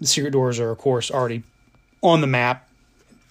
the 0.00 0.06
secret 0.06 0.30
doors 0.30 0.58
are, 0.58 0.70
of 0.70 0.78
course, 0.78 1.10
already 1.10 1.42
on 2.02 2.20
the 2.20 2.26
map. 2.26 2.68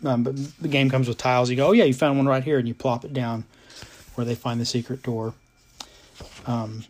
Um, 0.03 0.23
but 0.23 0.35
the 0.61 0.67
game 0.67 0.89
comes 0.89 1.07
with 1.07 1.17
tiles. 1.17 1.49
You 1.49 1.55
go, 1.55 1.67
oh 1.67 1.71
yeah, 1.71 1.85
you 1.85 1.93
found 1.93 2.17
one 2.17 2.27
right 2.27 2.43
here, 2.43 2.59
and 2.59 2.67
you 2.67 2.73
plop 2.73 3.05
it 3.05 3.13
down 3.13 3.45
where 4.15 4.25
they 4.25 4.35
find 4.35 4.59
the 4.59 4.65
secret 4.65 5.01
door. 5.01 5.33
Um, 6.45 6.85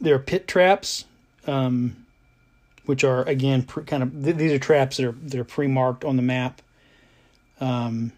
there 0.00 0.14
are 0.14 0.20
pit 0.20 0.46
traps, 0.46 1.04
um, 1.46 2.04
which 2.84 3.04
are 3.04 3.22
again 3.22 3.62
pre, 3.62 3.84
kind 3.84 4.02
of 4.02 4.24
th- 4.24 4.36
these 4.36 4.52
are 4.52 4.58
traps 4.58 4.98
that 4.98 5.06
are 5.06 5.12
that 5.12 5.40
are 5.40 5.44
pre 5.44 5.66
marked 5.66 6.04
on 6.04 6.16
the 6.16 6.22
map. 6.22 6.60
Um, 7.60 8.12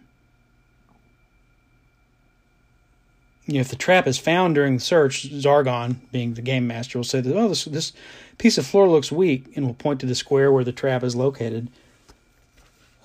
if 3.47 3.69
the 3.69 3.75
trap 3.75 4.07
is 4.07 4.17
found 4.17 4.55
during 4.55 4.75
the 4.75 4.81
search, 4.81 5.29
Zargon, 5.31 5.97
being 6.11 6.33
the 6.33 6.41
game 6.41 6.67
master, 6.67 6.99
will 6.99 7.03
say 7.03 7.21
that 7.21 7.35
oh, 7.35 7.47
this 7.47 7.65
this 7.65 7.93
piece 8.37 8.57
of 8.57 8.65
floor 8.65 8.89
looks 8.89 9.11
weak, 9.11 9.45
and 9.55 9.65
will 9.65 9.73
point 9.73 9.99
to 10.01 10.05
the 10.05 10.15
square 10.15 10.51
where 10.51 10.63
the 10.63 10.71
trap 10.71 11.03
is 11.03 11.15
located. 11.15 11.69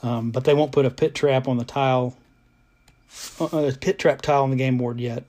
Um, 0.03 0.33
but 0.33 0.45
they 0.45 0.55
won't 0.55 0.73
put 0.73 0.85
a 0.85 0.91
pit 0.91 1.15
trap 1.15 1.47
on 1.47 1.59
the 1.59 1.65
tile, 1.65 2.17
uh, 3.41 3.47
a 3.53 3.73
pit 3.73 4.01
trap 4.01 4.21
tile 4.21 4.43
on 4.43 4.51
the 4.51 4.57
game 4.57 4.79
board 4.79 4.99
yet, 4.99 5.23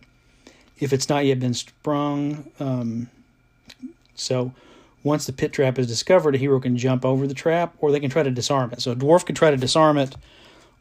if 0.80 0.91
it's 0.91 1.10
not 1.10 1.26
yet 1.26 1.39
been 1.39 1.54
sprung. 1.54 2.49
Um, 2.60 3.10
so, 4.15 4.52
once 5.04 5.28
the 5.28 5.34
pit 5.34 5.54
trap 5.54 5.78
is 5.78 5.86
discovered, 5.86 6.34
a 6.34 6.39
hero 6.39 6.60
can 6.60 6.76
jump 6.76 7.06
over 7.06 7.28
the 7.28 7.36
trap, 7.36 7.76
or 7.80 7.91
they 7.91 7.99
can 7.99 8.10
try 8.10 8.23
to 8.23 8.32
disarm 8.32 8.71
it. 8.71 8.82
So, 8.82 8.91
a 8.91 8.95
dwarf 8.95 9.26
can 9.26 9.36
try 9.36 9.52
to 9.52 9.58
disarm 9.58 9.99
it, 9.99 10.15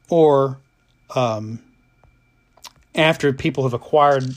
or 0.08 0.56
um, 1.14 1.58
after 2.94 3.32
people 3.32 3.64
have 3.64 3.74
acquired 3.74 4.34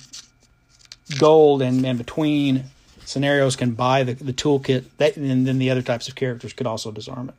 gold 1.20 1.62
and, 1.62 1.86
and 1.86 1.98
between 1.98 2.66
scenarios 3.06 3.56
can 3.56 3.72
buy 3.72 4.04
the, 4.04 4.14
the 4.14 4.34
toolkit 4.34 4.86
that, 4.98 5.18
and 5.18 5.46
then 5.46 5.60
the 5.60 5.70
other 5.70 5.82
types 5.82 6.08
of 6.08 6.16
characters 6.16 6.54
could 6.54 6.68
also 6.68 6.92
disarm 6.92 7.30
it. 7.30 7.36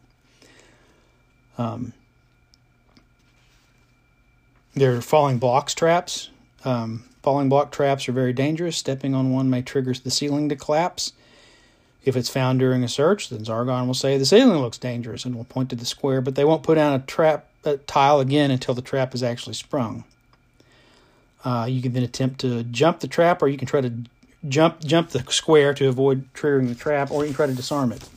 Um, 1.59 1.93
there 4.75 4.95
are 4.95 5.01
falling 5.01 5.39
blocks 5.39 5.75
traps. 5.75 6.31
Um, 6.65 7.05
falling 7.23 7.49
block 7.49 7.73
traps 7.73 8.09
are 8.09 8.13
very 8.13 8.33
dangerous. 8.33 8.77
Stepping 8.77 9.15
on 9.15 9.33
one 9.33 9.49
may 9.49 9.63
trigger 9.63 9.95
the 9.95 10.11
ceiling 10.11 10.49
to 10.51 10.57
collapse. 10.57 11.13
If 12.05 12.15
it's 12.15 12.29
found 12.29 12.61
during 12.61 12.85
a 12.85 12.89
search 12.89 13.31
then 13.31 13.41
zargon 13.41 13.89
will 13.89 13.95
say 13.95 14.17
the 14.17 14.25
ceiling 14.25 14.61
looks 14.61 14.79
dangerous 14.79 15.25
and 15.25 15.35
will 15.35 15.45
point 15.45 15.71
to 15.71 15.77
the 15.77 15.85
square 15.85 16.21
but 16.21 16.37
they 16.37 16.45
won't 16.45 16.63
put 16.63 16.77
down 16.77 16.95
a 16.95 17.01
trap 17.01 17.49
a 17.65 17.79
tile 17.79 18.21
again 18.21 18.53
until 18.53 18.75
the 18.75 18.81
trap 18.81 19.13
is 19.13 19.25
actually 19.25 19.55
sprung 19.55 20.05
uh, 21.47 21.65
you 21.65 21.81
can 21.81 21.93
then 21.93 22.03
attempt 22.03 22.41
to 22.41 22.65
jump 22.65 22.99
the 22.99 23.07
trap, 23.07 23.41
or 23.41 23.47
you 23.47 23.57
can 23.57 23.69
try 23.69 23.81
to 23.81 23.93
jump 24.49 24.81
jump 24.81 25.11
the 25.11 25.21
square 25.31 25.73
to 25.75 25.89
avoid 25.89 26.29
triggering 26.35 26.67
the 26.67 26.75
trap, 26.75 27.13
or 27.13 27.23
you 27.23 27.29
can 27.29 27.37
try 27.37 27.47
to 27.47 27.55
disarm 27.55 27.93
it. 27.93 28.09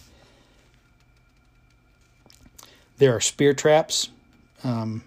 There 2.98 3.16
are 3.16 3.22
spear 3.22 3.54
traps. 3.54 4.10
Um, 4.64 5.04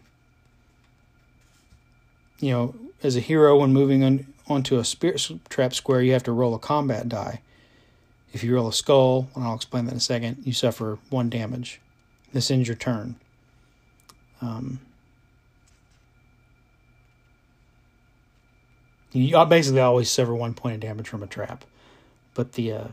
you 2.39 2.53
know, 2.53 2.77
as 3.03 3.17
a 3.17 3.21
hero, 3.21 3.59
when 3.59 3.73
moving 3.73 4.05
on, 4.05 4.33
onto 4.47 4.79
a 4.79 4.85
spear 4.85 5.17
trap 5.49 5.75
square, 5.75 6.01
you 6.01 6.13
have 6.13 6.23
to 6.23 6.33
roll 6.33 6.55
a 6.55 6.61
combat 6.61 7.09
die. 7.09 7.41
If 8.33 8.45
you 8.45 8.55
roll 8.55 8.69
a 8.69 8.73
skull, 8.73 9.29
and 9.35 9.43
I'll 9.43 9.57
explain 9.57 9.87
that 9.87 9.91
in 9.91 9.99
a 9.99 10.01
second, 10.01 10.43
you 10.45 10.53
suffer 10.53 10.99
one 11.11 11.29
damage. 11.29 11.81
This 12.33 12.53
ends 12.53 12.69
your 12.69 12.77
turn. 12.77 13.17
Um, 14.41 14.79
You 19.13 19.45
basically 19.45 19.81
always 19.81 20.11
suffer 20.11 20.35
one 20.35 20.55
point 20.55 20.75
of 20.75 20.81
damage 20.81 21.09
from 21.09 21.23
a 21.23 21.27
trap, 21.27 21.65
but 22.35 22.53
the 22.53 22.73
uh, 22.73 22.89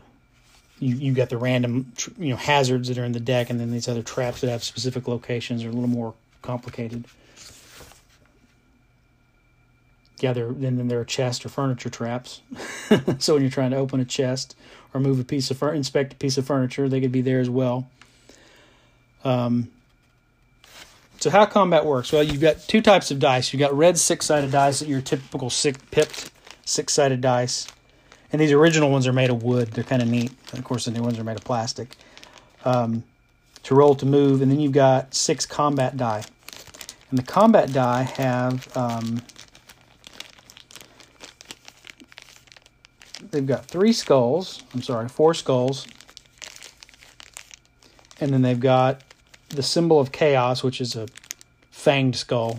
you 0.78 0.96
you 0.96 1.12
got 1.14 1.30
the 1.30 1.38
random 1.38 1.92
you 2.18 2.30
know 2.30 2.36
hazards 2.36 2.88
that 2.88 2.98
are 2.98 3.04
in 3.04 3.12
the 3.12 3.20
deck, 3.20 3.48
and 3.48 3.58
then 3.58 3.70
these 3.70 3.88
other 3.88 4.02
traps 4.02 4.42
that 4.42 4.50
have 4.50 4.62
specific 4.62 5.08
locations 5.08 5.64
are 5.64 5.68
a 5.68 5.72
little 5.72 5.88
more 5.88 6.14
complicated. 6.42 7.06
Yeah, 10.20 10.34
there 10.34 10.52
then, 10.52 10.76
then 10.76 10.88
there 10.88 11.00
are 11.00 11.04
chest 11.04 11.46
or 11.46 11.48
furniture 11.48 11.88
traps. 11.88 12.42
so 13.18 13.34
when 13.34 13.42
you're 13.42 13.50
trying 13.50 13.70
to 13.70 13.78
open 13.78 14.00
a 14.00 14.04
chest 14.04 14.54
or 14.92 15.00
move 15.00 15.18
a 15.18 15.24
piece 15.24 15.50
of 15.50 15.56
fur- 15.56 15.72
inspect 15.72 16.12
a 16.12 16.16
piece 16.16 16.36
of 16.36 16.46
furniture, 16.46 16.88
they 16.88 17.00
could 17.00 17.12
be 17.12 17.22
there 17.22 17.40
as 17.40 17.48
well. 17.48 17.88
Um, 19.24 19.70
so 21.20 21.30
how 21.30 21.46
combat 21.46 21.86
works? 21.86 22.12
Well, 22.12 22.22
you've 22.22 22.40
got 22.40 22.60
two 22.66 22.80
types 22.80 23.10
of 23.10 23.18
dice. 23.18 23.52
You've 23.52 23.60
got 23.60 23.72
red 23.72 23.96
six-sided 23.98 24.50
dice 24.50 24.80
that 24.80 24.88
your 24.88 25.00
typical 25.00 25.50
six 25.50 25.78
pipped 25.90 26.30
six-sided 26.64 27.20
dice, 27.20 27.68
and 28.32 28.40
these 28.40 28.52
original 28.52 28.90
ones 28.90 29.06
are 29.06 29.12
made 29.12 29.30
of 29.30 29.42
wood. 29.42 29.68
They're 29.68 29.84
kind 29.84 30.02
of 30.02 30.08
neat. 30.08 30.32
And 30.50 30.58
of 30.58 30.64
course, 30.64 30.86
the 30.86 30.90
new 30.90 31.02
ones 31.02 31.18
are 31.18 31.24
made 31.24 31.36
of 31.36 31.44
plastic. 31.44 31.96
Um, 32.64 33.04
to 33.62 33.74
roll 33.74 33.94
to 33.96 34.06
move, 34.06 34.40
and 34.42 34.50
then 34.50 34.58
you've 34.60 34.72
got 34.72 35.14
six 35.14 35.44
combat 35.44 35.96
die, 35.96 36.24
and 37.10 37.18
the 37.18 37.22
combat 37.22 37.72
die 37.72 38.02
have 38.02 38.74
um, 38.76 39.22
they've 43.30 43.46
got 43.46 43.66
three 43.66 43.92
skulls. 43.92 44.62
I'm 44.72 44.82
sorry, 44.82 45.08
four 45.08 45.34
skulls, 45.34 45.86
and 48.18 48.32
then 48.32 48.42
they've 48.42 48.58
got 48.58 49.02
the 49.50 49.62
symbol 49.62 50.00
of 50.00 50.12
chaos, 50.12 50.62
which 50.62 50.80
is 50.80 50.96
a 50.96 51.06
fanged 51.72 52.16
skull, 52.16 52.58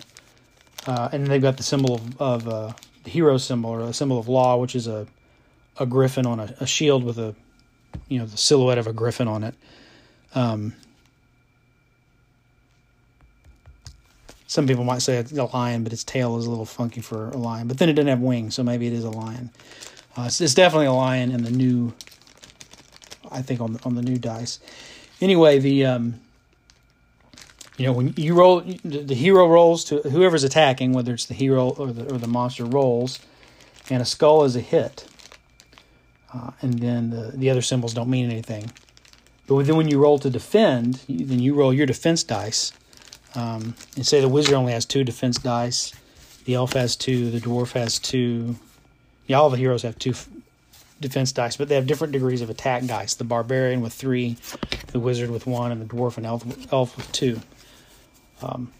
uh, 0.87 1.09
and 1.11 1.27
they've 1.27 1.41
got 1.41 1.57
the 1.57 1.63
symbol 1.63 1.95
of, 1.95 2.21
of 2.21 2.47
uh, 2.47 2.73
the 3.03 3.09
hero 3.09 3.37
symbol 3.37 3.69
or 3.69 3.81
a 3.81 3.93
symbol 3.93 4.19
of 4.19 4.27
law, 4.27 4.57
which 4.57 4.75
is 4.75 4.87
a 4.87 5.07
a 5.77 5.85
griffin 5.85 6.25
on 6.25 6.39
a, 6.39 6.53
a 6.59 6.67
shield 6.67 7.03
with 7.03 7.17
a 7.17 7.33
you 8.07 8.19
know 8.19 8.25
the 8.25 8.37
silhouette 8.37 8.77
of 8.77 8.87
a 8.87 8.93
griffin 8.93 9.27
on 9.27 9.43
it. 9.43 9.55
Um, 10.35 10.73
some 14.47 14.67
people 14.67 14.83
might 14.83 15.01
say 15.01 15.17
it's 15.17 15.31
a 15.31 15.43
lion, 15.45 15.83
but 15.83 15.93
its 15.93 16.03
tail 16.03 16.37
is 16.37 16.45
a 16.45 16.49
little 16.49 16.65
funky 16.65 17.01
for 17.01 17.29
a 17.29 17.37
lion. 17.37 17.67
But 17.67 17.77
then 17.77 17.89
it 17.89 17.93
doesn't 17.93 18.07
have 18.07 18.19
wings, 18.19 18.55
so 18.55 18.63
maybe 18.63 18.85
it 18.87 18.93
is 18.93 19.05
a 19.05 19.09
lion. 19.09 19.49
Uh, 20.17 20.23
it's, 20.23 20.41
it's, 20.41 20.53
definitely 20.53 20.87
a 20.87 20.91
lion 20.91 21.31
in 21.31 21.43
the 21.43 21.51
new, 21.51 21.93
I 23.31 23.41
think 23.41 23.61
on 23.61 23.73
the, 23.73 23.79
on 23.85 23.95
the 23.95 24.01
new 24.01 24.17
dice. 24.17 24.59
Anyway, 25.21 25.59
the 25.59 25.85
um, 25.85 26.19
you 27.81 27.87
know 27.87 27.93
when 27.93 28.13
you 28.15 28.35
roll, 28.35 28.61
the 28.61 29.15
hero 29.15 29.47
rolls 29.47 29.83
to 29.85 30.01
whoever's 30.01 30.43
attacking, 30.43 30.93
whether 30.93 31.13
it's 31.13 31.25
the 31.25 31.33
hero 31.33 31.69
or 31.69 31.91
the 31.91 32.13
or 32.13 32.17
the 32.17 32.27
monster 32.27 32.65
rolls, 32.65 33.19
and 33.89 34.01
a 34.01 34.05
skull 34.05 34.43
is 34.43 34.55
a 34.55 34.61
hit. 34.61 35.05
Uh, 36.33 36.51
and 36.61 36.79
then 36.79 37.09
the, 37.09 37.33
the 37.35 37.49
other 37.49 37.61
symbols 37.61 37.93
don't 37.93 38.09
mean 38.09 38.29
anything. 38.29 38.71
But 39.47 39.65
then 39.65 39.75
when 39.75 39.89
you 39.89 39.99
roll 39.99 40.17
to 40.19 40.29
defend, 40.29 41.01
then 41.09 41.39
you 41.39 41.55
roll 41.55 41.73
your 41.73 41.85
defense 41.85 42.23
dice 42.23 42.71
um, 43.35 43.75
and 43.95 44.05
say 44.05 44.19
the 44.19 44.29
wizard 44.29 44.53
only 44.53 44.73
has 44.73 44.85
two 44.85 45.03
defense 45.03 45.37
dice, 45.37 45.93
the 46.45 46.55
elf 46.55 46.73
has 46.73 46.95
two, 46.95 47.31
the 47.31 47.39
dwarf 47.39 47.73
has 47.73 47.99
two. 47.99 48.55
Yeah, 49.27 49.37
all 49.37 49.49
the 49.49 49.57
heroes 49.57 49.83
have 49.83 49.97
two 49.97 50.11
f- 50.11 50.27
defense 50.99 51.31
dice, 51.31 51.55
but 51.55 51.69
they 51.69 51.75
have 51.75 51.87
different 51.87 52.13
degrees 52.13 52.41
of 52.41 52.49
attack 52.49 52.85
dice. 52.85 53.13
The 53.13 53.23
barbarian 53.23 53.81
with 53.81 53.93
three, 53.93 54.37
the 54.87 54.99
wizard 54.99 55.29
with 55.29 55.47
one, 55.47 55.71
and 55.71 55.81
the 55.81 55.85
dwarf 55.85 56.17
and 56.17 56.25
elf, 56.25 56.43
elf 56.73 56.97
with 56.97 57.11
two. 57.11 57.39
Um, 58.41 58.71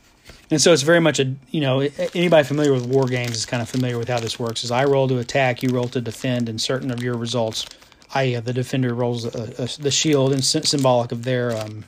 and 0.50 0.62
so 0.62 0.74
it's 0.74 0.82
very 0.82 1.00
much 1.00 1.20
a 1.20 1.34
you 1.52 1.62
know 1.62 1.80
anybody 2.14 2.46
familiar 2.46 2.74
with 2.74 2.86
war 2.86 3.06
games 3.06 3.38
is 3.38 3.46
kind 3.46 3.62
of 3.62 3.70
familiar 3.70 3.98
with 3.98 4.10
how 4.10 4.20
this 4.20 4.38
works. 4.38 4.64
Is 4.64 4.72
I 4.72 4.84
roll 4.84 5.08
to 5.08 5.20
attack, 5.20 5.64
you 5.64 5.70
roll 5.70 5.88
to 5.90 6.02
defend, 6.02 6.50
and 6.50 6.60
certain 6.60 6.92
of 6.92 7.02
your 7.02 7.16
results, 7.16 7.66
I 8.14 8.40
the 8.40 8.54
defender 8.54 8.94
rolls 8.94 9.26
a, 9.26 9.54
a, 9.58 9.82
the 9.82 9.92
shield 9.92 10.34
and 10.34 10.44
symbolic 10.44 11.12
of 11.12 11.24
their 11.24 11.56
um, 11.56 11.86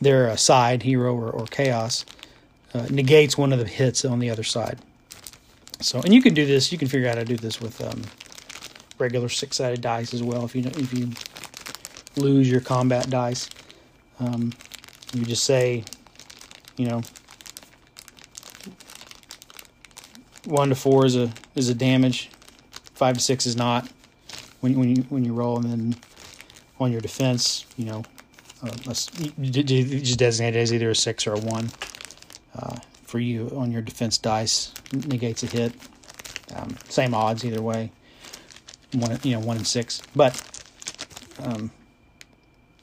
their 0.00 0.30
uh, 0.30 0.36
side, 0.36 0.82
hero 0.82 1.14
or, 1.14 1.30
or 1.30 1.44
chaos, 1.46 2.06
uh, 2.72 2.86
negates 2.90 3.36
one 3.36 3.52
of 3.52 3.58
the 3.58 3.66
hits 3.66 4.04
on 4.04 4.18
the 4.18 4.30
other 4.30 4.42
side. 4.44 4.78
So, 5.80 6.00
and 6.00 6.14
you 6.14 6.22
can 6.22 6.34
do 6.34 6.46
this. 6.46 6.72
You 6.72 6.78
can 6.78 6.88
figure 6.88 7.08
out 7.08 7.16
how 7.16 7.20
to 7.20 7.26
do 7.26 7.36
this 7.36 7.60
with 7.60 7.80
um, 7.82 8.02
regular 8.98 9.28
six-sided 9.28 9.80
dice 9.80 10.14
as 10.14 10.22
well. 10.22 10.44
If 10.44 10.54
you 10.54 10.62
if 10.64 10.94
you 10.94 11.10
lose 12.16 12.50
your 12.50 12.60
combat 12.60 13.10
dice, 13.10 13.48
um, 14.18 14.52
you 15.14 15.24
just 15.24 15.44
say, 15.44 15.84
you 16.76 16.86
know, 16.86 17.02
one 20.44 20.68
to 20.68 20.74
four 20.74 21.04
is 21.04 21.16
a 21.16 21.30
is 21.54 21.68
a 21.68 21.74
damage, 21.74 22.30
five 22.94 23.16
to 23.16 23.20
six 23.20 23.46
is 23.46 23.56
not. 23.56 23.88
When 24.60 24.78
when 24.78 24.96
you 24.96 25.02
when 25.04 25.24
you 25.24 25.32
roll, 25.32 25.56
and 25.56 25.70
then 25.70 25.96
on 26.78 26.92
your 26.92 27.00
defense, 27.00 27.66
you 27.76 27.86
know, 27.86 28.04
uh, 28.62 28.70
you 29.38 29.50
just 29.50 30.18
designate 30.18 30.56
it 30.56 30.60
as 30.60 30.72
either 30.72 30.90
a 30.90 30.94
six 30.94 31.26
or 31.26 31.34
a 31.34 31.40
one 31.40 31.70
uh, 32.54 32.76
for 33.04 33.18
you 33.18 33.50
on 33.56 33.70
your 33.70 33.82
defense 33.82 34.18
dice. 34.18 34.72
Negates 34.92 35.42
a 35.42 35.46
hit. 35.46 35.72
Um, 36.54 36.76
same 36.88 37.14
odds 37.14 37.44
either 37.44 37.62
way. 37.62 37.92
One, 38.92 39.18
you 39.22 39.32
know, 39.32 39.40
one 39.40 39.56
and 39.56 39.66
six. 39.66 40.02
But 40.16 40.40
um, 41.42 41.70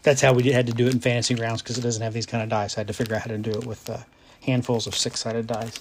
that's 0.08 0.22
how 0.22 0.32
we 0.32 0.41
had 0.53 0.68
to 0.68 0.72
do 0.72 0.88
it 0.88 0.93
in 0.93 1.01
fantasy 1.01 1.36
grounds 1.36 1.62
because 1.62 1.78
it 1.78 1.82
doesn't 1.82 2.01
have 2.01 2.14
these 2.14 2.26
kind 2.26 2.41
of 2.41 2.47
dice. 2.47 2.78
I 2.78 2.80
had 2.80 2.88
to 2.88 2.93
figure 2.93 3.14
out 3.14 3.24
how 3.24 3.28
to 3.28 3.38
do 3.38 3.51
it 3.51 3.66
with 3.66 3.89
uh, 3.89 3.97
handfuls 4.41 4.88
of 4.88 4.95
six-sided 4.95 5.47
dice. 5.47 5.78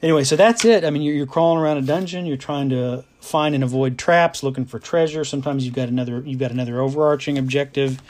Anyway, 0.00 0.22
so 0.22 0.36
that's 0.36 0.64
it. 0.64 0.84
I 0.84 0.90
mean, 0.90 1.02
you're, 1.02 1.16
you're 1.16 1.26
crawling 1.26 1.60
around 1.60 1.78
a 1.78 1.82
dungeon. 1.82 2.24
You're 2.24 2.36
trying 2.36 2.68
to 2.68 3.04
find 3.20 3.52
and 3.56 3.64
avoid 3.64 3.98
traps, 3.98 4.44
looking 4.44 4.64
for 4.64 4.78
treasure. 4.78 5.24
Sometimes 5.24 5.64
you've 5.64 5.74
got 5.74 5.88
another 5.88 6.22
you've 6.24 6.38
got 6.38 6.52
another 6.52 6.80
overarching 6.80 7.36
objective 7.36 8.00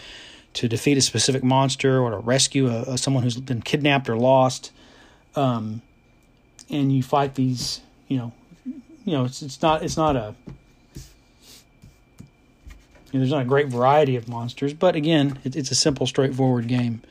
to 0.53 0.69
defeat 0.69 0.99
a 0.99 1.01
specific 1.01 1.43
monster 1.43 1.99
or 1.99 2.11
to 2.11 2.19
rescue 2.19 2.69
a, 2.69 2.83
a 2.83 2.99
someone 2.99 3.23
who's 3.23 3.39
been 3.39 3.63
kidnapped 3.63 4.09
or 4.09 4.17
lost. 4.17 4.71
Um, 5.35 5.81
and 6.69 6.93
you 6.93 7.03
fight 7.03 7.37
these, 7.37 7.81
you 8.07 8.19
know, 8.19 8.33
you 8.67 9.13
know, 9.13 9.25
it's 9.25 9.41
it's 9.41 9.63
not 9.63 9.83
it's 9.83 9.97
not 9.97 10.15
a 10.15 10.35
there's 13.13 13.31
not 13.31 13.43
a 13.43 13.47
great 13.47 13.69
variety 13.69 14.17
of 14.17 14.29
monsters, 14.29 14.73
but 14.73 14.97
again, 14.97 15.39
it, 15.45 15.57
it's 15.57 15.71
a 15.71 15.75
simple, 15.75 16.07
straightforward 16.07 16.69
game. 16.69 17.03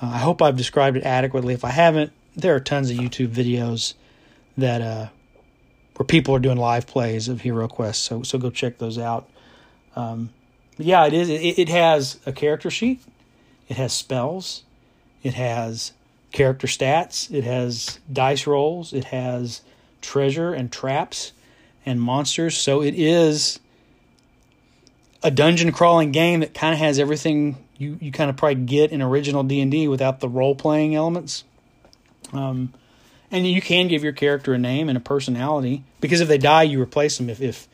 Uh, 0.00 0.06
I 0.06 0.18
hope 0.18 0.42
I've 0.42 0.56
described 0.56 0.96
it 0.96 1.04
adequately. 1.04 1.54
If 1.54 1.64
I 1.64 1.70
haven't, 1.70 2.12
there 2.36 2.54
are 2.54 2.60
tons 2.60 2.90
of 2.90 2.96
YouTube 2.96 3.28
videos 3.28 3.94
that 4.56 4.82
uh, 4.82 5.08
where 5.96 6.06
people 6.06 6.34
are 6.34 6.40
doing 6.40 6.58
live 6.58 6.86
plays 6.86 7.28
of 7.28 7.40
Hero 7.40 7.68
Quest, 7.68 8.02
so 8.02 8.22
so 8.22 8.38
go 8.38 8.50
check 8.50 8.78
those 8.78 8.98
out. 8.98 9.28
Um, 9.96 10.30
yeah, 10.78 11.06
it 11.06 11.12
is. 11.12 11.28
It, 11.28 11.58
it 11.58 11.68
has 11.68 12.18
a 12.26 12.32
character 12.32 12.70
sheet. 12.70 13.00
It 13.68 13.76
has 13.76 13.92
spells. 13.92 14.64
It 15.22 15.34
has 15.34 15.92
character 16.32 16.66
stats. 16.66 17.30
It 17.32 17.44
has 17.44 17.98
dice 18.12 18.46
rolls. 18.46 18.92
It 18.92 19.04
has 19.04 19.62
treasure 20.00 20.52
and 20.52 20.72
traps 20.72 21.32
and 21.84 22.00
monsters. 22.00 22.56
So 22.56 22.82
it 22.82 22.94
is 22.94 23.58
a 25.22 25.30
dungeon 25.30 25.72
crawling 25.72 26.12
game 26.12 26.40
that 26.40 26.54
kind 26.54 26.72
of 26.72 26.78
has 26.78 26.98
everything 26.98 27.56
you, 27.76 27.98
you 28.00 28.12
kind 28.12 28.30
of 28.30 28.36
probably 28.36 28.56
get 28.56 28.90
in 28.90 29.02
original 29.02 29.42
D&D 29.42 29.88
without 29.88 30.20
the 30.20 30.28
role 30.28 30.54
playing 30.54 30.94
elements. 30.94 31.44
Um, 32.32 32.72
and 33.30 33.46
you 33.46 33.60
can 33.60 33.88
give 33.88 34.02
your 34.02 34.12
character 34.12 34.54
a 34.54 34.58
name 34.58 34.88
and 34.88 34.96
a 34.96 35.00
personality 35.00 35.84
because 36.00 36.20
if 36.20 36.28
they 36.28 36.38
die, 36.38 36.64
you 36.64 36.80
replace 36.80 37.18
them. 37.18 37.30
If, 37.30 37.40
if 37.40 37.68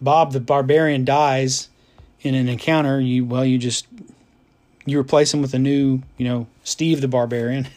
Bob 0.00 0.32
the 0.32 0.40
barbarian 0.40 1.04
dies, 1.04 1.68
in 2.22 2.34
an 2.34 2.48
encounter, 2.48 3.00
you 3.00 3.24
well, 3.24 3.44
you 3.44 3.58
just 3.58 3.86
you 4.86 4.98
replace 4.98 5.32
him 5.32 5.42
with 5.42 5.54
a 5.54 5.58
new, 5.58 6.02
you 6.16 6.26
know, 6.26 6.46
Steve 6.64 7.00
the 7.00 7.08
Barbarian, 7.08 7.68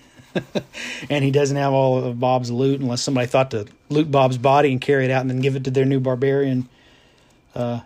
and 1.09 1.23
he 1.23 1.31
doesn't 1.31 1.57
have 1.57 1.73
all 1.73 2.03
of 2.03 2.19
Bob's 2.19 2.51
loot 2.51 2.81
unless 2.81 3.01
somebody 3.01 3.27
thought 3.27 3.51
to 3.51 3.67
loot 3.89 4.11
Bob's 4.11 4.37
body 4.37 4.71
and 4.71 4.81
carry 4.81 5.05
it 5.05 5.11
out 5.11 5.21
and 5.21 5.29
then 5.29 5.39
give 5.39 5.55
it 5.55 5.63
to 5.65 5.71
their 5.71 5.85
new 5.85 5.99
barbarian 5.99 6.67
uh, 7.55 7.81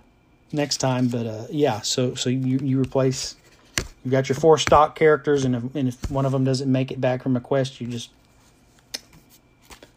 next 0.52 0.78
time. 0.78 1.08
But 1.08 1.26
uh, 1.26 1.48
yeah, 1.50 1.82
so 1.82 2.16
so 2.16 2.30
you 2.30 2.60
you 2.60 2.80
replace. 2.80 3.36
You've 4.04 4.12
got 4.12 4.30
your 4.30 4.38
four 4.38 4.58
stock 4.58 4.96
characters, 4.96 5.44
and 5.44 5.56
if, 5.56 5.76
and 5.76 5.90
if 5.90 6.10
one 6.10 6.26
of 6.26 6.32
them 6.32 6.46
doesn't 6.46 6.72
make 6.72 6.92
it 6.92 7.02
back 7.02 7.22
from 7.22 7.36
a 7.36 7.42
quest, 7.42 7.82
you 7.82 7.88
just 7.88 8.10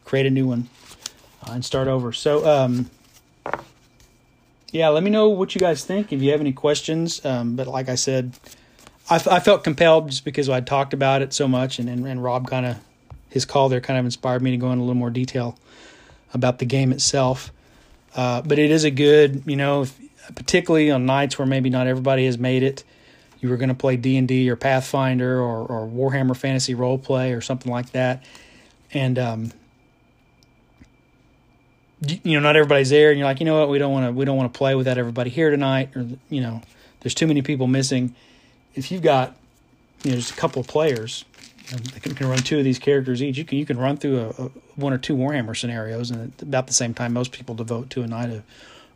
create 0.05 0.27
a 0.27 0.31
new 0.31 0.49
one 0.49 0.69
uh, 1.47 1.53
and 1.53 1.65
start 1.65 1.87
over. 1.87 2.13
So, 2.13 2.45
um, 2.45 2.91
yeah, 4.73 4.89
let 4.89 5.05
me 5.05 5.11
know 5.11 5.29
what 5.29 5.55
you 5.55 5.61
guys 5.61 5.85
think 5.85 6.13
if 6.13 6.21
you 6.21 6.33
have 6.33 6.41
any 6.41 6.53
questions. 6.53 7.25
Um, 7.25 7.55
but 7.55 7.69
like 7.69 7.89
I 7.89 7.95
said, 7.95 8.33
I, 9.09 9.17
I 9.31 9.39
felt 9.39 9.63
compelled 9.63 10.11
just 10.11 10.25
because 10.25 10.49
I 10.49 10.61
talked 10.61 10.93
about 10.93 11.23
it 11.23 11.33
so 11.33 11.47
much, 11.47 11.79
and 11.79 11.89
and, 11.89 12.05
and 12.07 12.23
Rob 12.23 12.49
kind 12.49 12.67
of 12.67 12.79
his 13.29 13.45
call 13.45 13.69
there 13.69 13.81
kind 13.81 13.99
of 13.99 14.05
inspired 14.05 14.43
me 14.43 14.51
to 14.51 14.57
go 14.57 14.73
into 14.73 14.83
a 14.83 14.85
little 14.85 14.95
more 14.95 15.11
detail 15.11 15.57
about 16.35 16.59
the 16.59 16.67
game 16.67 16.93
itself. 16.93 17.53
Uh, 18.15 18.43
but 18.43 18.59
it 18.59 18.73
is 18.73 18.83
a 18.83 18.91
good, 18.91 19.45
you 19.47 19.55
know, 19.55 19.87
particularly 20.35 20.91
on 20.91 21.07
nights 21.07 21.39
where 21.39 21.47
maybe 21.47 21.71
not 21.71 21.87
everybody 21.87 22.27
has 22.27 22.39
made 22.39 22.63
it. 22.63 22.85
You 23.41 23.49
were 23.49 23.57
going 23.57 23.71
to 23.71 23.75
play 23.75 23.97
D 23.97 24.17
and 24.17 24.29
D 24.29 24.51
or 24.51 24.57
Pathfinder 24.57 25.41
or, 25.41 25.67
or 25.67 25.89
Warhammer 25.89 26.37
Fantasy 26.37 26.75
Roleplay 26.75 27.37
or 27.37 27.41
something 27.41 27.73
like 27.73 27.93
that, 27.93 28.23
and 28.93 29.19
um, 29.19 29.53
you 32.07 32.35
know 32.35 32.41
not 32.41 32.57
everybody's 32.57 32.91
there 32.91 33.11
and 33.11 33.19
you're 33.19 33.27
like 33.27 33.41
you 33.41 33.47
know 33.47 33.59
what? 33.59 33.69
We 33.69 33.79
don't 33.79 33.93
want 33.93 34.07
to 34.07 34.13
we 34.13 34.25
don't 34.25 34.37
want 34.37 34.53
to 34.53 34.57
play 34.57 34.75
without 34.75 34.99
everybody 34.99 35.31
here 35.31 35.51
tonight 35.51 35.95
or 35.95 36.07
you 36.29 36.41
know 36.41 36.63
there's 37.01 37.15
too 37.15 37.27
many 37.27 37.43
people 37.43 37.67
missing. 37.67 38.15
If 38.75 38.91
you've 38.91 39.03
got 39.03 39.37
you 40.03 40.13
know 40.13 40.17
just 40.17 40.33
a 40.33 40.37
couple 40.37 40.61
of 40.61 40.67
players 40.67 41.25
you 41.69 41.77
know, 41.77 41.83
that 41.93 42.03
can, 42.03 42.15
can, 42.15 42.29
run 42.29 42.39
two 42.39 42.59
of 42.59 42.65
these 42.65 42.79
characters 42.79 43.23
each. 43.23 43.37
You 43.37 43.45
can 43.45 43.59
you 43.59 43.67
can 43.67 43.79
run 43.79 43.97
through 43.97 44.21
a, 44.21 44.29
a, 44.45 44.51
one 44.77 44.93
or 44.93 44.99
two 44.99 45.15
warhammer 45.15 45.57
scenarios 45.57 46.11
and 46.11 46.33
about 46.41 46.67
the 46.67 46.73
same 46.73 46.95
time 46.95 47.13
most 47.13 47.33
people 47.33 47.55
devote 47.55 47.91
to 47.91 48.03
a 48.03 48.07
night 48.07 48.31
of 48.31 48.43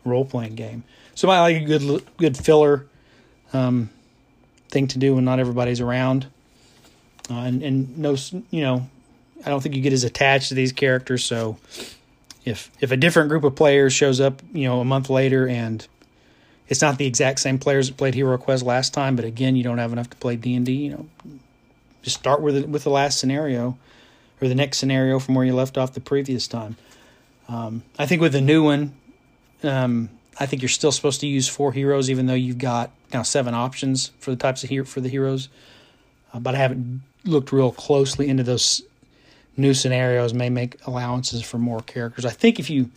role 0.05 0.25
playing 0.25 0.55
game 0.55 0.85
so 1.15 1.29
i 1.29 1.41
like 1.41 1.57
a 1.57 1.65
good 1.65 2.05
good 2.17 2.37
filler 2.37 2.87
um, 3.53 3.89
thing 4.69 4.89
to 4.89 4.99
do 4.99 5.15
when 5.15 5.25
not 5.25 5.39
everybody's 5.39 5.81
around 5.81 6.27
uh, 7.31 7.35
and 7.35 7.63
and 7.63 7.99
no 7.99 8.17
you 8.51 8.63
know 8.63 8.89
i 9.45 9.51
don't 9.51 9.63
think 9.63 9.75
you 9.75 9.83
get 9.83 9.93
as 9.93 10.05
attached 10.05 10.49
to 10.49 10.55
these 10.55 10.73
characters 10.73 11.25
so 11.25 11.57
if 12.45 12.71
if 12.81 12.91
a 12.91 12.97
different 12.97 13.29
group 13.29 13.45
of 13.45 13.55
players 13.55 13.93
shows 13.93 14.21
up, 14.21 14.43
you 14.53 14.69
know, 14.69 14.81
a 14.81 14.85
month 14.85 15.11
later 15.11 15.49
and 15.49 15.87
it's 16.69 16.83
not 16.83 16.99
the 16.99 17.07
exact 17.07 17.41
same 17.41 17.59
players 17.59 17.89
that 17.89 17.97
played 17.97 18.15
Hero 18.15 18.39
Quest 18.39 18.65
last 18.65 18.95
time, 18.95 19.17
but 19.17 19.25
again, 19.25 19.57
you 19.57 19.63
don't 19.63 19.79
have 19.79 19.93
enough 19.93 20.11
to 20.11 20.17
play 20.17 20.37
D 20.37 20.55
and 20.55 20.65
D. 20.67 20.73
You 20.73 20.91
know, 20.91 21.07
just 22.03 22.19
start 22.19 22.41
with 22.41 22.55
the, 22.55 22.67
with 22.67 22.85
the 22.85 22.91
last 22.91 23.19
scenario 23.19 23.77
or 24.41 24.49
the 24.49 24.55
next 24.55 24.79
scenario 24.79 25.19
from 25.19 25.35
where 25.35 25.45
you 25.45 25.55
left 25.55 25.79
off 25.79 25.95
the 25.95 26.01
previous 26.01 26.49
time. 26.49 26.77
Um, 27.49 27.83
I 27.99 28.07
think 28.07 28.23
with 28.23 28.33
the 28.33 28.41
new 28.41 28.65
one, 28.65 28.95
um, 29.63 30.11
I 30.39 30.47
think 30.47 30.63
you're 30.63 30.69
still 30.69 30.93
supposed 30.93 31.21
to 31.21 31.27
use 31.27 31.49
four 31.49 31.73
heroes, 31.73 32.11
even 32.11 32.27
though 32.27 32.35
you've 32.35 32.59
got 32.59 32.91
of 33.13 33.27
seven 33.27 33.55
options 33.55 34.11
for 34.19 34.31
the 34.31 34.37
types 34.37 34.65
of 34.65 34.89
for 34.89 35.01
the 35.01 35.09
heroes. 35.09 35.49
uh, 36.33 36.41
but 36.41 36.55
I 36.55 36.59
haven't 36.59 37.03
looked 37.25 37.53
real 37.53 37.71
closely 37.71 38.29
into 38.29 38.43
those 38.43 38.83
new 39.57 39.75
scenarios. 39.75 40.35
May 40.35 40.51
make 40.51 40.85
allowances 40.87 41.43
for 41.43 41.59
more 41.59 41.81
characters. 41.81 42.25
I 42.25 42.31
think 42.31 42.59
if 42.59 42.71
you 42.71 42.91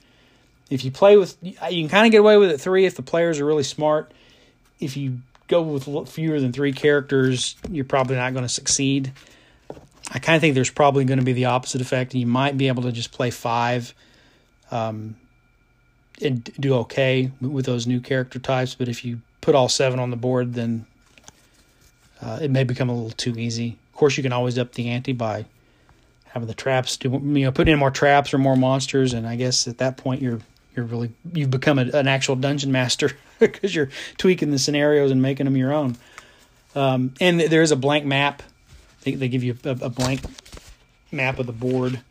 if 0.69 0.83
you 0.83 0.91
play 0.91 1.17
with, 1.17 1.37
you 1.41 1.53
can 1.53 1.89
kind 1.89 2.05
of 2.05 2.11
get 2.11 2.19
away 2.19 2.37
with 2.37 2.51
it 2.51 2.59
three 2.59 2.85
if 2.85 2.95
the 2.95 3.01
players 3.01 3.39
are 3.39 3.45
really 3.45 3.63
smart. 3.63 4.11
If 4.79 4.97
you 4.97 5.19
go 5.47 5.61
with 5.61 6.09
fewer 6.09 6.39
than 6.39 6.51
three 6.51 6.73
characters, 6.73 7.55
you're 7.69 7.85
probably 7.85 8.15
not 8.17 8.33
going 8.33 8.43
to 8.43 8.49
succeed. 8.49 9.13
I 10.11 10.19
kind 10.19 10.35
of 10.35 10.41
think 10.41 10.55
there's 10.55 10.69
probably 10.69 11.05
going 11.05 11.19
to 11.19 11.25
be 11.25 11.33
the 11.33 11.45
opposite 11.45 11.81
effect, 11.81 12.13
and 12.13 12.21
you 12.21 12.27
might 12.27 12.57
be 12.57 12.67
able 12.67 12.83
to 12.83 12.91
just 12.91 13.11
play 13.11 13.29
five 13.29 13.93
um, 14.71 15.15
and 16.21 16.43
do 16.59 16.75
okay 16.75 17.31
with 17.41 17.65
those 17.65 17.87
new 17.87 17.99
character 17.99 18.39
types. 18.39 18.75
But 18.75 18.87
if 18.87 19.05
you 19.05 19.21
put 19.41 19.55
all 19.55 19.69
seven 19.69 19.99
on 19.99 20.09
the 20.09 20.17
board, 20.17 20.53
then 20.53 20.85
uh, 22.21 22.39
it 22.41 22.51
may 22.51 22.63
become 22.63 22.89
a 22.89 22.93
little 22.93 23.11
too 23.11 23.37
easy. 23.37 23.77
Of 23.91 23.97
course, 23.97 24.17
you 24.17 24.23
can 24.23 24.33
always 24.33 24.57
up 24.57 24.73
the 24.73 24.89
ante 24.89 25.13
by 25.13 25.45
having 26.27 26.47
the 26.47 26.53
traps 26.53 26.97
do 26.97 27.09
you 27.09 27.45
know 27.45 27.51
putting 27.51 27.73
in 27.73 27.79
more 27.79 27.91
traps 27.91 28.33
or 28.33 28.37
more 28.37 28.55
monsters, 28.55 29.13
and 29.13 29.27
I 29.27 29.35
guess 29.35 29.67
at 29.67 29.77
that 29.79 29.97
point 29.97 30.21
you're 30.21 30.39
you're 30.75 30.85
really 30.85 31.11
you've 31.33 31.51
become 31.51 31.79
a, 31.79 31.83
an 31.93 32.07
actual 32.07 32.35
dungeon 32.35 32.71
master 32.71 33.11
because 33.39 33.73
you're 33.73 33.89
tweaking 34.17 34.51
the 34.51 34.59
scenarios 34.59 35.11
and 35.11 35.21
making 35.21 35.45
them 35.45 35.57
your 35.57 35.73
own. 35.73 35.97
Um, 36.75 37.13
and 37.19 37.39
there 37.39 37.61
is 37.61 37.71
a 37.71 37.75
blank 37.75 38.05
map. 38.05 38.43
They, 39.01 39.15
they 39.15 39.29
give 39.29 39.43
you 39.43 39.57
a, 39.63 39.69
a 39.69 39.89
blank 39.89 40.21
map 41.11 41.39
of 41.39 41.47
the 41.47 41.53
board 41.53 42.01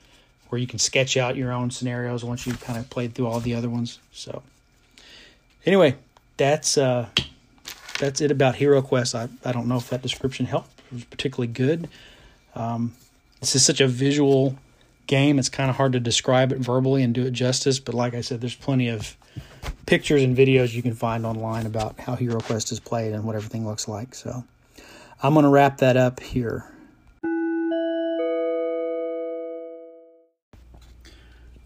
where 0.48 0.60
you 0.60 0.66
can 0.66 0.78
sketch 0.78 1.16
out 1.16 1.36
your 1.36 1.52
own 1.52 1.70
scenarios 1.70 2.24
once 2.24 2.46
you've 2.46 2.60
kind 2.60 2.78
of 2.78 2.88
played 2.90 3.14
through 3.14 3.26
all 3.26 3.40
the 3.40 3.54
other 3.54 3.68
ones. 3.68 3.98
So 4.12 4.42
anyway, 5.64 5.96
that's 6.36 6.78
uh, 6.78 7.08
that's 7.98 8.20
it 8.20 8.30
about 8.30 8.56
Hero 8.56 8.82
Quest. 8.82 9.14
I, 9.14 9.28
I 9.44 9.52
don't 9.52 9.68
know 9.68 9.76
if 9.76 9.90
that 9.90 10.02
description 10.02 10.46
helped. 10.46 10.70
It 10.90 10.94
was 10.94 11.04
particularly 11.04 11.52
good. 11.52 11.88
Um, 12.54 12.94
this 13.40 13.54
is 13.54 13.64
such 13.64 13.80
a 13.80 13.88
visual 13.88 14.56
game. 15.06 15.38
It's 15.38 15.48
kind 15.48 15.70
of 15.70 15.76
hard 15.76 15.92
to 15.92 16.00
describe 16.00 16.52
it 16.52 16.58
verbally 16.58 17.02
and 17.02 17.14
do 17.14 17.26
it 17.26 17.32
justice. 17.32 17.78
But 17.78 17.94
like 17.94 18.14
I 18.14 18.20
said, 18.20 18.40
there's 18.40 18.54
plenty 18.54 18.88
of 18.88 19.16
pictures 19.86 20.22
and 20.22 20.36
videos 20.36 20.72
you 20.72 20.82
can 20.82 20.94
find 20.94 21.26
online 21.26 21.66
about 21.66 21.98
how 22.00 22.16
Hero 22.16 22.40
Quest 22.40 22.72
is 22.72 22.80
played 22.80 23.12
and 23.12 23.24
what 23.24 23.36
everything 23.36 23.66
looks 23.66 23.88
like. 23.88 24.14
So 24.14 24.44
I'm 25.22 25.34
going 25.34 25.44
to 25.44 25.50
wrap 25.50 25.78
that 25.78 25.96
up 25.96 26.20
here. 26.20 26.70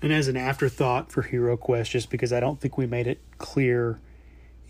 And 0.03 0.13
as 0.13 0.29
an 0.29 0.37
afterthought 0.37 1.13
for 1.13 1.23
Hero 1.23 1.57
Quest, 1.57 1.91
just 1.91 2.11
because 2.11 2.33
I 2.33 2.41
don't 2.41 2.61
think 2.61 2.79
we 2.79 2.87
made 2.87 3.07
it 3.07 3.21
clear 3.39 4.01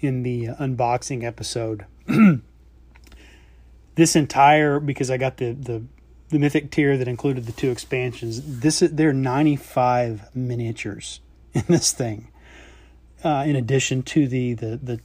in 0.01 0.23
the 0.23 0.47
unboxing 0.47 1.23
episode, 1.23 1.85
this 3.95 4.17
entire 4.17 4.81
because 4.81 5.11
I 5.11 5.17
got 5.19 5.37
the 5.37 5.53
the 5.53 5.83
the 6.31 6.39
mythic 6.39 6.71
tier 6.71 6.97
that 6.97 7.09
included 7.09 7.47
the 7.47 7.53
two 7.53 7.71
expansions. 7.71 8.61
This 8.61 8.81
there 8.81 9.11
are 9.11 9.13
95 9.13 10.35
miniatures 10.35 11.21
in 11.55 11.65
this 11.69 11.93
thing. 11.93 12.29
Uh, 13.23 13.45
in 13.47 13.55
addition 13.55 14.03
to 14.03 14.27
the 14.27 14.55
the 14.55 14.77
the 14.83 15.01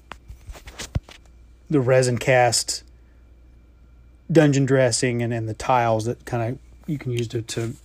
the 1.69 1.81
resin 1.81 2.17
cast 2.17 2.83
dungeon 4.31 4.65
dressing 4.65 5.21
and, 5.21 5.33
and 5.33 5.47
the 5.47 5.53
tiles 5.53 6.05
that 6.05 6.25
kind 6.25 6.53
of 6.53 6.59
you 6.87 6.97
can 6.97 7.11
use 7.11 7.27
to 7.27 7.41
to, 7.41 7.75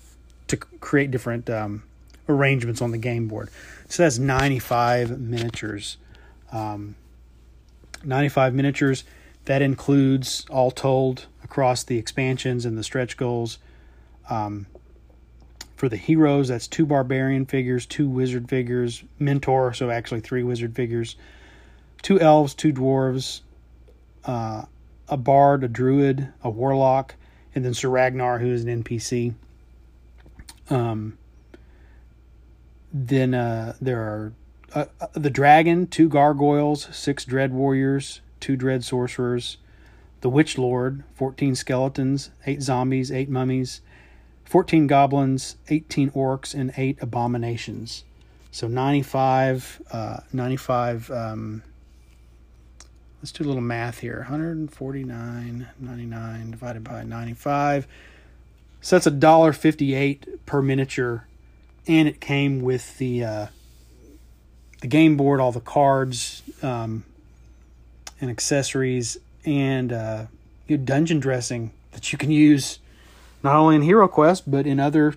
to 0.46 0.56
create 0.56 1.10
different 1.10 1.48
um, 1.50 1.82
arrangements 2.30 2.80
on 2.80 2.90
the 2.90 2.98
game 2.98 3.28
board. 3.28 3.50
So 3.88 4.04
that's 4.04 4.18
95 4.18 5.20
miniatures. 5.20 5.96
Um, 6.52 6.96
95 8.04 8.54
miniatures. 8.54 9.04
That 9.46 9.62
includes, 9.62 10.46
all 10.50 10.70
told, 10.70 11.26
across 11.42 11.82
the 11.82 11.98
expansions 11.98 12.64
and 12.64 12.78
the 12.78 12.84
stretch 12.84 13.16
goals. 13.16 13.58
Um, 14.28 14.66
for 15.74 15.88
the 15.88 15.96
heroes, 15.96 16.48
that's 16.48 16.68
two 16.68 16.84
barbarian 16.84 17.46
figures, 17.46 17.86
two 17.86 18.08
wizard 18.08 18.48
figures, 18.48 19.02
mentor, 19.18 19.72
so 19.72 19.90
actually 19.90 20.20
three 20.20 20.42
wizard 20.42 20.76
figures, 20.76 21.16
two 22.02 22.20
elves, 22.20 22.54
two 22.54 22.72
dwarves, 22.72 23.40
uh, 24.26 24.64
a 25.08 25.16
bard, 25.16 25.64
a 25.64 25.68
druid, 25.68 26.28
a 26.44 26.50
warlock, 26.50 27.14
and 27.54 27.64
then 27.64 27.72
Sir 27.72 27.88
Ragnar, 27.88 28.38
who 28.38 28.52
is 28.52 28.62
an 28.62 28.84
NPC. 28.84 29.34
Um, 30.68 31.16
then 32.92 33.34
uh, 33.34 33.74
there 33.80 34.00
are 34.00 34.32
uh, 34.74 34.84
uh, 35.00 35.06
the 35.12 35.30
dragon, 35.30 35.86
two 35.86 36.08
gargoyles, 36.08 36.94
six 36.94 37.24
dread 37.24 37.52
warriors, 37.52 38.20
two 38.38 38.56
dread 38.56 38.84
sorcerers, 38.84 39.58
the 40.20 40.28
witch 40.28 40.58
lord, 40.58 41.02
14 41.14 41.54
skeletons, 41.54 42.30
eight 42.46 42.62
zombies, 42.62 43.10
eight 43.10 43.28
mummies, 43.28 43.80
14 44.44 44.86
goblins, 44.86 45.56
18 45.68 46.10
orcs, 46.10 46.54
and 46.54 46.72
eight 46.76 46.98
abominations. 47.00 48.04
So 48.52 48.66
95, 48.66 49.82
uh, 49.92 50.20
95, 50.32 51.10
um, 51.10 51.62
let's 53.20 53.32
do 53.32 53.44
a 53.44 53.46
little 53.46 53.62
math 53.62 54.00
here 54.00 54.18
149, 54.18 55.68
99 55.78 56.50
divided 56.50 56.84
by 56.84 57.04
95. 57.04 57.86
So 58.80 58.96
that's 58.96 59.06
a 59.06 59.10
dollar 59.10 59.52
fifty-eight 59.52 60.46
per 60.46 60.62
miniature 60.62 61.26
and 61.90 62.06
it 62.06 62.20
came 62.20 62.60
with 62.60 62.98
the 62.98 63.24
uh, 63.24 63.46
the 64.80 64.86
game 64.86 65.16
board, 65.16 65.40
all 65.40 65.50
the 65.50 65.60
cards, 65.60 66.42
um, 66.62 67.04
and 68.20 68.30
accessories, 68.30 69.18
and 69.44 69.92
uh, 69.92 70.26
dungeon 70.84 71.18
dressing 71.18 71.72
that 71.90 72.12
you 72.12 72.18
can 72.18 72.30
use 72.30 72.78
not 73.42 73.56
only 73.56 73.74
in 73.74 73.82
Hero 73.82 74.06
Quest 74.06 74.48
but 74.48 74.66
in 74.66 74.78
other. 74.78 75.16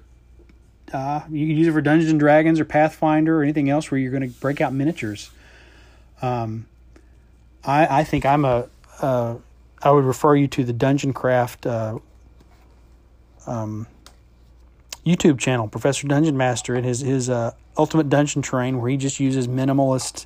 Uh, 0.91 1.21
you 1.29 1.47
can 1.47 1.57
use 1.57 1.67
it 1.67 1.71
for 1.71 1.81
Dungeons 1.81 2.11
and 2.11 2.19
Dragons 2.19 2.59
or 2.59 2.65
Pathfinder 2.65 3.39
or 3.39 3.43
anything 3.43 3.69
else 3.69 3.89
where 3.89 3.99
you're 3.99 4.11
going 4.11 4.27
to 4.27 4.39
break 4.39 4.59
out 4.59 4.73
miniatures. 4.73 5.31
Um, 6.21 6.67
I 7.63 7.99
I 7.99 8.03
think 8.03 8.25
I'm 8.25 8.45
a 8.45 8.67
uh, 8.99 9.35
I 9.83 9.91
would 9.91 10.05
refer 10.05 10.35
you 10.35 10.47
to 10.47 10.63
the 10.63 10.73
Dungeon 10.73 11.13
Craft 11.13 11.67
uh, 11.67 11.99
um, 13.45 13.85
YouTube 15.05 15.39
channel, 15.39 15.67
Professor 15.67 16.07
Dungeon 16.07 16.37
Master, 16.37 16.75
and 16.75 16.85
his 16.85 17.01
his 17.01 17.29
uh, 17.29 17.51
Ultimate 17.77 18.09
Dungeon 18.09 18.41
Terrain, 18.41 18.79
where 18.79 18.89
he 18.89 18.97
just 18.97 19.19
uses 19.19 19.47
minimalist 19.47 20.25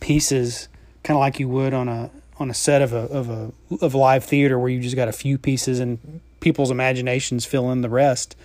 pieces, 0.00 0.68
kind 1.02 1.16
of 1.16 1.20
like 1.20 1.38
you 1.40 1.48
would 1.48 1.72
on 1.74 1.88
a 1.88 2.10
on 2.38 2.50
a 2.50 2.54
set 2.54 2.82
of 2.82 2.92
a 2.92 3.06
of 3.06 3.30
a 3.30 3.52
of 3.80 3.94
live 3.94 4.24
theater, 4.24 4.58
where 4.58 4.68
you 4.68 4.80
just 4.80 4.96
got 4.96 5.08
a 5.08 5.12
few 5.12 5.38
pieces 5.38 5.80
and 5.80 6.20
people's 6.40 6.70
imaginations 6.70 7.44
fill 7.44 7.70
in 7.70 7.82
the 7.82 7.88
rest. 7.88 8.36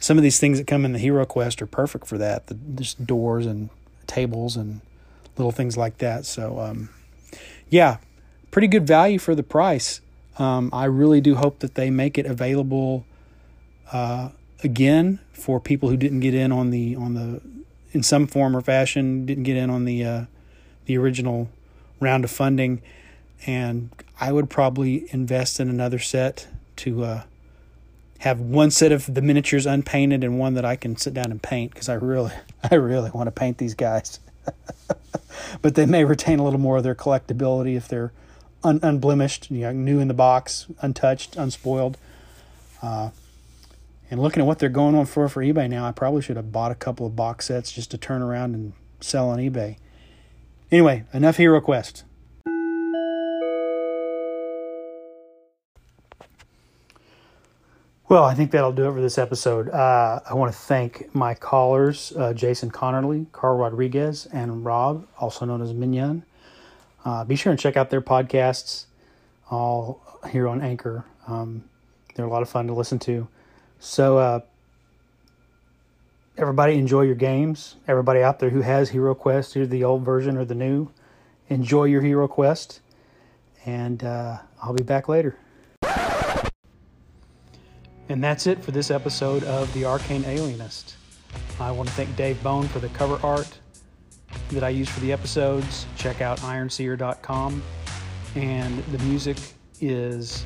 Some 0.00 0.18
of 0.18 0.22
these 0.22 0.38
things 0.38 0.58
that 0.58 0.66
come 0.66 0.84
in 0.84 0.92
the 0.92 0.98
Hero 0.98 1.24
Quest 1.24 1.62
are 1.62 1.66
perfect 1.66 2.06
for 2.06 2.18
that. 2.18 2.48
The 2.48 2.54
just 2.54 3.06
doors 3.06 3.46
and 3.46 3.70
tables 4.06 4.56
and 4.56 4.80
little 5.36 5.52
things 5.52 5.76
like 5.76 5.98
that. 5.98 6.26
So, 6.26 6.60
um, 6.60 6.90
yeah, 7.68 7.98
pretty 8.50 8.68
good 8.68 8.86
value 8.86 9.18
for 9.18 9.34
the 9.34 9.42
price. 9.42 10.00
Um, 10.38 10.70
I 10.72 10.84
really 10.84 11.20
do 11.20 11.36
hope 11.36 11.60
that 11.60 11.74
they 11.74 11.90
make 11.90 12.18
it 12.18 12.26
available. 12.26 13.04
Uh, 13.92 14.30
again 14.62 15.18
for 15.32 15.60
people 15.60 15.88
who 15.88 15.96
didn't 15.96 16.20
get 16.20 16.34
in 16.34 16.52
on 16.52 16.70
the 16.70 16.96
on 16.96 17.14
the 17.14 17.40
in 17.92 18.02
some 18.02 18.26
form 18.26 18.56
or 18.56 18.60
fashion 18.60 19.24
didn't 19.24 19.44
get 19.44 19.56
in 19.56 19.70
on 19.70 19.84
the 19.84 20.04
uh, 20.04 20.24
the 20.86 20.98
original 20.98 21.48
round 22.00 22.24
of 22.24 22.30
funding, 22.30 22.82
and 23.46 23.90
I 24.20 24.32
would 24.32 24.50
probably 24.50 25.06
invest 25.12 25.60
in 25.60 25.68
another 25.68 25.98
set 25.98 26.48
to 26.76 27.04
uh, 27.04 27.22
have 28.18 28.40
one 28.40 28.70
set 28.70 28.92
of 28.92 29.12
the 29.12 29.22
miniatures 29.22 29.66
unpainted 29.66 30.24
and 30.24 30.38
one 30.38 30.54
that 30.54 30.64
I 30.64 30.76
can 30.76 30.96
sit 30.96 31.14
down 31.14 31.30
and 31.30 31.42
paint 31.42 31.72
because 31.72 31.88
I 31.88 31.94
really 31.94 32.32
I 32.70 32.74
really 32.74 33.10
want 33.10 33.28
to 33.28 33.32
paint 33.32 33.58
these 33.58 33.74
guys. 33.74 34.20
but 35.62 35.74
they 35.74 35.86
may 35.86 36.04
retain 36.04 36.38
a 36.38 36.44
little 36.44 36.60
more 36.60 36.76
of 36.76 36.82
their 36.82 36.94
collectability 36.94 37.76
if 37.76 37.88
they're 37.88 38.12
un- 38.62 38.80
unblemished, 38.82 39.50
you 39.50 39.62
know, 39.62 39.72
new 39.72 40.00
in 40.00 40.08
the 40.08 40.14
box, 40.14 40.66
untouched, 40.80 41.36
unspoiled. 41.36 41.96
Uh, 42.82 43.10
and 44.10 44.20
looking 44.20 44.40
at 44.42 44.46
what 44.46 44.58
they're 44.58 44.68
going 44.68 44.94
on 44.94 45.06
for 45.06 45.28
for 45.28 45.42
eBay 45.42 45.68
now, 45.68 45.86
I 45.86 45.92
probably 45.92 46.22
should 46.22 46.36
have 46.36 46.52
bought 46.52 46.70
a 46.70 46.74
couple 46.74 47.06
of 47.06 47.16
box 47.16 47.46
sets 47.46 47.72
just 47.72 47.90
to 47.92 47.98
turn 47.98 48.22
around 48.22 48.54
and 48.54 48.72
sell 49.00 49.30
on 49.30 49.38
eBay. 49.38 49.76
Anyway, 50.70 51.04
enough 51.12 51.36
Hero 51.36 51.60
Quest. 51.60 52.04
Well, 58.06 58.24
I 58.24 58.34
think 58.34 58.50
that'll 58.50 58.72
do 58.72 58.88
it 58.88 58.92
for 58.92 59.00
this 59.00 59.16
episode. 59.16 59.70
Uh, 59.70 60.20
I 60.28 60.34
want 60.34 60.52
to 60.52 60.58
thank 60.58 61.14
my 61.14 61.34
callers, 61.34 62.12
uh, 62.16 62.34
Jason 62.34 62.70
Connerly, 62.70 63.26
Carl 63.32 63.56
Rodriguez, 63.56 64.26
and 64.26 64.64
Rob, 64.64 65.06
also 65.18 65.46
known 65.46 65.62
as 65.62 65.72
Menion. 65.72 66.22
Uh, 67.04 67.24
be 67.24 67.34
sure 67.34 67.50
and 67.50 67.58
check 67.58 67.76
out 67.76 67.90
their 67.90 68.02
podcasts, 68.02 68.84
all 69.50 70.00
here 70.30 70.46
on 70.46 70.60
Anchor. 70.60 71.04
Um, 71.26 71.64
they're 72.14 72.26
a 72.26 72.30
lot 72.30 72.42
of 72.42 72.48
fun 72.48 72.66
to 72.66 72.74
listen 72.74 72.98
to. 73.00 73.26
So, 73.78 74.18
uh, 74.18 74.40
everybody 76.36 76.78
enjoy 76.78 77.02
your 77.02 77.14
games. 77.14 77.76
Everybody 77.86 78.22
out 78.22 78.38
there 78.38 78.50
who 78.50 78.62
has 78.62 78.90
Hero 78.90 79.14
Quest, 79.14 79.56
either 79.56 79.66
the 79.66 79.84
old 79.84 80.04
version 80.04 80.36
or 80.36 80.44
the 80.44 80.54
new, 80.54 80.90
enjoy 81.48 81.84
your 81.84 82.02
Hero 82.02 82.28
Quest. 82.28 82.80
And 83.66 84.04
uh, 84.04 84.38
I'll 84.62 84.74
be 84.74 84.82
back 84.82 85.08
later. 85.08 85.36
And 88.08 88.22
that's 88.22 88.46
it 88.46 88.62
for 88.62 88.70
this 88.70 88.90
episode 88.90 89.44
of 89.44 89.72
The 89.72 89.86
Arcane 89.86 90.24
Alienist. 90.24 90.96
I 91.58 91.70
want 91.70 91.88
to 91.88 91.94
thank 91.94 92.14
Dave 92.16 92.42
Bone 92.42 92.68
for 92.68 92.78
the 92.78 92.90
cover 92.90 93.18
art 93.26 93.58
that 94.50 94.62
I 94.62 94.68
use 94.68 94.88
for 94.88 95.00
the 95.00 95.12
episodes. 95.12 95.86
Check 95.96 96.20
out 96.20 96.38
ironseer.com. 96.40 97.62
And 98.34 98.84
the 98.86 98.98
music 99.04 99.38
is 99.80 100.44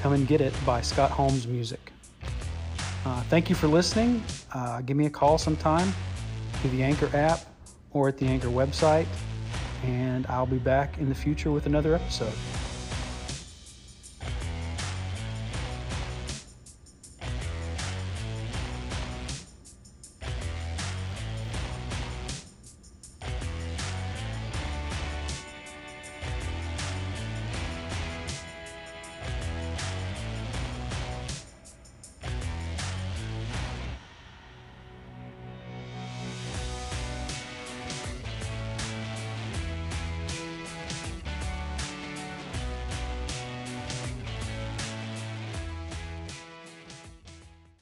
Come 0.00 0.14
and 0.14 0.26
Get 0.26 0.40
It 0.40 0.54
by 0.64 0.80
Scott 0.80 1.10
Holmes 1.10 1.46
Music. 1.46 1.92
Uh, 3.06 3.22
thank 3.30 3.48
you 3.48 3.54
for 3.54 3.68
listening. 3.68 4.20
Uh, 4.52 4.80
give 4.80 4.96
me 4.96 5.06
a 5.06 5.10
call 5.10 5.38
sometime 5.38 5.94
through 6.54 6.70
the 6.70 6.82
Anchor 6.82 7.08
app 7.16 7.38
or 7.92 8.08
at 8.08 8.18
the 8.18 8.26
Anchor 8.26 8.48
website, 8.48 9.06
and 9.84 10.26
I'll 10.26 10.44
be 10.44 10.58
back 10.58 10.98
in 10.98 11.08
the 11.08 11.14
future 11.14 11.52
with 11.52 11.66
another 11.66 11.94
episode. 11.94 12.32